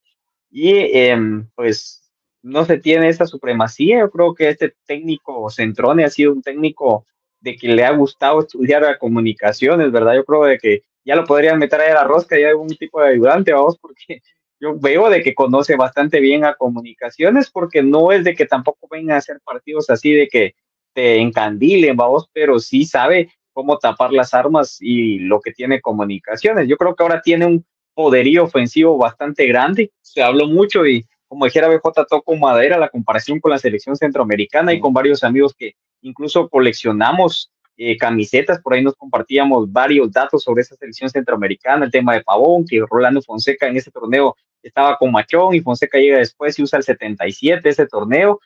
Y 0.52 0.72
em, 0.98 1.48
pues 1.56 2.12
no 2.42 2.66
se 2.66 2.78
tiene 2.78 3.10
esa 3.10 3.26
supremacía. 3.26 4.00
Yo 4.00 4.12
creo 4.12 4.34
que 4.36 4.50
este 4.50 4.76
técnico 4.86 5.50
Centrone 5.50 6.04
ha 6.04 6.10
sido 6.10 6.34
un 6.34 6.42
técnico 6.42 7.06
de 7.40 7.56
que 7.56 7.68
le 7.70 7.84
ha 7.86 7.92
gustado 7.92 8.42
estudiar 8.42 8.84
a 8.86 8.98
comunicaciones, 8.98 9.92
¿verdad? 9.92 10.16
Yo 10.16 10.26
creo 10.26 10.44
de 10.46 10.58
que 10.58 10.84
ya 11.06 11.16
lo 11.16 11.26
podrían 11.26 11.60
meter 11.60 11.82
ahí 11.82 11.92
a 11.92 11.96
la 11.96 12.04
rosca 12.04 12.40
y 12.40 12.44
algún 12.44 12.70
tipo 12.70 13.02
de 13.02 13.10
ayudante, 13.10 13.54
vamos, 13.54 13.78
porque 13.82 14.22
yo 14.60 14.78
veo 14.80 15.10
de 15.10 15.22
que 15.22 15.36
conoce 15.36 15.76
bastante 15.76 16.20
bien 16.20 16.46
a 16.46 16.54
comunicaciones, 16.54 17.50
porque 17.52 17.84
no 17.84 18.12
es 18.12 18.24
de 18.24 18.34
que 18.34 18.46
tampoco 18.46 18.88
venga 18.90 19.16
a 19.16 19.18
hacer 19.18 19.40
partidos 19.44 19.90
así 19.90 20.14
de 20.14 20.28
que 20.28 20.56
te 20.94 21.18
encandilen, 21.18 21.98
vamos, 21.98 22.30
pero 22.32 22.60
sí 22.60 22.86
sabe 22.86 23.32
cómo 23.54 23.78
tapar 23.78 24.12
las 24.12 24.34
armas 24.34 24.78
y 24.82 25.20
lo 25.20 25.40
que 25.40 25.52
tiene 25.52 25.82
comunicaciones. 25.82 26.68
Yo 26.68 26.78
creo 26.78 26.96
que 26.96 27.04
ahora 27.04 27.22
tiene 27.22 27.46
un 27.46 27.66
poderío 27.94 28.44
ofensivo 28.44 28.98
bastante 28.98 29.46
grande. 29.48 29.92
Se 30.02 30.22
habló 30.22 30.48
mucho 30.48 30.86
y, 30.86 31.06
como 31.28 31.46
dijera 31.46 31.68
BJ, 31.68 32.06
toco 32.10 32.36
madera 32.36 32.78
la 32.78 32.90
comparación 32.90 33.40
con 33.40 33.52
la 33.52 33.60
selección 33.60 33.96
centroamericana 33.96 34.74
y 34.74 34.80
con 34.80 34.94
varios 34.94 35.24
amigos 35.24 35.54
que 35.58 35.76
incluso 36.02 36.50
coleccionamos 36.50 37.52
eh, 37.76 37.98
camisetas, 37.98 38.62
por 38.62 38.74
ahí 38.74 38.84
nos 38.84 38.96
compartíamos 38.96 39.72
varios 39.72 40.12
datos 40.12 40.44
sobre 40.44 40.62
esa 40.62 40.76
selección 40.76 41.10
centroamericana, 41.10 41.86
el 41.86 41.92
tema 41.92 42.14
de 42.14 42.22
Pavón, 42.22 42.66
que 42.68 42.84
Rolando 42.88 43.22
Fonseca 43.22 43.68
en 43.68 43.78
ese 43.78 43.90
torneo 43.90 44.36
estaba 44.62 44.96
con 44.98 45.12
Machón 45.12 45.56
y 45.56 45.62
Fonseca 45.62 45.98
llega 45.98 46.20
después 46.20 46.58
y 46.60 46.64
usa 46.64 46.78
el 46.78 46.84
77 46.84 47.68
ese 47.68 47.88
torneo, 47.88 48.40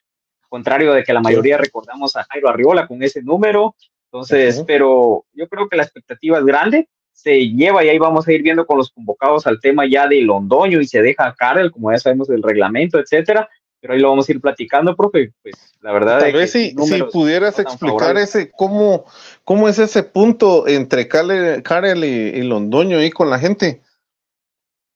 contrario 0.47 0.93
de 0.93 1.03
que 1.03 1.11
la 1.11 1.19
mayoría 1.19 1.57
recordamos 1.57 2.15
a 2.15 2.23
Jairo 2.23 2.49
Arriola 2.49 2.87
con 2.87 3.03
ese 3.03 3.21
número. 3.21 3.75
Entonces, 4.11 4.63
pero 4.65 5.25
yo 5.33 5.47
creo 5.47 5.67
que 5.67 5.77
la 5.77 5.83
expectativa 5.83 6.39
es 6.39 6.45
grande, 6.45 6.89
se 7.11 7.49
lleva 7.49 7.83
y 7.83 7.89
ahí 7.89 7.97
vamos 7.97 8.27
a 8.27 8.33
ir 8.33 8.41
viendo 8.41 8.65
con 8.65 8.77
los 8.77 8.91
convocados 8.91 9.47
al 9.47 9.59
tema 9.59 9.85
ya 9.85 10.07
de 10.07 10.21
Londoño 10.21 10.79
y 10.79 10.87
se 10.87 11.01
deja 11.01 11.27
a 11.27 11.35
Karel, 11.35 11.71
como 11.71 11.91
ya 11.91 11.99
sabemos 11.99 12.27
del 12.27 12.43
reglamento, 12.43 12.99
etcétera 12.99 13.49
pero 13.79 13.93
ahí 13.93 13.99
lo 13.99 14.09
vamos 14.09 14.27
a 14.27 14.31
ir 14.31 14.41
platicando, 14.41 14.95
profe. 14.95 15.33
Pues 15.41 15.55
la 15.81 15.91
verdad. 15.91 16.19
Tal 16.19 16.33
vez 16.33 16.51
si, 16.51 16.71
si 16.71 17.03
pudieras 17.03 17.59
explicar 17.59 18.17
ese, 18.17 18.51
cómo, 18.51 19.05
cómo 19.43 19.69
es 19.69 19.79
ese 19.79 20.03
punto 20.03 20.67
entre 20.67 21.07
Karel, 21.07 22.03
y, 22.03 22.41
Londoño 22.43 22.97
ahí 22.97 23.11
con 23.11 23.29
la 23.29 23.39
gente. 23.39 23.81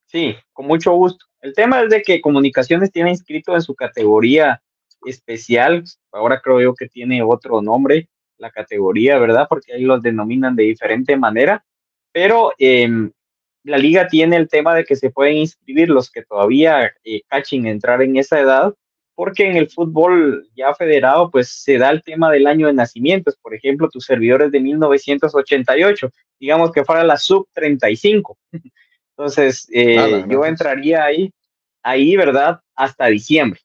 Sí, 0.05 0.36
con 0.53 0.68
mucho 0.68 0.91
gusto. 0.93 1.26
El 1.41 1.53
tema 1.53 1.82
es 1.82 1.89
de 1.89 2.01
que 2.01 2.22
Comunicaciones 2.22 2.91
tiene 2.91 3.12
inscrito 3.12 3.55
en 3.55 3.62
su 3.62 3.76
categoría 3.76 4.62
especial, 5.05 5.84
ahora 6.12 6.41
creo 6.41 6.62
yo 6.62 6.76
que 6.76 6.88
tiene 6.88 7.24
otro 7.24 7.62
nombre, 7.62 8.09
la 8.42 8.52
categoría, 8.52 9.18
¿verdad? 9.20 9.46
Porque 9.48 9.74
ahí 9.74 9.84
los 9.84 10.02
denominan 10.02 10.56
de 10.56 10.64
diferente 10.64 11.16
manera, 11.16 11.64
pero 12.12 12.52
eh, 12.58 12.89
la 13.64 13.78
liga 13.78 14.08
tiene 14.08 14.36
el 14.36 14.50
tema 14.50 14.76
de 14.76 14.84
que 14.84 14.96
se 14.96 15.12
pueden 15.12 15.38
inscribir 15.38 15.89
los 15.89 16.12
que 16.12 16.24
todavía 16.24 16.92
eh, 17.04 17.22
cachen 17.28 17.68
entrar 17.68 18.02
en 18.02 18.18
esa 18.18 18.39
edad, 18.39 18.74
porque 19.14 19.48
en 19.48 19.56
el 19.56 19.70
fútbol 19.70 20.48
ya 20.56 20.74
federado, 20.74 21.30
pues 21.30 21.50
se 21.50 21.78
da 21.78 21.92
el 21.92 22.02
tema 22.02 22.32
del 22.32 22.48
año 22.48 22.68
de 22.68 22.74
nacimientos. 22.74 23.38
Por 23.38 23.54
ejemplo, 23.54 23.88
tus 23.89 24.06
servidores 24.06 24.52
de 24.52 24.60
1988, 24.60 26.10
digamos 26.39 26.72
que 26.72 26.84
fuera 26.84 27.04
la 27.04 27.18
sub 27.18 27.48
35. 27.54 28.38
Entonces, 29.16 29.68
eh, 29.72 30.26
yo 30.28 30.44
entraría 30.46 31.04
ahí, 31.04 31.32
ahí, 31.84 32.16
¿verdad? 32.16 32.62
Hasta 32.76 33.06
diciembre. 33.08 33.60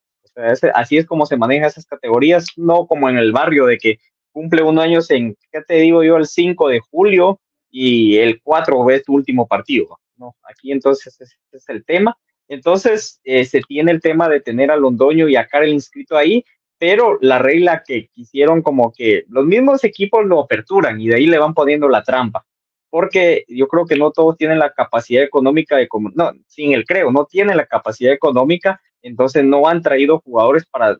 así 0.74 0.98
es 0.98 1.06
como 1.06 1.24
se 1.24 1.38
maneja 1.38 1.68
esas 1.68 1.86
categorías, 1.86 2.48
no 2.56 2.86
como 2.86 3.08
en 3.08 3.16
el 3.16 3.32
barrio 3.32 3.64
de 3.64 3.78
que 3.78 3.98
cumple 4.36 4.62
un 4.62 4.78
año 4.78 5.00
en, 5.08 5.34
¿qué 5.50 5.62
te 5.62 5.76
digo 5.76 6.04
yo? 6.04 6.18
El 6.18 6.26
5 6.26 6.68
de 6.68 6.80
julio 6.80 7.40
y 7.70 8.18
el 8.18 8.42
4 8.42 8.90
es 8.90 9.02
tu 9.02 9.14
último 9.14 9.46
partido. 9.46 9.98
¿no? 10.18 10.36
Aquí 10.42 10.72
entonces 10.72 11.18
ese 11.18 11.36
es 11.52 11.68
el 11.70 11.86
tema. 11.86 12.14
Entonces 12.46 13.18
eh, 13.24 13.46
se 13.46 13.62
tiene 13.62 13.92
el 13.92 14.02
tema 14.02 14.28
de 14.28 14.42
tener 14.42 14.70
a 14.70 14.76
Londoño 14.76 15.26
y 15.26 15.36
a 15.36 15.46
Karel 15.46 15.72
inscrito 15.72 16.18
ahí, 16.18 16.44
pero 16.76 17.16
la 17.22 17.38
regla 17.38 17.82
que 17.82 18.08
quisieron 18.08 18.60
como 18.60 18.92
que 18.92 19.24
los 19.28 19.46
mismos 19.46 19.84
equipos 19.84 20.26
lo 20.26 20.40
aperturan 20.40 21.00
y 21.00 21.08
de 21.08 21.16
ahí 21.16 21.26
le 21.26 21.38
van 21.38 21.54
poniendo 21.54 21.88
la 21.88 22.02
trampa, 22.02 22.44
porque 22.90 23.46
yo 23.48 23.66
creo 23.68 23.86
que 23.86 23.96
no 23.96 24.10
todos 24.10 24.36
tienen 24.36 24.58
la 24.58 24.70
capacidad 24.70 25.22
económica 25.22 25.78
de, 25.78 25.88
no, 26.14 26.32
sin 26.46 26.74
el 26.74 26.84
creo, 26.84 27.10
no 27.10 27.24
tienen 27.24 27.56
la 27.56 27.64
capacidad 27.64 28.12
económica, 28.12 28.82
entonces 29.00 29.44
no 29.44 29.66
han 29.66 29.80
traído 29.80 30.20
jugadores 30.20 30.66
para 30.66 30.98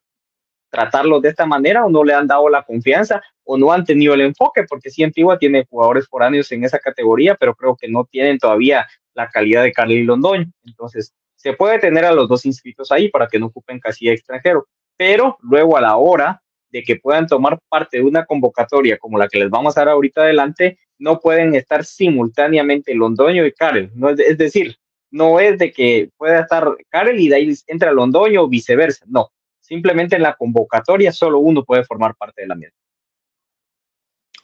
tratarlos 0.70 1.22
de 1.22 1.30
esta 1.30 1.46
manera 1.46 1.84
o 1.84 1.90
no 1.90 2.04
le 2.04 2.14
han 2.14 2.26
dado 2.26 2.48
la 2.48 2.62
confianza 2.62 3.22
o 3.44 3.56
no 3.56 3.72
han 3.72 3.84
tenido 3.84 4.14
el 4.14 4.22
enfoque, 4.22 4.64
porque 4.68 4.90
sí 4.90 5.02
Antigua 5.02 5.38
tiene 5.38 5.66
jugadores 5.68 6.06
foráneos 6.08 6.50
en 6.52 6.64
esa 6.64 6.78
categoría, 6.78 7.34
pero 7.34 7.54
creo 7.54 7.76
que 7.76 7.88
no 7.88 8.04
tienen 8.04 8.38
todavía 8.38 8.86
la 9.14 9.28
calidad 9.28 9.62
de 9.62 9.72
Carly 9.72 10.02
Londoño. 10.04 10.46
Entonces, 10.64 11.14
se 11.36 11.52
puede 11.52 11.78
tener 11.78 12.04
a 12.04 12.12
los 12.12 12.28
dos 12.28 12.44
inscritos 12.44 12.90
ahí 12.90 13.08
para 13.08 13.28
que 13.28 13.38
no 13.38 13.46
ocupen 13.46 13.78
casilla 13.78 14.12
extranjero, 14.12 14.66
pero 14.96 15.38
luego 15.42 15.76
a 15.76 15.80
la 15.80 15.96
hora 15.96 16.42
de 16.70 16.82
que 16.82 16.96
puedan 16.96 17.26
tomar 17.26 17.58
parte 17.68 17.98
de 17.98 18.04
una 18.04 18.24
convocatoria 18.24 18.98
como 18.98 19.18
la 19.18 19.28
que 19.28 19.38
les 19.38 19.50
vamos 19.50 19.76
a 19.76 19.80
dar 19.80 19.90
ahorita 19.90 20.22
adelante, 20.22 20.78
no 20.98 21.20
pueden 21.20 21.54
estar 21.54 21.84
simultáneamente 21.84 22.94
Londoño 22.94 23.46
y 23.46 23.52
Karel. 23.52 23.90
No 23.94 24.10
es, 24.10 24.38
decir, 24.38 24.76
no 25.10 25.38
es 25.40 25.58
de 25.58 25.72
que 25.72 26.10
pueda 26.16 26.40
estar 26.40 26.76
Karel 26.88 27.20
y 27.20 27.28
de 27.28 27.36
ahí 27.36 27.54
entra 27.66 27.92
Londoño 27.92 28.42
o 28.42 28.48
viceversa, 28.48 29.04
no. 29.08 29.30
Simplemente 29.66 30.14
en 30.14 30.22
la 30.22 30.34
convocatoria 30.34 31.12
solo 31.12 31.40
uno 31.40 31.64
puede 31.64 31.84
formar 31.84 32.14
parte 32.14 32.42
de 32.42 32.48
la 32.48 32.54
misma. 32.54 32.76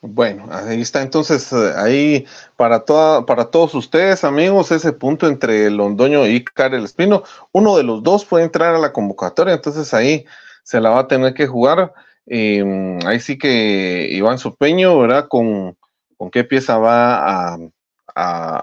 Bueno, 0.05 0.49
ahí 0.51 0.81
está 0.81 1.01
entonces, 1.01 1.53
eh, 1.53 1.73
ahí 1.77 2.27
para, 2.57 2.85
toda, 2.85 3.25
para 3.25 3.53
todos 3.53 3.73
ustedes, 3.77 4.25
amigos, 4.25 4.73
ese 4.73 4.93
punto 4.93 5.29
entre 5.29 5.71
Londoño 5.71 6.27
y 6.27 6.43
Karel 6.43 6.83
Espino, 6.83 7.23
uno 7.53 7.77
de 7.77 7.85
los 7.85 8.03
dos 8.03 8.25
puede 8.25 8.45
entrar 8.45 8.75
a 8.75 8.81
la 8.81 8.93
convocatoria, 8.93 9.55
entonces 9.55 9.95
ahí 9.95 10.27
se 10.65 10.81
la 10.81 10.91
va 10.91 11.01
a 11.01 11.07
tener 11.09 11.35
que 11.35 11.47
jugar. 11.47 11.93
Em, 12.27 12.99
ahí 13.07 13.21
sí 13.21 13.39
que 13.39 14.09
Iván 14.11 14.39
Sopeño, 14.39 14.99
¿verdad? 14.99 15.29
Con, 15.29 15.77
con 16.17 16.31
qué 16.33 16.43
pieza 16.43 16.79
va 16.79 17.55
a, 17.55 17.59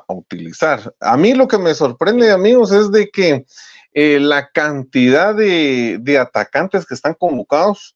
utilizar. 0.10 0.94
A 1.00 1.18
mí 1.18 1.34
lo 1.34 1.48
que 1.48 1.58
me 1.58 1.74
sorprende, 1.74 2.32
amigos, 2.32 2.72
es 2.72 2.92
de 2.92 3.10
que 3.10 3.46
eh, 3.94 4.20
la 4.20 4.50
cantidad 4.50 5.36
de, 5.36 5.98
de, 6.00 6.18
atacantes 6.18 6.86
que 6.86 6.94
están 6.94 7.14
convocados, 7.14 7.96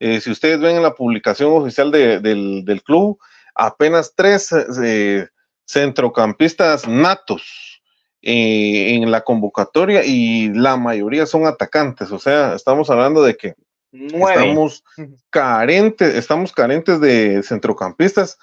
eh, 0.00 0.20
si 0.20 0.30
ustedes 0.30 0.60
ven 0.60 0.76
en 0.76 0.82
la 0.82 0.94
publicación 0.94 1.52
oficial 1.52 1.90
de, 1.90 2.20
del, 2.20 2.64
del, 2.64 2.82
club, 2.82 3.18
apenas 3.54 4.12
tres 4.16 4.50
eh, 4.82 5.28
centrocampistas 5.66 6.88
natos 6.88 7.80
en 8.26 9.10
la 9.10 9.20
convocatoria 9.20 10.02
y 10.02 10.48
la 10.48 10.78
mayoría 10.78 11.26
son 11.26 11.46
atacantes. 11.46 12.10
O 12.10 12.18
sea, 12.18 12.54
estamos 12.54 12.88
hablando 12.88 13.22
de 13.22 13.36
que 13.36 13.54
estamos 13.92 14.82
carentes, 15.28 16.14
estamos 16.14 16.50
carentes 16.50 17.00
de 17.00 17.42
centrocampistas 17.42 18.38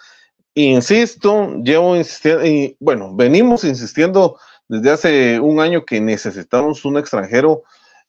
Insisto, 0.53 1.61
llevo 1.63 1.95
insistiendo, 1.95 2.45
y 2.45 2.75
bueno, 2.79 3.15
venimos 3.15 3.63
insistiendo 3.63 4.37
desde 4.71 4.89
hace 4.89 5.39
un 5.41 5.59
año 5.59 5.83
que 5.83 5.99
necesitamos 5.99 6.85
un 6.85 6.97
extranjero 6.97 7.63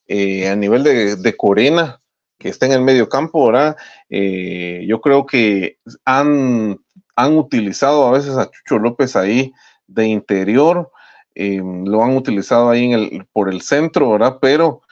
eh, 0.06 0.48
a 0.48 0.54
nivel 0.54 0.84
de, 0.84 1.16
de, 1.16 1.36
Corena 1.36 2.00
que 2.38 2.50
esté 2.50 2.66
en 2.66 2.72
el 2.72 2.82
medio 2.82 3.08
campo, 3.08 3.46
¿verdad? 3.46 3.76
Eh, 4.08 4.84
yo 4.86 5.00
creo 5.00 5.26
que 5.26 5.78
han, 6.04 6.78
han 7.16 7.36
utilizado 7.36 8.06
a 8.06 8.12
veces 8.12 8.36
a 8.36 8.48
Chucho 8.48 8.78
López 8.78 9.16
ahí 9.16 9.52
de 9.88 10.06
interior, 10.06 10.92
eh, 11.34 11.60
lo 11.60 12.04
han 12.04 12.16
utilizado 12.16 12.70
ahí 12.70 12.84
en 12.84 12.92
el, 12.92 13.26
por 13.32 13.52
el 13.52 13.62
centro, 13.62 14.12
¿verdad? 14.12 14.38
Pero 14.40 14.82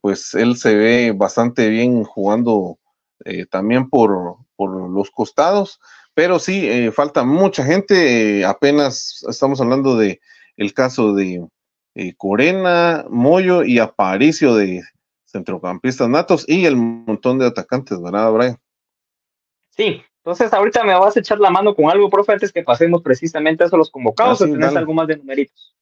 pues 0.00 0.34
él 0.34 0.56
se 0.56 0.76
ve 0.76 1.12
bastante 1.12 1.68
bien 1.68 2.04
jugando 2.04 2.78
también 3.50 3.90
por, 3.90 4.36
por 4.54 4.90
los 4.90 5.10
costados 5.10 5.80
pero 6.16 6.38
sí, 6.38 6.66
eh, 6.66 6.92
falta 6.92 7.24
mucha 7.24 7.62
gente, 7.62 8.40
eh, 8.40 8.44
apenas 8.46 9.22
estamos 9.28 9.60
hablando 9.60 9.98
de 9.98 10.18
el 10.56 10.74
caso 10.74 11.14
de 11.14 11.46
eh, 11.94 12.14
Corena, 12.16 13.06
Moyo 13.08 13.64
y 13.64 13.78
Aparicio 13.78 14.54
de 14.54 14.82
centrocampistas 15.24 16.08
natos 16.08 16.44
y 16.48 16.64
el 16.66 16.76
montón 16.76 17.38
de 17.38 17.46
atacantes, 17.46 18.00
¿verdad, 18.00 18.32
Brian? 18.32 18.58
Sí, 19.70 20.02
entonces 20.24 20.52
ahorita 20.52 20.82
me 20.84 20.94
vas 20.94 21.16
a 21.16 21.20
echar 21.20 21.38
la 21.38 21.50
mano 21.50 21.74
con 21.74 21.90
algo, 21.90 22.10
profe, 22.10 22.32
antes 22.32 22.52
que 22.52 22.62
pasemos 22.62 23.02
precisamente 23.02 23.62
a 23.62 23.66
eso 23.66 23.76
los 23.76 23.90
convocados, 23.90 24.40
ah, 24.40 24.44
o 24.44 24.48
tenés 24.48 24.74
algo 24.74 24.94
más 24.94 25.06
de 25.06 25.16
numeritos. 25.16 25.74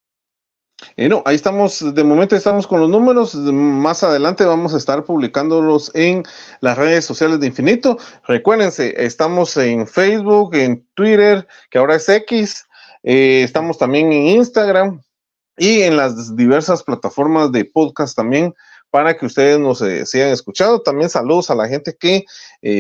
Eh, 0.97 1.09
no, 1.09 1.23
ahí 1.25 1.37
estamos, 1.37 1.95
de 1.95 2.05
momento 2.05 2.37
estamos 2.37 2.67
con 2.67 2.81
los 2.81 2.91
números, 2.91 3.35
más 3.35 4.03
adelante 4.03 4.45
vamos 4.45 4.75
a 4.75 4.77
estar 4.77 5.05
publicándolos 5.05 5.91
en 5.95 6.25
las 6.61 6.77
redes 6.77 7.05
sociales 7.05 7.41
de 7.41 7.47
Infinito. 7.47 7.97
Recuérdense, 8.27 8.95
estamos 9.05 9.57
en 9.57 9.87
Facebook, 9.87 10.55
en 10.55 10.87
Twitter, 10.95 11.47
que 11.71 11.79
ahora 11.79 11.97
es 11.97 12.09
X, 12.09 12.67
eh, 13.05 13.43
estamos 13.45 13.79
también 13.79 14.13
en 14.13 14.27
Instagram 14.39 15.01
y 15.57 15.83
en 15.83 15.97
las 15.97 16.35
diversas 16.35 16.83
plataformas 16.83 17.53
de 17.53 17.65
podcast 17.65 18.17
también 18.17 18.53
para 18.91 19.17
que 19.17 19.27
ustedes 19.27 19.61
nos 19.61 19.81
eh, 19.83 20.05
sigan 20.07 20.31
escuchando. 20.31 20.83
También 20.83 21.09
saludos 21.09 21.51
a 21.51 21.55
la 21.55 21.69
gente 21.69 21.97
que 21.99 22.25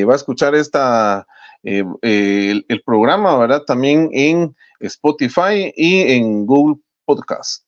va 0.04 0.14
a 0.14 0.16
escuchar 0.16 0.56
esta, 0.56 1.26
el, 1.62 2.64
el 2.68 2.82
programa, 2.82 3.38
¿verdad? 3.38 3.62
También 3.62 4.08
en 4.12 4.56
Spotify 4.80 5.72
y 5.76 6.00
en 6.12 6.46
Google 6.46 6.80
Podcast. 7.04 7.64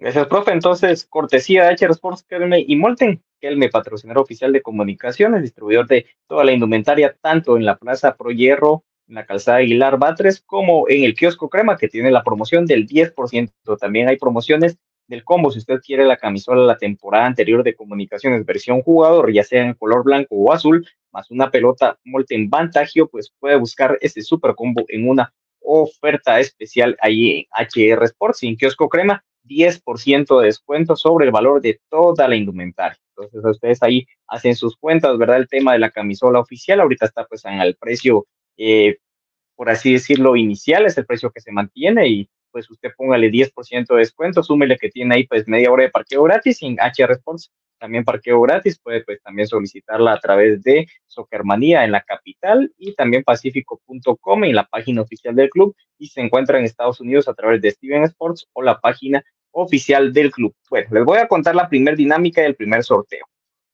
Gracias, 0.00 0.28
profe. 0.28 0.52
Entonces, 0.52 1.04
cortesía 1.04 1.64
de 1.64 1.74
HR 1.74 1.90
Sports 1.90 2.22
Kelme 2.22 2.64
y 2.66 2.74
Molten, 2.74 3.22
Kelme, 3.38 3.68
patrocinador 3.68 4.22
oficial 4.22 4.50
de 4.50 4.62
comunicaciones, 4.62 5.42
distribuidor 5.42 5.86
de 5.88 6.06
toda 6.26 6.42
la 6.42 6.52
indumentaria, 6.52 7.14
tanto 7.20 7.58
en 7.58 7.66
la 7.66 7.76
Plaza 7.76 8.16
Pro 8.16 8.30
Hierro, 8.30 8.84
en 9.10 9.16
la 9.16 9.26
calzada 9.26 9.58
Aguilar 9.58 9.98
Batres, 9.98 10.40
como 10.40 10.88
en 10.88 11.04
el 11.04 11.14
kiosco 11.14 11.50
Crema, 11.50 11.76
que 11.76 11.88
tiene 11.88 12.10
la 12.10 12.22
promoción 12.22 12.64
del 12.64 12.86
10%. 12.86 13.50
También 13.78 14.08
hay 14.08 14.16
promociones 14.16 14.78
del 15.08 15.24
combo, 15.24 15.50
si 15.50 15.58
usted 15.58 15.80
quiere 15.80 16.04
la 16.04 16.16
camisola 16.16 16.64
la 16.64 16.78
temporada 16.78 17.26
anterior 17.26 17.64
de 17.64 17.74
comunicaciones 17.74 18.46
versión 18.46 18.80
jugador, 18.80 19.32
ya 19.32 19.42
sea 19.42 19.66
en 19.66 19.74
color 19.74 20.04
blanco 20.04 20.36
o 20.36 20.52
azul, 20.52 20.86
más 21.12 21.30
una 21.32 21.50
pelota 21.50 21.98
Molten 22.04 22.48
Vantagio, 22.48 23.08
pues 23.08 23.32
puede 23.40 23.56
buscar 23.56 23.98
este 24.00 24.22
super 24.22 24.54
combo 24.54 24.84
en 24.86 25.08
una 25.08 25.34
oferta 25.60 26.38
especial 26.38 26.96
ahí 27.02 27.40
en 27.40 27.66
HR 27.66 28.04
Sports 28.04 28.44
y 28.44 28.48
en 28.48 28.56
kiosco 28.56 28.88
Crema 28.88 29.24
10% 29.44 30.40
de 30.40 30.46
descuento 30.46 30.94
sobre 30.94 31.26
el 31.26 31.32
valor 31.32 31.60
de 31.60 31.80
toda 31.88 32.28
la 32.28 32.36
indumentaria. 32.36 32.96
Entonces, 33.16 33.44
ustedes 33.44 33.82
ahí 33.82 34.06
hacen 34.28 34.54
sus 34.54 34.76
cuentas, 34.76 35.18
¿verdad? 35.18 35.38
El 35.38 35.48
tema 35.48 35.72
de 35.72 35.80
la 35.80 35.90
camisola 35.90 36.38
oficial 36.38 36.80
ahorita 36.80 37.06
está 37.06 37.24
pues 37.26 37.44
en 37.44 37.60
el 37.60 37.74
precio, 37.76 38.26
eh, 38.62 38.98
por 39.56 39.70
así 39.70 39.94
decirlo, 39.94 40.36
inicial, 40.36 40.84
es 40.84 40.98
el 40.98 41.06
precio 41.06 41.30
que 41.30 41.40
se 41.40 41.50
mantiene 41.50 42.08
y 42.08 42.30
pues 42.50 42.70
usted 42.70 42.90
póngale 42.94 43.30
10% 43.30 43.86
de 43.88 43.96
descuento, 43.96 44.42
súmele 44.42 44.76
que 44.76 44.90
tiene 44.90 45.14
ahí 45.14 45.26
pues 45.26 45.48
media 45.48 45.70
hora 45.70 45.84
de 45.84 45.90
parqueo 45.90 46.24
gratis 46.24 46.62
en 46.62 46.74
HR 46.74 47.12
Sports, 47.12 47.50
también 47.78 48.04
parqueo 48.04 48.42
gratis, 48.42 48.78
puede 48.78 49.02
pues 49.02 49.22
también 49.22 49.48
solicitarla 49.48 50.12
a 50.12 50.20
través 50.20 50.62
de 50.62 50.86
Soccermanía 51.06 51.84
en 51.84 51.92
la 51.92 52.02
capital 52.02 52.70
y 52.76 52.94
también 52.94 53.22
pacífico.com 53.24 54.44
en 54.44 54.54
la 54.54 54.66
página 54.66 55.00
oficial 55.00 55.34
del 55.34 55.48
club 55.48 55.74
y 55.96 56.08
se 56.08 56.20
encuentra 56.20 56.58
en 56.58 56.66
Estados 56.66 57.00
Unidos 57.00 57.28
a 57.28 57.34
través 57.34 57.62
de 57.62 57.70
Steven 57.70 58.02
Sports 58.04 58.46
o 58.52 58.62
la 58.62 58.78
página 58.78 59.24
oficial 59.52 60.12
del 60.12 60.30
club. 60.30 60.54
Bueno, 60.68 60.88
les 60.92 61.04
voy 61.04 61.18
a 61.18 61.28
contar 61.28 61.54
la 61.54 61.68
primera 61.68 61.96
dinámica 61.96 62.42
del 62.42 62.56
primer 62.56 62.84
sorteo. 62.84 63.24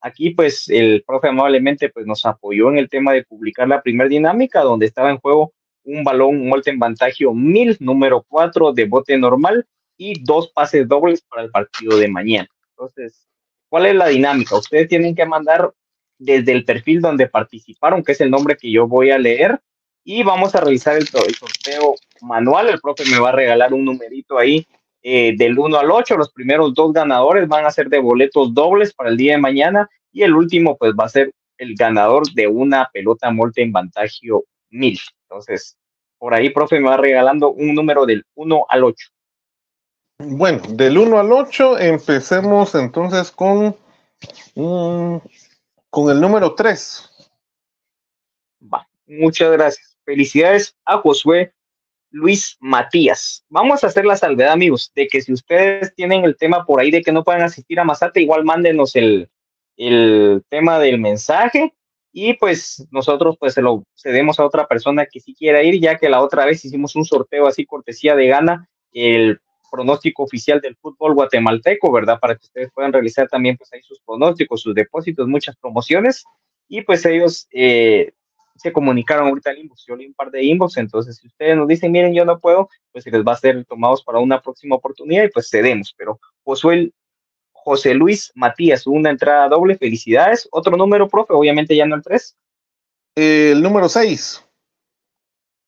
Aquí, 0.07 0.31
pues, 0.31 0.69
el 0.69 1.03
profe 1.05 1.27
amablemente 1.27 1.89
pues, 1.89 2.07
nos 2.07 2.25
apoyó 2.25 2.71
en 2.71 2.79
el 2.79 2.89
tema 2.89 3.13
de 3.13 3.25
publicar 3.25 3.67
la 3.67 3.83
primera 3.83 4.09
dinámica, 4.09 4.61
donde 4.61 4.87
estaba 4.87 5.11
en 5.11 5.19
juego 5.19 5.53
un 5.83 6.05
balón 6.05 6.47
Molten 6.47 6.79
Vantagio 6.79 7.35
1000, 7.35 7.79
número 7.81 8.25
4 8.29 8.73
de 8.73 8.85
bote 8.85 9.19
normal 9.19 9.67
y 9.97 10.23
dos 10.23 10.53
pases 10.53 10.87
dobles 10.87 11.23
para 11.23 11.43
el 11.43 11.51
partido 11.51 11.99
de 11.99 12.07
mañana. 12.07 12.49
Entonces, 12.71 13.27
¿cuál 13.69 13.87
es 13.87 13.97
la 13.97 14.07
dinámica? 14.07 14.57
Ustedes 14.57 14.87
tienen 14.87 15.17
que 15.17 15.27
mandar 15.27 15.73
desde 16.19 16.53
el 16.53 16.65
perfil 16.65 17.01
donde 17.01 17.27
participaron, 17.27 18.05
que 18.05 18.13
es 18.13 18.21
el 18.21 18.31
nombre 18.31 18.57
que 18.57 18.71
yo 18.71 18.87
voy 18.87 19.11
a 19.11 19.19
leer, 19.19 19.61
y 20.05 20.23
vamos 20.23 20.55
a 20.55 20.61
realizar 20.61 20.97
el 20.97 21.09
sorteo 21.09 21.97
manual. 22.21 22.69
El 22.69 22.81
profe 22.81 23.03
me 23.11 23.19
va 23.19 23.31
a 23.31 23.33
regalar 23.33 23.75
un 23.75 23.85
numerito 23.85 24.39
ahí 24.39 24.65
eh, 25.03 25.37
del 25.37 25.59
1 25.59 25.79
al 25.79 25.91
8. 25.91 26.17
Los 26.17 26.33
primeros 26.33 26.75
dos 26.75 26.93
ganadores 26.93 27.49
van 27.49 27.67
a 27.67 27.71
ser 27.71 27.89
de 27.89 27.99
boletos 27.99 28.53
dobles 28.55 28.93
para 28.93 29.11
el 29.11 29.17
día 29.17 29.33
de 29.33 29.39
mañana 29.39 29.89
y 30.13 30.23
el 30.23 30.35
último 30.35 30.77
pues 30.77 30.93
va 30.99 31.05
a 31.05 31.11
ser 31.11 31.33
el 31.59 31.75
ganador 31.75 32.31
de 32.33 32.47
una 32.47 32.89
pelota 32.93 33.29
en 33.57 33.73
Vantagio 33.73 34.45
1000. 34.71 34.99
Entonces, 35.23 35.77
por 36.19 36.35
ahí, 36.35 36.51
profe, 36.51 36.81
me 36.81 36.89
va 36.89 36.97
regalando 36.97 37.51
un 37.51 37.75
número 37.75 38.07
del 38.07 38.25
1 38.35 38.67
al 38.69 38.85
8. 38.85 39.09
Bueno, 40.19 40.63
del 40.71 40.97
1 40.97 41.19
al 41.19 41.33
8 41.33 41.79
empecemos 41.79 42.75
entonces 42.75 43.31
con, 43.31 43.77
con 44.55 46.11
el 46.11 46.21
número 46.21 46.55
3. 46.55 47.29
Va, 48.73 48.89
muchas 49.07 49.53
gracias. 49.53 49.99
Felicidades 50.05 50.75
a 50.87 50.99
Josué 50.99 51.53
Luis 52.17 52.57
Matías. 52.61 53.45
Vamos 53.51 53.85
a 53.85 53.89
hacer 53.89 54.07
la 54.07 54.17
salvedad, 54.17 54.53
amigos, 54.53 54.91
de 54.95 55.07
que 55.07 55.21
si 55.21 55.33
ustedes 55.35 55.95
tienen 55.95 56.25
el 56.25 56.37
tema 56.37 56.65
por 56.65 56.81
ahí 56.81 56.91
de 56.91 57.03
que 57.03 57.13
no 57.13 57.23
pueden 57.23 57.43
asistir 57.43 57.79
a 57.79 57.85
Masate, 57.85 58.23
igual 58.23 58.45
mándenos 58.45 58.97
el, 58.97 59.29
el 59.77 60.43
tema 60.49 60.79
del 60.79 60.99
mensaje 60.99 61.75
y 62.13 62.33
pues 62.35 62.87
nosotros 62.91 63.37
pues 63.39 63.53
se 63.53 63.61
lo 63.61 63.85
cedemos 63.95 64.41
a 64.41 64.47
otra 64.47 64.67
persona 64.67 65.05
que 65.05 65.21
sí 65.21 65.35
quiera 65.35 65.63
ir, 65.63 65.79
ya 65.79 65.99
que 65.99 66.09
la 66.09 66.23
otra 66.23 66.47
vez 66.47 66.65
hicimos 66.65 66.97
un 66.97 67.05
sorteo 67.05 67.47
así 67.47 67.67
cortesía 67.67 68.17
de 68.17 68.29
gana, 68.29 68.67
el 68.93 69.39
pronóstico 69.71 70.23
oficial 70.23 70.63
del 70.63 70.77
fútbol 70.77 71.13
guatemalteco, 71.13 71.93
¿verdad? 71.93 72.19
Para 72.19 72.35
que 72.35 72.47
ustedes 72.47 72.71
puedan 72.73 72.95
realizar 72.95 73.29
también 73.29 73.59
pues 73.59 73.71
ahí 73.75 73.83
sus 73.83 74.01
pronósticos, 74.01 74.63
sus 74.63 74.75
depósitos, 74.75 75.29
muchas 75.29 75.55
promociones 75.57 76.25
y 76.67 76.81
pues 76.81 77.05
ellos 77.05 77.47
eh, 77.53 78.13
se 78.57 78.73
comunicaron 78.73 79.29
ahorita 79.29 79.51
al 79.51 79.59
inbox, 79.59 79.85
yo 79.87 79.97
leí 79.97 80.07
un 80.07 80.15
par 80.15 80.31
de 80.31 80.43
inbox, 80.45 80.77
entonces 80.77 81.17
si 81.17 81.27
ustedes 81.27 81.57
nos 81.57 81.69
dicen, 81.69 81.93
miren, 81.93 82.15
yo 82.15 82.25
no 82.25 82.39
puedo, 82.39 82.69
pues 82.93 83.05
se 83.05 83.11
les 83.11 83.23
va 83.23 83.33
a 83.33 83.37
ser 83.37 83.65
tomados 83.65 84.03
para 84.03 84.19
una 84.19 84.41
próxima 84.41 84.77
oportunidad 84.77 85.25
y 85.25 85.29
pues 85.29 85.49
cedemos, 85.51 85.95
pero 85.97 86.19
Josué, 86.45 86.93
José 87.67 87.95
Luis 87.95 88.31
Matías, 88.37 88.87
una 88.87 89.11
entrada 89.11 89.49
doble, 89.49 89.77
felicidades. 89.77 90.49
Otro 90.53 90.77
número, 90.77 91.09
profe, 91.09 91.33
obviamente 91.33 91.75
ya 91.75 91.85
no 91.85 91.97
el 91.97 92.03
3. 92.03 92.37
El 93.17 93.61
número 93.61 93.89
6. 93.89 94.45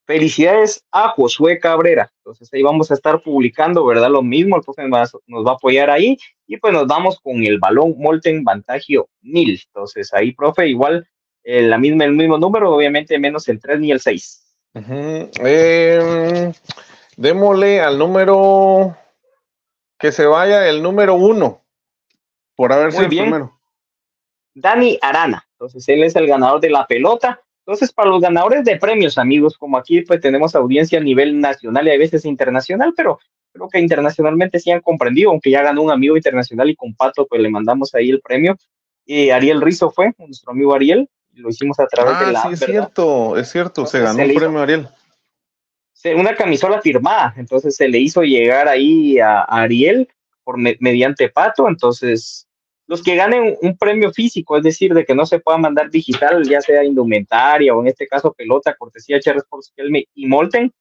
Felicidades 0.07 0.81
a 0.91 1.09
Josué 1.09 1.59
Cabrera. 1.59 2.09
Entonces 2.19 2.49
ahí 2.53 2.63
vamos 2.63 2.89
a 2.89 2.93
estar 2.93 3.21
publicando, 3.21 3.85
¿verdad? 3.85 4.09
Lo 4.09 4.23
mismo, 4.23 4.55
el 4.55 4.63
profe 4.63 4.87
nos 4.87 5.45
va 5.45 5.51
a 5.51 5.55
apoyar 5.55 5.89
ahí 5.89 6.17
y 6.47 6.55
pues 6.55 6.71
nos 6.71 6.87
vamos 6.87 7.19
con 7.19 7.43
el 7.43 7.59
balón 7.59 7.93
Molten 7.97 8.45
Vantagio 8.45 9.09
1000. 9.21 9.61
Entonces 9.67 10.13
ahí, 10.13 10.31
profe, 10.31 10.69
igual 10.69 11.05
la 11.49 11.77
misma, 11.77 12.05
el 12.05 12.13
mismo 12.13 12.37
número, 12.37 12.73
obviamente 12.73 13.17
menos 13.19 13.47
el 13.47 13.59
3 13.59 13.79
ni 13.79 13.91
el 13.91 13.99
6. 13.99 14.55
Em, 14.73 16.53
démosle 17.17 17.81
al 17.81 17.97
número 17.97 18.95
que 19.97 20.11
se 20.11 20.25
vaya 20.25 20.69
el 20.69 20.81
número 20.81 21.15
1 21.15 21.61
por 22.55 22.73
haber 22.73 22.91
sido 22.91 23.03
el 23.03 23.09
primero. 23.09 23.59
Dani 24.53 24.97
Arana. 25.01 25.45
Entonces 25.53 25.87
él 25.89 26.03
es 26.03 26.15
el 26.15 26.27
ganador 26.27 26.61
de 26.61 26.69
la 26.69 26.85
pelota 26.85 27.41
entonces, 27.69 27.93
para 27.93 28.09
los 28.09 28.19
ganadores 28.19 28.65
de 28.65 28.77
premios, 28.77 29.19
amigos, 29.19 29.55
como 29.55 29.77
aquí 29.77 30.01
pues 30.01 30.19
tenemos 30.21 30.55
audiencia 30.55 30.97
a 30.97 31.03
nivel 31.03 31.39
nacional 31.39 31.87
y 31.87 31.91
a 31.91 31.99
veces 31.99 32.25
internacional, 32.25 32.95
pero 32.97 33.19
creo 33.53 33.69
que 33.69 33.77
internacionalmente 33.77 34.59
sí 34.59 34.71
han 34.71 34.81
comprendido, 34.81 35.29
aunque 35.29 35.51
ya 35.51 35.61
ganó 35.61 35.83
un 35.83 35.91
amigo 35.91 36.17
internacional 36.17 36.67
y 36.71 36.75
con 36.75 36.95
Pato 36.95 37.27
pues 37.27 37.39
le 37.39 37.47
mandamos 37.47 37.93
ahí 37.93 38.09
el 38.09 38.21
premio. 38.21 38.57
Y 39.05 39.29
Ariel 39.29 39.61
Rizo 39.61 39.91
fue, 39.91 40.11
nuestro 40.17 40.51
amigo 40.51 40.73
Ariel, 40.73 41.07
lo 41.33 41.49
hicimos 41.49 41.79
a 41.79 41.87
través 41.87 42.19
de 42.19 42.25
Ah, 42.25 42.31
la... 42.31 42.41
sí, 42.43 42.47
es 42.53 42.59
¿verdad? 42.59 42.73
cierto, 42.73 43.37
es 43.37 43.49
cierto, 43.51 43.85
se 43.85 43.99
ganó 43.99 44.21
el 44.21 44.33
premio 44.33 44.61
Ariel. 44.61 44.87
una 46.15 46.35
camisola 46.35 46.81
firmada, 46.81 47.33
entonces 47.37 47.75
se 47.75 47.87
le 47.87 47.99
hizo 47.99 48.21
llegar 48.23 48.67
ahí 48.67 49.19
a, 49.19 49.39
a 49.41 49.61
Ariel 49.61 50.07
por 50.43 50.57
me- 50.57 50.77
mediante 50.79 51.29
Pato, 51.29 51.67
entonces 51.67 52.45
los 52.87 53.03
que 53.03 53.15
ganen 53.15 53.55
un 53.61 53.77
premio 53.77 54.11
físico, 54.11 54.57
es 54.57 54.63
decir, 54.63 54.93
de 54.95 55.05
que 55.05 55.13
no 55.13 55.25
se 55.27 55.39
pueda 55.39 55.59
mandar 55.59 55.91
digital, 55.91 56.43
ya 56.47 56.59
sea 56.59 56.83
indumentaria 56.83 57.75
o 57.75 57.81
en 57.81 57.87
este 57.87 58.07
caso 58.07 58.33
pelota, 58.33 58.75
cortesía 58.75 59.17
HR 59.17 59.37
Sports 59.37 59.71
Kelme 59.75 60.05
y 60.15 60.25
Molten, 60.25 60.73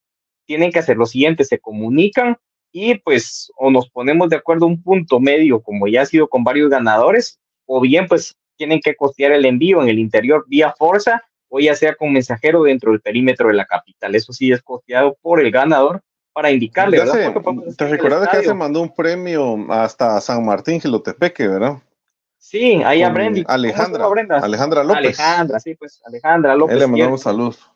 tienen 0.47 0.73
que 0.73 0.79
hacer 0.79 0.97
lo 0.97 1.05
siguiente, 1.05 1.45
se 1.45 1.59
comunican 1.59 2.39
y 2.73 2.95
pues 2.99 3.53
o 3.57 3.71
nos 3.71 3.91
ponemos 3.91 4.31
de 4.31 4.37
acuerdo 4.37 4.65
un 4.67 4.83
punto 4.83 5.21
medio, 5.21 5.61
como 5.61 5.87
ya 5.87 6.03
ha 6.03 6.07
sido 6.07 6.29
con 6.29 6.45
varios 6.45 6.71
ganadores, 6.71 7.39
o 7.67 7.81
bien 7.83 8.07
pues 8.07 8.35
tienen 8.59 8.81
que 8.81 8.95
costear 8.95 9.33
el 9.33 9.47
envío 9.47 9.81
en 9.81 9.89
el 9.89 9.99
interior 9.99 10.45
vía 10.47 10.75
Forza 10.77 11.23
o 11.49 11.61
ya 11.61 11.75
sea 11.75 11.95
con 11.95 12.13
mensajero 12.13 12.65
dentro 12.65 12.93
del 12.93 13.01
perímetro 13.01 13.49
de 13.49 13.55
la 13.55 13.65
capital. 13.65 14.15
Eso 14.15 14.35
sí 14.35 14.53
es 14.53 14.61
costeado 14.61 15.17
por 15.23 15.41
el 15.41 15.51
ganador 15.51 16.03
para 16.35 16.51
indicarle, 16.51 17.01
podemos 17.01 17.65
decir 17.65 17.77
te 17.77 17.89
recuerdas 17.89 18.29
que 18.29 18.45
se 18.45 18.55
mandó 18.55 18.81
un 18.81 18.95
premio 18.95 19.57
hasta 19.71 20.21
San 20.21 20.45
Martín, 20.45 20.81
Gilotepeque, 20.81 21.49
¿verdad? 21.49 21.79
Sí, 22.37 22.81
ahí 22.85 23.03
a 23.03 23.09
Brendy. 23.09 23.43
¿Cómo 23.43 23.55
Alejandra? 23.55 24.07
Alejandra 24.41 24.85
López. 24.85 24.99
Alejandra, 24.99 25.59
sí, 25.59 25.75
pues 25.75 26.01
Alejandra 26.05 26.55
López. 26.55 26.75
Ahí 26.75 26.81
le 26.81 26.87
mandamos 26.87 27.23
saludos. 27.23 27.69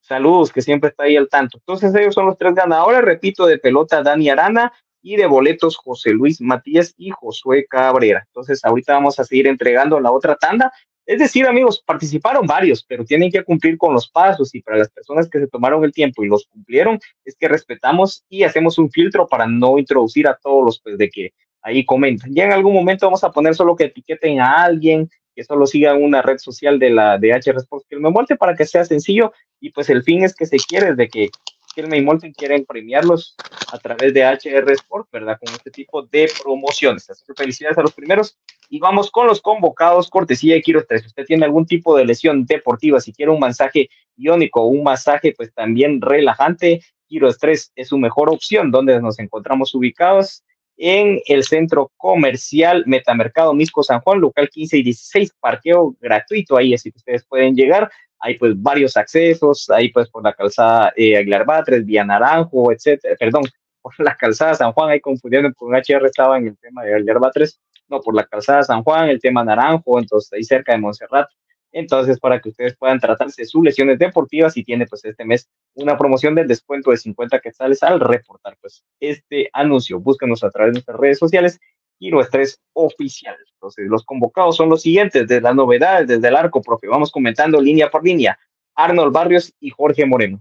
Saludos, 0.00 0.50
que 0.50 0.62
siempre 0.62 0.88
está 0.88 1.02
ahí 1.02 1.16
al 1.18 1.28
tanto. 1.28 1.58
Entonces 1.58 1.94
ellos 1.94 2.14
son 2.14 2.24
los 2.24 2.38
tres 2.38 2.54
ganadores, 2.54 3.02
repito, 3.02 3.44
de 3.44 3.58
pelota 3.58 4.02
Dani 4.02 4.30
Arana 4.30 4.72
y 5.02 5.16
de 5.16 5.26
boletos 5.26 5.76
José 5.76 6.10
Luis 6.10 6.40
Matías 6.40 6.94
y 6.96 7.10
Josué 7.10 7.66
Cabrera. 7.68 8.24
Entonces 8.26 8.64
ahorita 8.64 8.94
vamos 8.94 9.18
a 9.18 9.24
seguir 9.24 9.46
entregando 9.46 10.00
la 10.00 10.12
otra 10.12 10.36
tanda. 10.36 10.72
Es 11.06 11.18
decir, 11.18 11.46
amigos, 11.46 11.82
participaron 11.86 12.46
varios, 12.46 12.84
pero 12.84 13.04
tienen 13.04 13.30
que 13.30 13.42
cumplir 13.42 13.78
con 13.78 13.94
los 13.94 14.10
pasos 14.10 14.54
y 14.54 14.60
para 14.60 14.78
las 14.78 14.90
personas 14.90 15.28
que 15.30 15.38
se 15.38 15.46
tomaron 15.46 15.82
el 15.82 15.92
tiempo 15.92 16.22
y 16.22 16.28
los 16.28 16.46
cumplieron, 16.46 16.98
es 17.24 17.34
que 17.36 17.48
respetamos 17.48 18.24
y 18.28 18.42
hacemos 18.42 18.76
un 18.76 18.90
filtro 18.90 19.26
para 19.26 19.46
no 19.46 19.78
introducir 19.78 20.28
a 20.28 20.36
todos 20.36 20.64
los 20.64 20.80
pues, 20.80 20.98
de 20.98 21.08
que 21.08 21.32
ahí 21.62 21.84
comentan. 21.84 22.34
Ya 22.34 22.44
en 22.44 22.52
algún 22.52 22.74
momento 22.74 23.06
vamos 23.06 23.24
a 23.24 23.32
poner 23.32 23.54
solo 23.54 23.74
que 23.74 23.84
etiqueten 23.84 24.40
a 24.40 24.64
alguien, 24.64 25.08
que 25.34 25.44
solo 25.44 25.66
sigan 25.66 26.02
una 26.02 26.20
red 26.20 26.38
social 26.38 26.78
de 26.78 26.90
la 26.90 27.16
de 27.16 27.32
HR 27.32 27.56
Sports 27.58 27.86
que 27.88 27.96
me 27.96 28.10
muerte 28.10 28.36
para 28.36 28.54
que 28.54 28.66
sea 28.66 28.84
sencillo 28.84 29.32
y 29.60 29.70
pues 29.70 29.88
el 29.88 30.02
fin 30.02 30.24
es 30.24 30.34
que 30.34 30.46
se 30.46 30.56
quiere 30.58 30.94
de 30.94 31.08
que 31.08 31.30
Kelme 31.78 31.98
y 31.98 32.02
Molten 32.02 32.32
quieren 32.32 32.64
premiarlos 32.64 33.36
a 33.72 33.78
través 33.78 34.12
de 34.12 34.24
HR 34.24 34.68
Sport, 34.72 35.08
¿verdad? 35.12 35.38
Con 35.38 35.54
este 35.54 35.70
tipo 35.70 36.02
de 36.02 36.28
promociones. 36.42 37.08
Así 37.08 37.22
que 37.24 37.34
felicidades 37.34 37.78
a 37.78 37.82
los 37.82 37.92
primeros. 37.92 38.36
Y 38.68 38.80
vamos 38.80 39.12
con 39.12 39.28
los 39.28 39.40
convocados, 39.40 40.10
cortesía 40.10 40.54
de 40.54 40.62
Quiros 40.62 40.86
3. 40.88 41.02
Si 41.02 41.06
usted 41.06 41.24
tiene 41.24 41.44
algún 41.44 41.66
tipo 41.66 41.96
de 41.96 42.04
lesión 42.04 42.44
deportiva, 42.46 43.00
si 43.00 43.12
quiere 43.12 43.30
un 43.30 43.38
masaje 43.38 43.88
iónico 44.16 44.66
un 44.66 44.82
masaje 44.82 45.32
pues 45.36 45.54
también 45.54 46.00
relajante, 46.00 46.80
Quiros 47.06 47.38
3 47.38 47.70
es 47.76 47.86
su 47.86 47.96
mejor 47.96 48.28
opción, 48.28 48.72
donde 48.72 49.00
nos 49.00 49.20
encontramos 49.20 49.72
ubicados 49.72 50.42
en 50.76 51.20
el 51.26 51.44
centro 51.44 51.92
comercial 51.96 52.82
Metamercado 52.86 53.54
Misco 53.54 53.84
San 53.84 54.00
Juan, 54.00 54.20
local 54.20 54.48
15 54.48 54.78
y 54.78 54.82
16, 54.82 55.32
parqueo 55.38 55.94
gratuito 56.00 56.56
ahí, 56.56 56.74
así 56.74 56.90
que 56.90 56.98
ustedes 56.98 57.24
pueden 57.24 57.54
llegar. 57.54 57.88
Hay 58.20 58.38
pues 58.38 58.60
varios 58.60 58.96
accesos, 58.96 59.68
ahí 59.70 59.90
pues 59.90 60.08
por 60.08 60.22
la 60.24 60.32
calzada 60.32 60.92
eh, 60.96 61.16
Aguilar 61.16 61.44
Batres, 61.46 61.84
Vía 61.84 62.04
Naranjo, 62.04 62.72
etcétera, 62.72 63.16
perdón, 63.18 63.42
por 63.82 63.94
la 63.98 64.16
calzada 64.16 64.54
San 64.54 64.72
Juan, 64.72 64.90
ahí 64.90 65.00
confundiendo 65.00 65.52
con 65.54 65.74
HR 65.74 66.06
estaba 66.06 66.38
en 66.38 66.48
el 66.48 66.58
tema 66.58 66.82
de 66.82 66.94
Aguilar 66.94 67.20
Batres, 67.20 67.60
no, 67.88 68.00
por 68.00 68.14
la 68.14 68.24
calzada 68.24 68.62
San 68.62 68.82
Juan, 68.82 69.08
el 69.08 69.20
tema 69.20 69.44
Naranjo, 69.44 69.98
entonces 69.98 70.32
ahí 70.32 70.44
cerca 70.44 70.72
de 70.72 70.78
Montserrat. 70.78 71.28
Entonces, 71.70 72.18
para 72.18 72.40
que 72.40 72.48
ustedes 72.48 72.76
puedan 72.76 72.98
tratarse 72.98 73.44
sus 73.44 73.62
lesiones 73.62 73.98
deportivas 73.98 74.56
y 74.56 74.64
tiene 74.64 74.86
pues 74.86 75.04
este 75.04 75.24
mes 75.24 75.48
una 75.74 75.98
promoción 75.98 76.34
del 76.34 76.48
descuento 76.48 76.90
de 76.90 76.96
50 76.96 77.40
quetzales 77.40 77.82
al 77.82 78.00
reportar 78.00 78.56
pues 78.60 78.84
este 79.00 79.50
anuncio. 79.52 80.00
Búscanos 80.00 80.42
a 80.44 80.50
través 80.50 80.72
de 80.72 80.76
nuestras 80.76 80.98
redes 80.98 81.18
sociales 81.18 81.60
y 81.98 82.10
nuestra 82.10 82.42
es 82.42 82.60
oficial. 82.72 83.36
Entonces, 83.54 83.86
los 83.88 84.04
convocados 84.04 84.56
son 84.56 84.68
los 84.68 84.82
siguientes, 84.82 85.26
desde 85.26 85.40
las 85.40 85.54
novedades, 85.54 86.06
desde 86.06 86.28
el 86.28 86.36
arco, 86.36 86.62
profe. 86.62 86.86
Vamos 86.86 87.10
comentando 87.10 87.60
línea 87.60 87.90
por 87.90 88.04
línea. 88.04 88.38
Arnold 88.74 89.12
Barrios 89.12 89.52
y 89.60 89.70
Jorge 89.70 90.06
Moreno. 90.06 90.40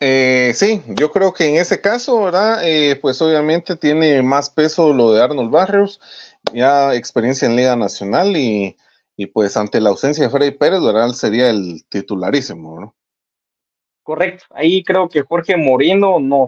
Eh, 0.00 0.52
sí, 0.54 0.82
yo 0.88 1.10
creo 1.10 1.32
que 1.32 1.48
en 1.48 1.56
ese 1.56 1.80
caso, 1.80 2.24
¿verdad? 2.24 2.60
Eh, 2.62 2.96
pues 3.00 3.22
obviamente 3.22 3.76
tiene 3.76 4.22
más 4.22 4.50
peso 4.50 4.92
lo 4.92 5.12
de 5.12 5.22
Arnold 5.22 5.50
Barrios, 5.50 6.00
ya 6.52 6.94
experiencia 6.94 7.46
en 7.46 7.56
Liga 7.56 7.74
Nacional 7.74 8.36
y, 8.36 8.76
y 9.16 9.26
pues 9.26 9.56
ante 9.56 9.80
la 9.80 9.90
ausencia 9.90 10.24
de 10.24 10.30
Freddy 10.30 10.50
Pérez, 10.50 10.82
¿verdad? 10.82 11.08
Sería 11.10 11.48
el 11.48 11.84
titularísimo, 11.88 12.80
¿no? 12.80 12.94
Correcto. 14.02 14.44
Ahí 14.50 14.84
creo 14.84 15.08
que 15.08 15.22
Jorge 15.22 15.56
Moreno 15.56 16.20
no 16.20 16.46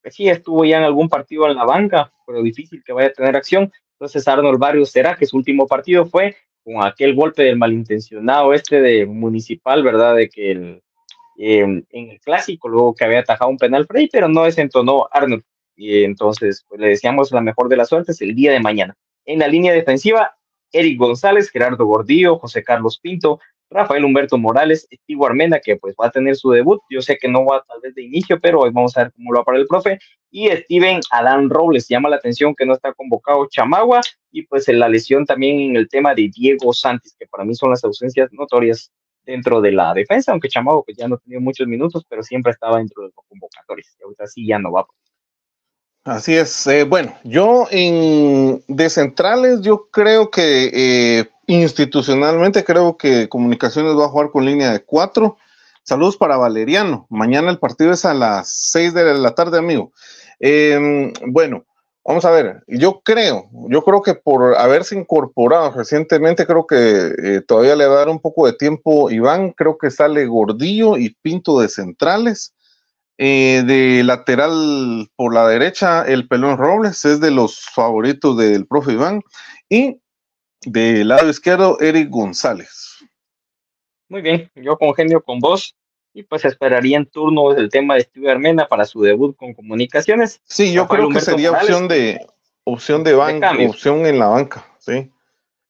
fue. 0.00 0.10
Sí, 0.10 0.28
estuvo 0.28 0.64
ya 0.64 0.78
en 0.78 0.84
algún 0.84 1.08
partido 1.08 1.48
en 1.48 1.56
la 1.56 1.64
banca, 1.64 2.12
pero 2.26 2.42
difícil 2.42 2.82
que 2.84 2.92
vaya 2.92 3.08
a 3.08 3.12
tener 3.12 3.36
acción. 3.36 3.72
Entonces, 3.92 4.26
Arnold 4.28 4.58
Barrios 4.58 4.90
será 4.90 5.16
que 5.16 5.26
su 5.26 5.36
último 5.36 5.66
partido 5.66 6.06
fue 6.06 6.36
con 6.64 6.84
aquel 6.84 7.14
golpe 7.14 7.42
del 7.42 7.56
malintencionado 7.56 8.52
este 8.52 8.80
de 8.80 9.06
Municipal, 9.06 9.82
¿verdad? 9.82 10.14
De 10.14 10.28
que 10.28 10.50
el, 10.52 10.82
eh, 11.38 11.60
en 11.60 12.10
el 12.10 12.20
clásico, 12.20 12.68
luego 12.68 12.94
que 12.94 13.04
había 13.04 13.20
atajado 13.20 13.50
un 13.50 13.58
penal 13.58 13.86
Frey, 13.86 14.08
pero 14.12 14.28
no 14.28 14.44
desentonó 14.44 15.08
Arnold. 15.10 15.42
Y 15.76 16.04
entonces, 16.04 16.64
pues 16.68 16.80
le 16.80 16.88
deseamos 16.88 17.30
la 17.32 17.40
mejor 17.40 17.68
de 17.68 17.76
las 17.76 17.88
suertes 17.88 18.20
el 18.20 18.34
día 18.34 18.52
de 18.52 18.60
mañana. 18.60 18.96
En 19.24 19.38
la 19.38 19.48
línea 19.48 19.72
defensiva, 19.72 20.36
Eric 20.72 20.98
González, 20.98 21.50
Gerardo 21.50 21.86
Gordillo, 21.86 22.38
José 22.38 22.62
Carlos 22.62 22.98
Pinto, 22.98 23.40
Rafael 23.70 24.04
Humberto 24.04 24.38
Morales, 24.38 24.86
Estivo 24.90 25.26
Armenda, 25.26 25.60
que 25.60 25.76
pues 25.76 25.94
va 26.00 26.06
a 26.06 26.10
tener 26.10 26.36
su 26.36 26.50
debut. 26.50 26.80
Yo 26.90 27.02
sé 27.02 27.18
que 27.18 27.28
no 27.28 27.44
va 27.44 27.62
tal 27.66 27.80
vez 27.82 27.94
de 27.94 28.02
inicio, 28.02 28.40
pero 28.40 28.60
hoy 28.60 28.70
vamos 28.72 28.96
a 28.96 29.04
ver 29.04 29.12
cómo 29.12 29.32
lo 29.32 29.40
va 29.40 29.44
para 29.44 29.58
el 29.58 29.66
profe. 29.66 29.98
Y 30.30 30.48
Steven 30.48 31.00
Adán 31.10 31.50
Robles, 31.50 31.88
llama 31.88 32.08
la 32.08 32.16
atención 32.16 32.54
que 32.54 32.66
no 32.66 32.74
está 32.74 32.92
convocado 32.92 33.46
Chamagua 33.50 34.00
y 34.30 34.46
pues 34.46 34.68
en 34.68 34.78
la 34.78 34.88
lesión 34.88 35.26
también 35.26 35.60
en 35.60 35.76
el 35.76 35.88
tema 35.88 36.14
de 36.14 36.30
Diego 36.34 36.72
Santos, 36.72 37.14
que 37.18 37.26
para 37.26 37.44
mí 37.44 37.54
son 37.54 37.70
las 37.70 37.84
ausencias 37.84 38.30
notorias 38.32 38.90
dentro 39.24 39.60
de 39.60 39.72
la 39.72 39.92
defensa, 39.92 40.32
aunque 40.32 40.48
Chamagua 40.48 40.82
pues 40.84 40.96
ya 40.96 41.06
no 41.06 41.18
tenía 41.18 41.38
muchos 41.38 41.66
minutos, 41.66 42.04
pero 42.08 42.22
siempre 42.22 42.52
estaba 42.52 42.78
dentro 42.78 43.02
de 43.02 43.08
los 43.14 43.24
convocatorios. 43.28 43.94
Y 43.98 44.02
ahorita 44.02 44.26
sí 44.26 44.46
ya 44.46 44.58
no 44.58 44.72
va. 44.72 44.86
Así 46.04 46.34
es. 46.34 46.66
Eh, 46.66 46.84
bueno, 46.84 47.14
yo 47.24 47.66
en 47.70 48.62
de 48.66 48.88
centrales, 48.88 49.60
yo 49.60 49.88
creo 49.90 50.30
que 50.30 50.70
eh, 50.72 51.28
institucionalmente 51.48 52.62
creo 52.62 52.96
que 52.96 53.28
Comunicaciones 53.28 53.96
va 53.96 54.04
a 54.04 54.08
jugar 54.08 54.30
con 54.30 54.44
línea 54.44 54.70
de 54.70 54.84
cuatro. 54.84 55.38
Saludos 55.82 56.18
para 56.18 56.36
Valeriano. 56.36 57.06
Mañana 57.08 57.50
el 57.50 57.58
partido 57.58 57.92
es 57.92 58.04
a 58.04 58.12
las 58.12 58.52
seis 58.70 58.92
de 58.92 59.14
la 59.14 59.34
tarde, 59.34 59.58
amigo. 59.58 59.92
Eh, 60.38 61.10
bueno, 61.26 61.64
vamos 62.04 62.26
a 62.26 62.30
ver. 62.30 62.62
Yo 62.66 63.00
creo, 63.02 63.48
yo 63.70 63.82
creo 63.82 64.02
que 64.02 64.14
por 64.14 64.56
haberse 64.56 64.98
incorporado 64.98 65.72
recientemente, 65.72 66.46
creo 66.46 66.66
que 66.66 67.12
eh, 67.22 67.40
todavía 67.46 67.74
le 67.74 67.86
va 67.86 67.94
a 67.94 67.98
dar 68.00 68.08
un 68.10 68.20
poco 68.20 68.46
de 68.46 68.52
tiempo 68.52 69.10
Iván. 69.10 69.52
Creo 69.52 69.78
que 69.78 69.90
sale 69.90 70.26
Gordillo 70.26 70.98
y 70.98 71.16
Pinto 71.22 71.60
de 71.60 71.70
centrales. 71.70 72.54
Eh, 73.20 73.64
de 73.66 74.04
lateral 74.04 75.10
por 75.16 75.34
la 75.34 75.48
derecha, 75.48 76.02
el 76.02 76.28
Pelón 76.28 76.56
Robles 76.56 77.04
es 77.04 77.18
de 77.18 77.32
los 77.32 77.64
favoritos 77.74 78.36
del 78.36 78.66
profe 78.66 78.92
Iván. 78.92 79.22
Y 79.68 80.02
del 80.62 81.08
lado 81.08 81.28
izquierdo, 81.28 81.78
Eric 81.80 82.10
González. 82.10 82.96
Muy 84.08 84.22
bien, 84.22 84.50
yo 84.54 84.76
congenio 84.78 85.22
con 85.22 85.38
vos 85.38 85.76
y 86.14 86.22
pues 86.22 86.44
esperaría 86.44 86.96
en 86.96 87.06
turno 87.06 87.52
el 87.52 87.68
tema 87.68 87.94
de 87.94 88.02
Steve 88.02 88.30
Armena 88.30 88.66
para 88.66 88.86
su 88.86 89.02
debut 89.02 89.36
con 89.36 89.54
comunicaciones. 89.54 90.40
Sí, 90.44 90.72
yo 90.72 90.82
Rafael 90.82 90.88
creo 90.88 91.00
que 91.00 91.06
Humberto 91.06 91.30
sería 91.30 91.50
Morales, 91.50 91.70
opción 91.70 91.88
de 91.88 92.26
opción 92.64 93.04
de 93.04 93.12
banca, 93.14 93.52
opción 93.68 94.06
en 94.06 94.18
la 94.18 94.26
banca, 94.26 94.66
sí. 94.78 95.10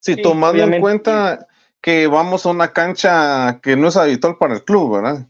Sí, 0.00 0.14
Sí, 0.14 0.22
tomando 0.22 0.62
en 0.62 0.80
cuenta 0.80 1.48
que 1.80 2.06
vamos 2.06 2.46
a 2.46 2.50
una 2.50 2.72
cancha 2.72 3.60
que 3.60 3.76
no 3.76 3.88
es 3.88 3.96
habitual 3.96 4.36
para 4.38 4.54
el 4.54 4.64
club, 4.64 4.96
¿verdad? 4.96 5.26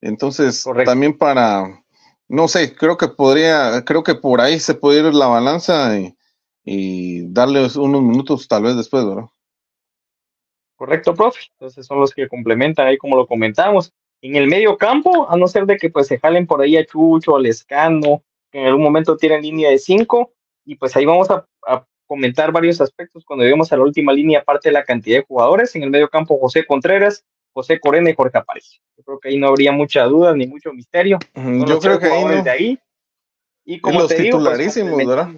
Entonces, 0.00 0.64
también 0.84 1.18
para, 1.18 1.82
no 2.28 2.48
sé, 2.48 2.74
creo 2.76 2.96
que 2.96 3.08
podría, 3.08 3.84
creo 3.84 4.02
que 4.04 4.14
por 4.14 4.40
ahí 4.40 4.60
se 4.60 4.74
puede 4.74 5.00
ir 5.00 5.14
la 5.14 5.26
balanza 5.26 5.98
y, 5.98 6.15
y 6.68 7.32
darles 7.32 7.76
unos 7.76 8.02
minutos 8.02 8.48
tal 8.48 8.64
vez 8.64 8.76
después, 8.76 9.06
¿verdad? 9.06 9.26
Correcto, 10.74 11.14
profe. 11.14 11.40
Entonces 11.52 11.86
son 11.86 12.00
los 12.00 12.12
que 12.12 12.28
complementan 12.28 12.88
ahí 12.88 12.98
como 12.98 13.16
lo 13.16 13.26
comentamos. 13.26 13.92
En 14.20 14.34
el 14.34 14.48
medio 14.48 14.76
campo, 14.76 15.30
a 15.30 15.36
no 15.36 15.46
ser 15.46 15.64
de 15.64 15.76
que 15.76 15.90
pues 15.90 16.08
se 16.08 16.18
jalen 16.18 16.46
por 16.46 16.60
ahí 16.60 16.76
a 16.76 16.84
Chucho, 16.84 17.36
al 17.36 17.46
Escano, 17.46 18.24
que 18.50 18.60
en 18.60 18.66
algún 18.66 18.82
momento 18.82 19.16
tienen 19.16 19.42
línea 19.42 19.70
de 19.70 19.78
cinco, 19.78 20.32
y 20.64 20.74
pues 20.74 20.96
ahí 20.96 21.06
vamos 21.06 21.30
a, 21.30 21.46
comentar 22.08 22.52
varios 22.52 22.80
aspectos 22.80 23.24
cuando 23.24 23.42
lleguemos 23.42 23.72
a 23.72 23.76
la 23.76 23.82
última 23.82 24.12
línea, 24.12 24.38
aparte 24.38 24.68
de 24.68 24.74
la 24.74 24.84
cantidad 24.84 25.18
de 25.18 25.24
jugadores. 25.24 25.74
En 25.74 25.82
el 25.82 25.90
medio 25.90 26.08
campo, 26.08 26.38
José 26.38 26.64
Contreras, 26.64 27.24
José 27.52 27.80
Corena 27.80 28.10
y 28.10 28.14
Jorge 28.14 28.38
Aparicio. 28.38 28.80
Yo 28.96 29.02
creo 29.02 29.18
que 29.18 29.28
ahí 29.30 29.38
no 29.38 29.48
habría 29.48 29.72
mucha 29.72 30.04
duda 30.04 30.32
ni 30.32 30.46
mucho 30.46 30.72
misterio. 30.72 31.18
Yo 31.34 31.80
creo 31.80 31.98
que 31.98 32.06
ahí 32.06 32.24
no. 32.24 32.44
De 32.44 32.50
ahí. 32.50 32.78
Y 33.64 33.80
como 33.80 34.02
los 34.02 34.08
te 34.08 34.22
digo, 34.22 34.38
pues, 34.38 34.44
titularísimos, 34.52 34.96
¿verdad? 35.04 35.30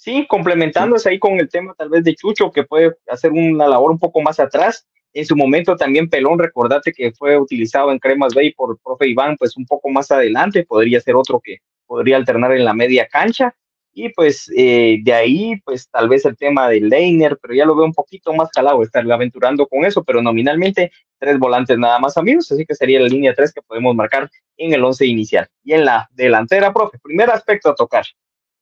Sí, 0.00 0.26
complementándose 0.26 1.10
ahí 1.10 1.18
con 1.18 1.38
el 1.38 1.50
tema 1.50 1.74
tal 1.76 1.90
vez 1.90 2.02
de 2.04 2.14
Chucho, 2.14 2.50
que 2.50 2.64
puede 2.64 2.96
hacer 3.06 3.32
una 3.32 3.68
labor 3.68 3.90
un 3.90 3.98
poco 3.98 4.22
más 4.22 4.40
atrás. 4.40 4.86
En 5.12 5.26
su 5.26 5.36
momento 5.36 5.76
también 5.76 6.08
Pelón, 6.08 6.38
recordate 6.38 6.90
que 6.94 7.12
fue 7.12 7.38
utilizado 7.38 7.92
en 7.92 7.98
Cremas 7.98 8.32
Bay 8.34 8.54
por 8.54 8.78
profe 8.82 9.08
Iván, 9.08 9.36
pues 9.36 9.58
un 9.58 9.66
poco 9.66 9.90
más 9.90 10.10
adelante, 10.10 10.64
podría 10.64 11.02
ser 11.02 11.16
otro 11.16 11.38
que 11.38 11.58
podría 11.84 12.16
alternar 12.16 12.52
en 12.52 12.64
la 12.64 12.72
media 12.72 13.06
cancha. 13.08 13.54
Y 13.92 14.08
pues 14.14 14.50
eh, 14.56 15.00
de 15.02 15.12
ahí, 15.12 15.60
pues 15.66 15.90
tal 15.90 16.08
vez 16.08 16.24
el 16.24 16.34
tema 16.34 16.70
de 16.70 16.80
Leiner, 16.80 17.36
pero 17.36 17.52
ya 17.52 17.66
lo 17.66 17.76
veo 17.76 17.84
un 17.84 17.92
poquito 17.92 18.32
más 18.32 18.48
calado 18.52 18.82
estar 18.82 19.04
aventurando 19.12 19.66
con 19.66 19.84
eso, 19.84 20.02
pero 20.02 20.22
nominalmente 20.22 20.92
tres 21.18 21.38
volantes 21.38 21.76
nada 21.76 21.98
más 21.98 22.16
amigos, 22.16 22.50
así 22.50 22.64
que 22.64 22.74
sería 22.74 23.00
la 23.00 23.08
línea 23.08 23.34
tres 23.34 23.52
que 23.52 23.60
podemos 23.60 23.94
marcar 23.94 24.30
en 24.56 24.72
el 24.72 24.82
once 24.82 25.04
inicial. 25.04 25.46
Y 25.62 25.74
en 25.74 25.84
la 25.84 26.08
delantera, 26.12 26.72
profe, 26.72 26.98
primer 27.02 27.28
aspecto 27.28 27.68
a 27.68 27.74
tocar, 27.74 28.06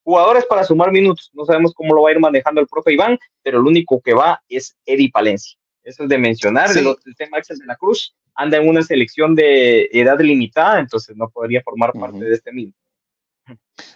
Jugadores 0.09 0.46
para 0.46 0.64
sumar 0.64 0.90
minutos. 0.90 1.30
No 1.34 1.44
sabemos 1.44 1.74
cómo 1.74 1.94
lo 1.94 2.00
va 2.00 2.09
a 2.09 2.12
ir 2.12 2.18
manejando 2.18 2.62
el 2.62 2.66
profe 2.66 2.94
Iván, 2.94 3.18
pero 3.42 3.59
el 3.59 3.66
único 3.66 4.00
que 4.00 4.14
va 4.14 4.42
es 4.48 4.74
Eddie 4.86 5.11
Palencia. 5.12 5.59
Eso 5.82 6.04
es 6.04 6.09
de 6.09 6.16
mencionar. 6.16 6.70
El, 6.74 6.96
tema 7.14 7.36
Axel 7.36 7.59
de 7.59 7.66
la 7.66 7.76
Cruz 7.76 8.16
anda 8.34 8.56
en 8.56 8.66
una 8.66 8.80
selección 8.80 9.34
de 9.34 9.90
edad 9.92 10.18
limitada, 10.18 10.80
entonces 10.80 11.14
no 11.14 11.28
podría 11.28 11.61
formar 11.62 11.92
parte 11.92 12.24
de 12.24 12.34
este 12.34 12.50
mismo. 12.52 12.72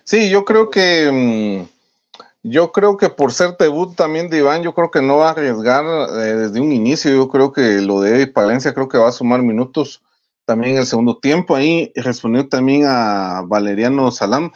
Sí, 0.04 0.28
yo 0.28 0.44
creo 0.44 0.68
que 0.68 1.10
mm, 1.10 2.42
yo 2.42 2.72
creo 2.72 2.98
que 2.98 3.08
por 3.08 3.32
ser 3.32 3.56
debut 3.56 3.96
también 3.96 4.28
de 4.28 4.36
Iván, 4.36 4.62
yo 4.62 4.74
creo 4.74 4.90
que 4.90 5.00
no 5.00 5.16
va 5.16 5.28
a 5.28 5.30
arriesgar 5.30 5.86
eh, 6.10 6.34
desde 6.34 6.60
un 6.60 6.72
inicio. 6.72 7.10
Yo 7.10 7.30
creo 7.30 7.54
que 7.54 7.80
lo 7.80 8.02
de 8.02 8.16
Eddie 8.16 8.26
Palencia 8.26 8.74
creo 8.74 8.90
que 8.90 8.98
va 8.98 9.08
a 9.08 9.12
sumar 9.12 9.40
minutos 9.40 10.02
también 10.44 10.74
en 10.74 10.80
el 10.80 10.86
segundo 10.86 11.16
tiempo. 11.16 11.56
Ahí 11.56 11.90
respondió 11.96 12.46
también 12.50 12.84
a 12.84 13.44
Valeriano 13.46 14.10
Salam. 14.10 14.52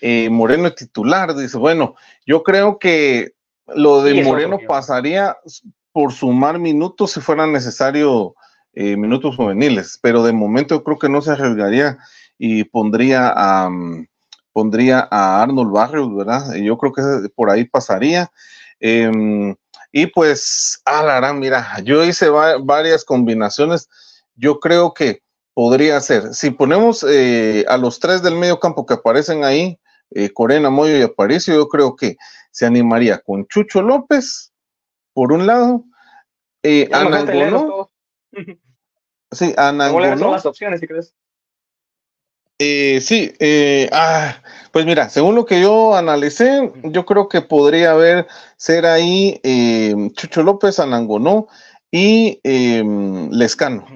Eh, 0.00 0.28
Moreno 0.30 0.72
titular. 0.72 1.34
Dice, 1.34 1.58
bueno, 1.58 1.94
yo 2.26 2.42
creo 2.42 2.78
que 2.78 3.32
lo 3.66 4.02
de 4.02 4.22
Moreno 4.22 4.58
pasaría 4.66 5.36
por 5.92 6.12
sumar 6.12 6.58
minutos 6.58 7.12
si 7.12 7.20
fuera 7.20 7.46
necesario 7.46 8.34
eh, 8.72 8.96
minutos 8.96 9.36
juveniles, 9.36 9.98
pero 10.00 10.22
de 10.22 10.32
momento 10.32 10.76
yo 10.76 10.84
creo 10.84 10.98
que 10.98 11.08
no 11.08 11.20
se 11.20 11.32
arriesgaría 11.32 11.98
y 12.38 12.64
pondría 12.64 13.32
a, 13.34 13.68
pondría 14.52 15.08
a 15.10 15.42
Arnold 15.42 15.72
Barrios, 15.72 16.14
¿verdad? 16.14 16.54
Yo 16.54 16.78
creo 16.78 16.92
que 16.92 17.28
por 17.34 17.50
ahí 17.50 17.64
pasaría. 17.64 18.30
Em, 18.80 19.56
y 19.90 20.06
pues, 20.06 20.80
la 20.86 21.32
mira, 21.32 21.80
yo 21.82 22.04
hice 22.04 22.28
varias 22.28 23.04
combinaciones. 23.04 23.88
Yo 24.36 24.60
creo 24.60 24.94
que 24.94 25.22
podría 25.54 26.00
ser, 26.00 26.34
si 26.34 26.50
ponemos 26.50 27.04
eh, 27.08 27.64
a 27.68 27.76
los 27.76 27.98
tres 27.98 28.22
del 28.22 28.36
medio 28.36 28.60
campo 28.60 28.86
que 28.86 28.94
aparecen 28.94 29.42
ahí, 29.42 29.80
eh, 30.10 30.30
Corena, 30.32 30.70
Moyo 30.70 30.96
y 30.96 31.02
Aparicio, 31.02 31.54
yo 31.54 31.68
creo 31.68 31.96
que 31.96 32.16
se 32.50 32.66
animaría 32.66 33.18
con 33.18 33.46
Chucho 33.46 33.82
López, 33.82 34.52
por 35.12 35.32
un 35.32 35.46
lado, 35.46 35.84
eh, 36.62 36.88
Anangonó. 36.92 37.88
Sí, 39.30 39.52
Anangonó. 39.58 40.30
las 40.30 40.46
opciones, 40.46 40.80
si 40.80 40.86
crees? 40.86 41.14
Eh, 42.58 43.00
sí, 43.02 43.32
eh, 43.38 43.88
ah, 43.92 44.42
pues 44.72 44.84
mira, 44.84 45.10
según 45.10 45.36
lo 45.36 45.44
que 45.44 45.60
yo 45.60 45.94
analicé, 45.94 46.72
yo 46.82 47.04
creo 47.04 47.28
que 47.28 47.42
podría 47.42 47.92
haber 47.92 48.26
ser 48.56 48.86
ahí 48.86 49.38
eh, 49.44 49.94
Chucho 50.14 50.42
López, 50.42 50.80
Anangonó 50.80 51.46
y 51.90 52.40
eh, 52.42 52.82
Lescano. 53.30 53.86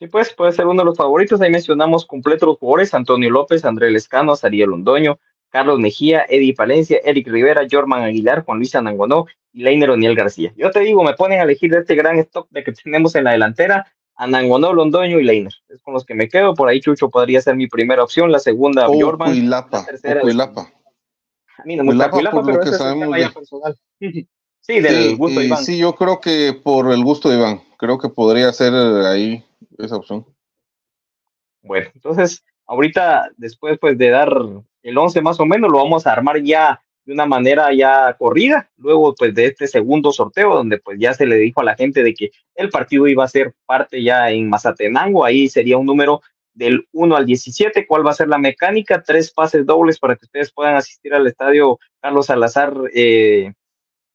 Sí, 0.00 0.06
pues 0.06 0.32
puede 0.32 0.52
ser 0.52 0.66
uno 0.66 0.80
de 0.80 0.86
los 0.86 0.96
favoritos. 0.96 1.42
Ahí 1.42 1.50
mencionamos 1.50 2.06
completos 2.06 2.46
los 2.48 2.58
jugadores: 2.58 2.94
Antonio 2.94 3.28
López, 3.28 3.66
Andrés 3.66 3.92
Lescano, 3.92 4.34
Sariel 4.34 4.70
Londoño, 4.70 5.18
Carlos 5.50 5.78
Mejía, 5.78 6.24
Eddie 6.26 6.54
Palencia, 6.54 6.98
Eric 7.04 7.28
Rivera, 7.28 7.66
Jorman 7.70 8.02
Aguilar, 8.04 8.42
Juan 8.44 8.58
Luis 8.58 8.74
Anangonó 8.74 9.26
y 9.52 9.62
Leiner 9.62 9.90
Oniel 9.90 10.14
García. 10.14 10.54
Yo 10.56 10.70
te 10.70 10.80
digo, 10.80 11.04
me 11.04 11.12
ponen 11.12 11.40
a 11.40 11.42
elegir 11.42 11.70
de 11.70 11.80
este 11.80 11.94
gran 11.96 12.18
stock 12.18 12.48
de 12.48 12.64
que 12.64 12.72
tenemos 12.72 13.14
en 13.14 13.24
la 13.24 13.32
delantera, 13.32 13.92
Anangonó, 14.14 14.72
Londoño 14.72 15.20
y 15.20 15.24
Leiner. 15.24 15.52
Es 15.68 15.82
con 15.82 15.92
los 15.92 16.06
que 16.06 16.14
me 16.14 16.28
quedo. 16.28 16.54
Por 16.54 16.70
ahí 16.70 16.80
Chucho 16.80 17.10
podría 17.10 17.42
ser 17.42 17.56
mi 17.56 17.66
primera 17.66 18.02
opción, 18.02 18.32
la 18.32 18.38
segunda 18.38 18.88
oh, 18.88 18.98
Jorman. 18.98 19.32
Cuilapa, 19.32 19.80
la 19.80 19.84
tercera. 19.84 20.20
Cuilapa. 20.22 20.72
A 21.58 21.64
mí 21.66 21.76
no 21.76 21.84
me 21.84 21.92
gusta 21.92 22.10
Cuilapa, 22.10 22.42
pero 22.42 22.62
es 22.62 22.80
un 22.80 23.18
ya 23.18 23.30
personal. 23.30 23.76
sí, 24.60 24.80
del 24.80 25.16
gusto 25.18 25.40
de 25.40 25.46
Iván. 25.46 25.62
Sí, 25.62 25.76
yo 25.76 25.94
creo 25.94 26.22
que 26.22 26.54
por 26.54 26.90
el 26.90 27.04
gusto 27.04 27.28
de 27.28 27.36
Iván. 27.36 27.60
Creo 27.76 27.98
que 27.98 28.08
podría 28.08 28.50
ser 28.54 28.72
ahí 28.72 29.44
esa 29.78 29.96
opción. 29.96 30.26
Bueno, 31.62 31.90
entonces, 31.94 32.44
ahorita, 32.66 33.30
después 33.36 33.78
pues 33.78 33.98
de 33.98 34.10
dar 34.10 34.32
el 34.82 34.98
11 34.98 35.20
más 35.20 35.40
o 35.40 35.46
menos, 35.46 35.70
lo 35.70 35.78
vamos 35.78 36.06
a 36.06 36.12
armar 36.12 36.42
ya 36.42 36.80
de 37.04 37.12
una 37.12 37.26
manera 37.26 37.72
ya 37.72 38.14
corrida, 38.18 38.70
luego 38.76 39.14
pues 39.14 39.34
de 39.34 39.46
este 39.46 39.66
segundo 39.66 40.12
sorteo, 40.12 40.54
donde 40.54 40.78
pues 40.78 40.98
ya 40.98 41.14
se 41.14 41.26
le 41.26 41.36
dijo 41.36 41.60
a 41.60 41.64
la 41.64 41.74
gente 41.74 42.02
de 42.02 42.14
que 42.14 42.30
el 42.54 42.68
partido 42.68 43.06
iba 43.08 43.24
a 43.24 43.28
ser 43.28 43.54
parte 43.66 44.02
ya 44.02 44.30
en 44.30 44.48
Mazatenango, 44.48 45.24
ahí 45.24 45.48
sería 45.48 45.78
un 45.78 45.86
número 45.86 46.20
del 46.52 46.86
1 46.92 47.16
al 47.16 47.26
17, 47.26 47.86
cuál 47.86 48.06
va 48.06 48.10
a 48.10 48.14
ser 48.14 48.28
la 48.28 48.38
mecánica, 48.38 49.02
tres 49.02 49.32
pases 49.32 49.64
dobles 49.64 49.98
para 49.98 50.16
que 50.16 50.26
ustedes 50.26 50.52
puedan 50.52 50.76
asistir 50.76 51.14
al 51.14 51.26
estadio 51.26 51.78
Carlos 52.00 52.26
Salazar 52.26 52.74
eh, 52.94 53.52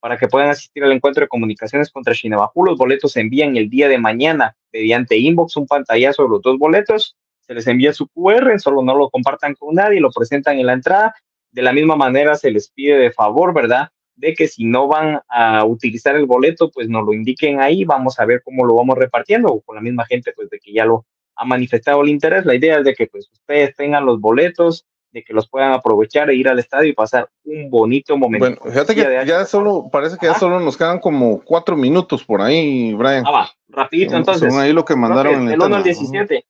para 0.05 0.19
que 0.19 0.27
puedan 0.27 0.49
asistir 0.49 0.83
al 0.83 0.91
encuentro 0.91 1.21
de 1.21 1.27
comunicaciones 1.27 1.89
contra 1.89 2.13
Shinabajú. 2.13 2.63
Los 2.63 2.77
boletos 2.77 3.13
se 3.13 3.21
envían 3.21 3.57
el 3.57 3.71
día 3.71 3.89
de 3.89 3.97
mañana 3.97 4.55
mediante 4.71 5.17
inbox, 5.17 5.57
un 5.57 5.65
pantallazo 5.65 6.21
de 6.21 6.29
los 6.29 6.43
dos 6.43 6.59
boletos. 6.59 7.17
Se 7.39 7.55
les 7.55 7.65
envía 7.65 7.91
su 7.91 8.07
QR, 8.09 8.59
solo 8.59 8.83
no 8.83 8.95
lo 8.95 9.09
compartan 9.09 9.55
con 9.55 9.73
nadie, 9.73 9.99
lo 9.99 10.11
presentan 10.11 10.59
en 10.59 10.67
la 10.67 10.73
entrada. 10.73 11.15
De 11.49 11.63
la 11.63 11.73
misma 11.73 11.95
manera 11.95 12.35
se 12.35 12.51
les 12.51 12.69
pide 12.69 12.99
de 12.99 13.11
favor, 13.11 13.51
¿verdad? 13.51 13.89
De 14.15 14.35
que 14.35 14.47
si 14.47 14.63
no 14.63 14.87
van 14.87 15.21
a 15.27 15.65
utilizar 15.65 16.15
el 16.15 16.27
boleto, 16.27 16.69
pues 16.69 16.87
nos 16.87 17.03
lo 17.03 17.11
indiquen 17.11 17.59
ahí, 17.59 17.83
vamos 17.83 18.19
a 18.19 18.25
ver 18.25 18.43
cómo 18.43 18.63
lo 18.63 18.75
vamos 18.75 18.99
repartiendo, 18.99 19.47
o 19.47 19.61
con 19.61 19.75
la 19.75 19.81
misma 19.81 20.05
gente, 20.05 20.33
pues 20.35 20.51
de 20.51 20.59
que 20.59 20.71
ya 20.71 20.85
lo 20.85 21.07
ha 21.35 21.45
manifestado 21.45 22.03
el 22.03 22.09
interés. 22.09 22.45
La 22.45 22.53
idea 22.53 22.77
es 22.77 22.83
de 22.85 22.93
que 22.93 23.07
pues 23.07 23.27
ustedes 23.31 23.75
tengan 23.75 24.05
los 24.05 24.21
boletos, 24.21 24.85
de 25.15 25.23
que 25.23 25.33
los 25.33 25.47
puedan 25.47 25.71
aprovechar 25.71 26.29
e 26.29 26.35
ir 26.35 26.49
al 26.49 26.59
estadio 26.59 26.89
y 26.89 26.93
pasar 26.93 27.29
un 27.45 27.69
bonito 27.69 28.17
momento. 28.17 28.45
Bueno, 28.45 28.61
fíjate 28.65 28.93
que 28.93 29.23
ya 29.25 29.45
solo, 29.45 29.87
parece 29.89 30.17
que 30.17 30.25
ya 30.25 30.37
solo 30.37 30.59
nos 30.59 30.75
quedan 30.75 30.99
como 30.99 31.41
cuatro 31.41 31.77
minutos 31.77 32.21
por 32.25 32.41
ahí, 32.41 32.93
Brian. 32.93 33.23
Ah, 33.25 33.31
va, 33.31 33.49
rapidito 33.69 34.17
entonces. 34.17 34.51
Son 34.51 34.61
ahí 34.61 34.73
lo 34.73 34.83
que 34.83 34.97
mandaron 34.97 35.43
en 35.43 35.51
el 35.51 35.61
1 35.61 35.73
al 35.73 35.83
17. 35.83 36.45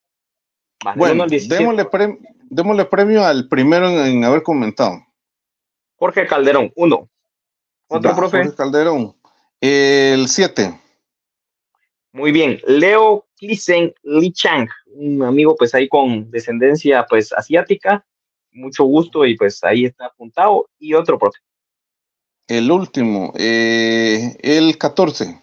bueno, 0.95 1.25
Démosle, 2.47 2.85
premio 2.85 3.23
al 3.23 3.47
primero 3.47 3.87
en, 3.87 4.23
haber 4.23 4.41
comentado. 4.41 4.99
Jorge 5.97 6.25
Calderón, 6.25 6.71
uno. 6.75 7.07
Otro 7.87 8.15
profe. 8.15 8.37
Jorge 8.37 8.55
Calderón, 8.55 9.15
el 9.61 10.27
7. 10.27 10.73
Muy 12.13 12.31
bien, 12.31 12.59
Leo 12.65 13.27
Klisen 13.37 13.93
Li 14.01 14.31
Chang, 14.31 14.67
un 14.87 15.21
amigo 15.21 15.55
pues 15.55 15.75
ahí 15.75 15.87
con 15.87 16.31
descendencia 16.31 17.05
pues 17.07 17.31
asiática, 17.31 18.03
mucho 18.55 18.83
gusto 18.85 19.25
y 19.25 19.35
pues 19.35 19.63
ahí 19.63 19.85
está 19.85 20.07
apuntado. 20.07 20.69
Y 20.79 20.93
otro, 20.93 21.19
profe. 21.19 21.39
El 22.47 22.71
último, 22.71 23.33
eh, 23.37 24.37
el 24.41 24.77
14. 24.77 25.41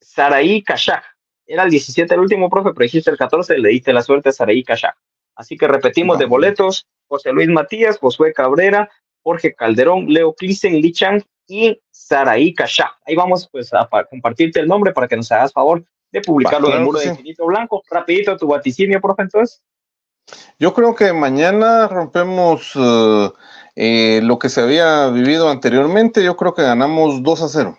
Saraí 0.00 0.62
Kashak. 0.62 1.04
Era 1.46 1.62
el 1.62 1.70
17 1.70 2.12
el 2.12 2.20
último, 2.20 2.50
profe, 2.50 2.70
pero 2.74 2.82
dijiste 2.82 3.10
el 3.10 3.16
14, 3.16 3.58
le 3.58 3.70
diste 3.70 3.92
la 3.92 4.02
suerte 4.02 4.28
a 4.28 4.32
Saraí 4.32 4.62
Kashak. 4.62 4.96
Así 5.34 5.56
que 5.56 5.66
repetimos 5.66 6.18
de 6.18 6.26
boletos, 6.26 6.86
José 7.06 7.32
Luis 7.32 7.48
Matías, 7.48 7.98
Josué 7.98 8.32
Cabrera, 8.32 8.90
Jorge 9.22 9.54
Calderón, 9.54 10.06
Leo 10.08 10.34
Clisen, 10.34 10.74
Lichan 10.80 11.22
y 11.46 11.80
Saraí 11.90 12.52
Kashak. 12.52 12.98
Ahí 13.06 13.14
vamos 13.14 13.48
pues 13.50 13.72
a, 13.72 13.88
compartirte 14.10 14.60
el 14.60 14.68
nombre 14.68 14.92
para 14.92 15.08
que 15.08 15.16
nos 15.16 15.30
hagas 15.32 15.52
favor 15.52 15.84
de 16.10 16.20
publicarlo 16.20 16.68
en 16.68 16.78
el 16.78 16.84
muro 16.84 16.98
de 16.98 17.06
Infinito 17.06 17.46
Blanco. 17.46 17.82
Rapidito 17.88 18.36
tu 18.36 18.48
vaticinio, 18.48 19.00
profe, 19.00 19.22
entonces. 19.22 19.62
Yo 20.58 20.74
creo 20.74 20.94
que 20.94 21.12
mañana 21.12 21.88
rompemos 21.88 22.72
eh, 23.80 24.20
lo 24.22 24.38
que 24.38 24.48
se 24.48 24.60
había 24.60 25.08
vivido 25.08 25.48
anteriormente. 25.48 26.24
Yo 26.24 26.36
creo 26.36 26.52
que 26.52 26.62
ganamos 26.62 27.22
2 27.22 27.42
a 27.42 27.48
0. 27.48 27.78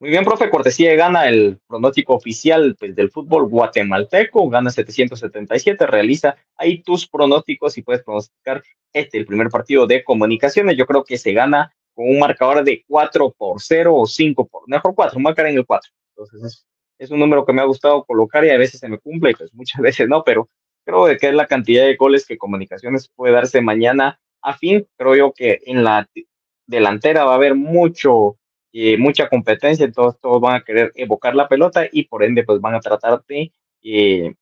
Muy 0.00 0.10
bien, 0.10 0.24
profe, 0.24 0.50
cortesía 0.50 0.94
gana 0.96 1.28
el 1.28 1.60
pronóstico 1.66 2.14
oficial 2.14 2.76
pues, 2.78 2.94
del 2.96 3.10
fútbol 3.10 3.48
guatemalteco, 3.48 4.50
gana 4.50 4.70
777, 4.70 5.86
realiza 5.86 6.36
ahí 6.56 6.82
tus 6.82 7.08
pronósticos 7.08 7.78
y 7.78 7.82
puedes 7.82 8.02
pronosticar 8.02 8.62
este, 8.92 9.18
el 9.18 9.24
primer 9.24 9.48
partido 9.48 9.86
de 9.86 10.02
comunicaciones. 10.02 10.76
Yo 10.76 10.84
creo 10.84 11.04
que 11.04 11.16
se 11.16 11.32
gana 11.32 11.72
con 11.94 12.08
un 12.08 12.18
marcador 12.18 12.64
de 12.64 12.84
4 12.88 13.34
por 13.38 13.62
0 13.62 13.94
o 13.94 14.06
5 14.06 14.46
por, 14.46 14.68
mejor 14.68 14.94
4, 14.94 15.20
marcar 15.20 15.46
en 15.46 15.58
el 15.58 15.64
4. 15.64 15.90
Entonces 16.10 16.42
es, 16.42 16.66
es, 16.98 17.10
un 17.10 17.20
número 17.20 17.46
que 17.46 17.52
me 17.52 17.62
ha 17.62 17.66
gustado 17.66 18.04
colocar 18.04 18.44
y 18.44 18.50
a 18.50 18.58
veces 18.58 18.80
se 18.80 18.88
me 18.88 18.98
cumple 18.98 19.32
pues 19.34 19.54
muchas 19.54 19.80
veces 19.80 20.08
no, 20.08 20.24
pero 20.24 20.48
creo 20.84 21.06
que 21.18 21.28
es 21.28 21.34
la 21.34 21.46
cantidad 21.46 21.84
de 21.84 21.96
goles 21.96 22.26
que 22.26 22.38
comunicaciones 22.38 23.08
puede 23.08 23.34
darse 23.34 23.60
mañana 23.60 24.20
a 24.42 24.54
fin. 24.56 24.86
Creo 24.96 25.16
yo 25.16 25.32
que 25.32 25.60
en 25.66 25.84
la 25.84 26.08
delantera 26.66 27.24
va 27.24 27.32
a 27.32 27.36
haber 27.36 27.54
mucho 27.54 28.38
eh, 28.76 28.98
mucha 28.98 29.28
competencia, 29.28 29.84
entonces 29.84 30.20
todos 30.20 30.40
van 30.40 30.56
a 30.56 30.64
querer 30.64 30.90
evocar 30.96 31.36
la 31.36 31.46
pelota 31.46 31.86
y 31.92 32.08
por 32.08 32.24
ende 32.24 32.42
pues 32.42 32.60
van 32.60 32.74
a 32.74 32.80
tratar 32.80 33.24
de 33.28 33.52
eh, 33.82 34.34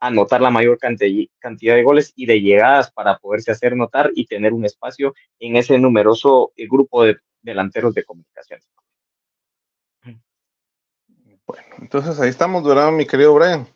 anotar 0.00 0.40
la 0.40 0.50
mayor 0.50 0.78
cantidad 0.78 1.76
de 1.76 1.82
goles 1.84 2.12
y 2.16 2.26
de 2.26 2.40
llegadas 2.40 2.90
para 2.90 3.18
poderse 3.18 3.52
hacer 3.52 3.76
notar 3.76 4.10
y 4.16 4.26
tener 4.26 4.52
un 4.52 4.64
espacio 4.64 5.14
en 5.38 5.54
ese 5.54 5.78
numeroso 5.78 6.52
eh, 6.56 6.66
grupo 6.66 7.04
de 7.04 7.18
delanteros 7.40 7.94
de 7.94 8.02
comunicaciones. 8.02 8.66
Bueno, 11.46 11.66
entonces 11.78 12.18
ahí 12.18 12.30
estamos, 12.30 12.64
¿verdad, 12.66 12.90
mi 12.90 13.06
querido 13.06 13.32
Brian? 13.32 13.68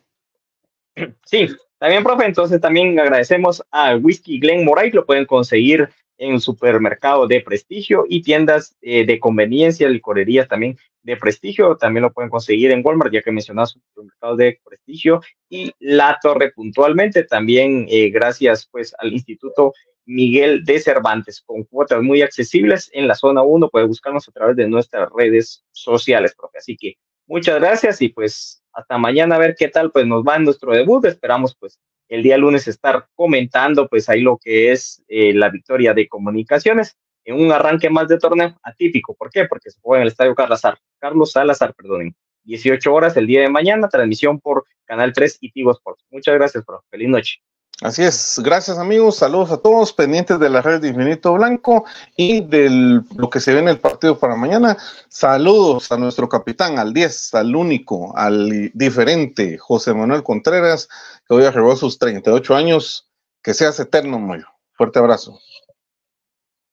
Sí, 1.23 1.47
también, 1.79 2.03
profe, 2.03 2.25
entonces 2.25 2.59
también 2.59 2.99
agradecemos 2.99 3.63
al 3.71 4.03
Whisky 4.03 4.39
Glen 4.39 4.65
Moray, 4.65 4.91
lo 4.91 5.05
pueden 5.05 5.25
conseguir 5.25 5.89
en 6.17 6.39
supermercado 6.39 7.27
de 7.27 7.41
prestigio 7.41 8.05
y 8.09 8.21
tiendas 8.21 8.75
eh, 8.81 9.05
de 9.05 9.19
conveniencia, 9.19 9.87
licorerías 9.87 10.47
también 10.47 10.77
de 11.03 11.15
prestigio. 11.15 11.77
También 11.77 12.03
lo 12.03 12.13
pueden 12.13 12.29
conseguir 12.29 12.71
en 12.71 12.81
Walmart, 12.83 13.13
ya 13.13 13.21
que 13.21 13.31
mencionas 13.31 13.71
supermercado 13.93 14.35
de 14.35 14.59
prestigio 14.63 15.21
y 15.49 15.71
La 15.79 16.17
Torre 16.21 16.51
puntualmente. 16.51 17.23
También 17.23 17.85
eh, 17.89 18.09
gracias 18.09 18.67
pues 18.71 18.93
al 18.97 19.13
Instituto 19.13 19.73
Miguel 20.05 20.63
de 20.63 20.79
Cervantes, 20.79 21.41
con 21.41 21.63
cuotas 21.65 22.01
muy 22.01 22.21
accesibles 22.21 22.89
en 22.93 23.07
la 23.07 23.15
zona 23.15 23.41
1. 23.43 23.69
Puede 23.69 23.85
buscarnos 23.85 24.27
a 24.27 24.31
través 24.31 24.55
de 24.55 24.67
nuestras 24.67 25.09
redes 25.15 25.63
sociales, 25.71 26.33
profe. 26.35 26.57
Así 26.57 26.77
que 26.77 26.95
muchas 27.27 27.59
gracias 27.59 28.01
y 28.01 28.09
pues 28.09 28.63
hasta 28.73 28.97
mañana 28.97 29.35
a 29.35 29.39
ver 29.39 29.55
qué 29.57 29.67
tal 29.67 29.91
pues 29.91 30.05
nos 30.05 30.23
va 30.23 30.37
en 30.37 30.45
nuestro 30.45 30.73
debut. 30.73 31.05
Esperamos 31.05 31.55
pues 31.59 31.79
el 32.07 32.23
día 32.23 32.37
lunes 32.37 32.67
estar 32.67 33.07
comentando 33.13 33.87
pues 33.87 34.09
ahí 34.09 34.21
lo 34.21 34.37
que 34.37 34.71
es 34.71 35.03
eh, 35.07 35.33
la 35.33 35.49
victoria 35.49 35.93
de 35.93 36.07
comunicaciones 36.07 36.97
en 37.25 37.35
un 37.35 37.51
arranque 37.51 37.89
más 37.89 38.07
de 38.07 38.17
torneo 38.17 38.57
atípico. 38.63 39.13
¿Por 39.15 39.29
qué? 39.29 39.45
Porque 39.45 39.69
se 39.69 39.79
juega 39.81 39.99
en 39.99 40.03
el 40.03 40.11
Estadio 40.11 40.33
Carlos 40.33 40.61
Salazar, 40.61 40.79
Carlos 40.99 41.31
Salazar, 41.31 41.73
perdonen. 41.75 42.15
18 42.43 42.93
horas 42.93 43.17
el 43.17 43.27
día 43.27 43.41
de 43.41 43.49
mañana, 43.49 43.89
transmisión 43.89 44.39
por 44.39 44.63
Canal 44.85 45.11
3 45.11 45.39
y 45.41 45.51
Tigo 45.51 45.71
Sports. 45.71 46.05
Muchas 46.09 46.33
gracias, 46.35 46.63
profe. 46.63 46.87
Feliz 46.89 47.09
noche. 47.09 47.35
Así 47.83 48.01
es, 48.01 48.39
gracias 48.43 48.79
amigos, 48.79 49.17
saludos 49.17 49.51
a 49.51 49.57
todos, 49.57 49.93
pendientes 49.93 50.39
de 50.39 50.49
la 50.49 50.63
red 50.63 50.81
de 50.81 50.87
Infinito 50.87 51.33
Blanco 51.33 51.85
y 52.15 52.41
de 52.41 53.03
lo 53.15 53.29
que 53.29 53.39
se 53.39 53.53
ve 53.53 53.59
en 53.59 53.67
el 53.67 53.77
partido 53.77 54.17
para 54.17 54.35
mañana. 54.35 54.77
Saludos 55.09 55.91
a 55.91 55.97
nuestro 55.97 56.27
capitán, 56.27 56.79
al 56.79 56.91
10, 56.91 57.35
al 57.35 57.55
único, 57.55 58.17
al 58.17 58.71
diferente, 58.73 59.59
José 59.59 59.93
Manuel 59.93 60.23
Contreras, 60.23 60.89
que 61.27 61.35
hoy 61.35 61.45
arribó 61.45 61.71
a 61.71 61.75
sus 61.75 61.99
38 61.99 62.55
años. 62.55 63.11
Que 63.43 63.53
seas 63.53 63.79
eterno, 63.79 64.17
Mayo. 64.17 64.47
Fuerte 64.73 64.97
abrazo. 64.97 65.39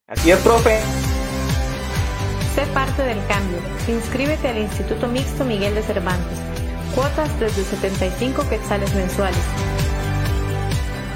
Así 0.06 0.30
es, 0.30 0.38
profe. 0.38 0.80
Sé 2.54 2.66
parte 2.72 3.02
del 3.02 3.24
cambio. 3.26 3.58
Inscríbete 3.88 4.48
al 4.48 4.58
Instituto 4.58 5.06
Mixto 5.06 5.44
Miguel 5.44 5.74
de 5.74 5.82
Cervantes. 5.82 6.38
Cuotas 6.94 7.38
desde 7.38 7.62
75 7.62 8.48
quetzales 8.48 8.94
mensuales 8.94 9.44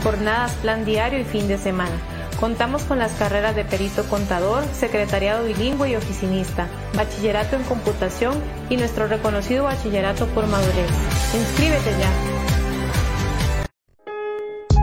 jornadas 0.02 0.52
plan 0.62 0.84
diario 0.84 1.20
y 1.20 1.24
fin 1.24 1.48
de 1.48 1.58
semana. 1.58 1.96
Contamos 2.40 2.84
con 2.84 2.98
las 3.00 3.12
carreras 3.12 3.56
de 3.56 3.64
perito 3.64 4.04
contador, 4.04 4.64
secretariado 4.72 5.44
bilingüe 5.44 5.90
y 5.90 5.96
oficinista, 5.96 6.68
bachillerato 6.94 7.56
en 7.56 7.64
computación 7.64 8.34
y 8.70 8.76
nuestro 8.76 9.08
reconocido 9.08 9.64
bachillerato 9.64 10.26
por 10.28 10.46
madurez. 10.46 10.90
Inscríbete 11.34 11.90
ya. 11.98 12.10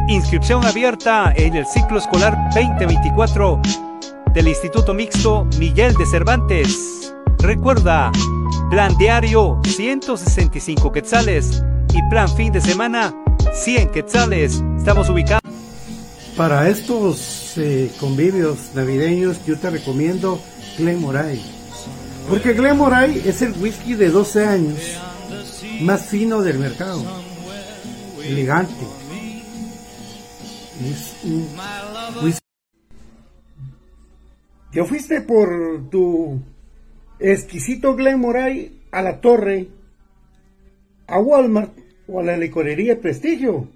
Inscripción 0.07 0.65
abierta 0.65 1.33
en 1.35 1.55
el 1.55 1.65
ciclo 1.65 1.97
escolar 1.97 2.37
2024 2.53 3.61
del 4.33 4.49
Instituto 4.49 4.93
Mixto 4.93 5.47
Miguel 5.57 5.93
de 5.95 6.05
Cervantes. 6.05 7.15
Recuerda, 7.39 8.11
plan 8.69 8.95
diario 8.97 9.61
165 9.63 10.91
quetzales 10.91 11.63
y 11.93 12.03
plan 12.09 12.27
fin 12.35 12.51
de 12.51 12.59
semana 12.59 13.15
100 13.55 13.89
quetzales. 13.89 14.61
Estamos 14.77 15.09
ubicados. 15.09 15.41
Para 16.35 16.67
estos 16.67 17.57
eh, 17.57 17.89
convivios 17.99 18.71
navideños, 18.75 19.43
yo 19.45 19.57
te 19.57 19.69
recomiendo 19.69 20.41
Glenmoray. 20.77 21.41
Porque 22.29 22.53
Glenmoray 22.53 23.23
es 23.25 23.41
el 23.41 23.53
whisky 23.53 23.93
de 23.93 24.09
12 24.09 24.45
años 24.45 24.79
más 25.81 26.05
fino 26.05 26.41
del 26.41 26.59
mercado. 26.59 27.01
Elegante. 28.23 28.85
Es 30.83 31.15
un 31.23 31.47
whisky. 32.21 32.39
Te 34.73 34.83
fuiste 34.83 35.21
por 35.21 35.89
tu 35.89 36.41
exquisito 37.19 37.95
Glenmoray 37.95 38.81
a 38.91 39.01
la 39.01 39.21
torre, 39.21 39.69
a 41.07 41.19
Walmart 41.19 41.84
o 42.07 42.19
a 42.19 42.23
la 42.23 42.37
licorería 42.37 42.99
Prestigio. 42.99 43.67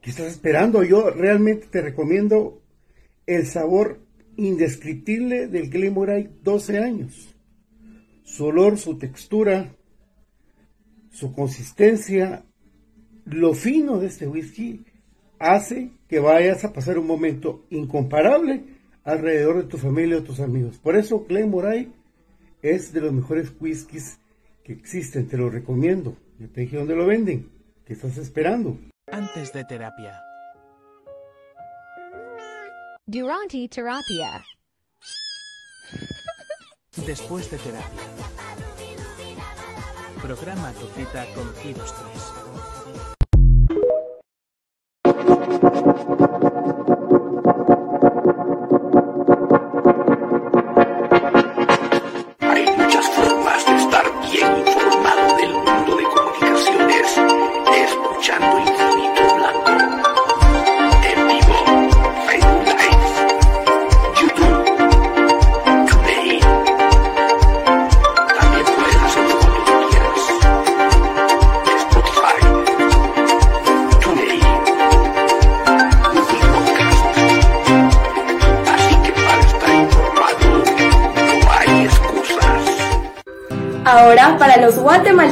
¿Qué 0.00 0.10
estás 0.10 0.26
esperando? 0.26 0.82
Yo 0.82 1.10
realmente 1.10 1.66
te 1.70 1.80
recomiendo 1.80 2.60
el 3.26 3.46
sabor 3.46 4.00
indescriptible 4.36 5.48
del 5.48 5.70
Glenmorangie 5.70 6.30
12 6.42 6.78
años. 6.78 7.34
Su 8.22 8.46
olor, 8.46 8.78
su 8.78 8.98
textura, 8.98 9.74
su 11.10 11.32
consistencia, 11.32 12.44
lo 13.24 13.54
fino 13.54 13.98
de 13.98 14.08
este 14.08 14.26
whisky 14.26 14.84
hace 15.38 15.90
que 16.08 16.18
vayas 16.18 16.64
a 16.64 16.72
pasar 16.72 16.98
un 16.98 17.06
momento 17.06 17.64
incomparable 17.70 18.64
alrededor 19.04 19.62
de 19.62 19.68
tu 19.68 19.78
familia 19.78 20.18
o 20.18 20.22
tus 20.22 20.40
amigos. 20.40 20.78
Por 20.78 20.96
eso 20.96 21.24
Glenmorangie 21.26 21.92
es 22.62 22.92
de 22.92 23.00
los 23.00 23.12
mejores 23.12 23.52
whiskies 23.60 24.18
que 24.62 24.72
existen, 24.72 25.28
te 25.28 25.36
lo 25.36 25.50
recomiendo. 25.50 26.16
Yo 26.38 26.50
te 26.50 26.62
dije 26.62 26.76
dónde 26.76 26.96
lo 26.96 27.06
venden. 27.06 27.48
¿Qué 27.84 27.92
estás 27.92 28.16
esperando? 28.16 28.76
Antes 29.12 29.52
de 29.52 29.64
terapia. 29.64 30.20
Durante 33.06 33.68
terapia. 33.68 34.44
Después 37.06 37.50
de 37.50 37.58
terapia. 37.58 38.02
Programa 40.20 40.72
tu 40.72 40.86
cita 40.98 41.26
con 41.34 41.54
Giros 41.56 41.94
3. 41.94 42.43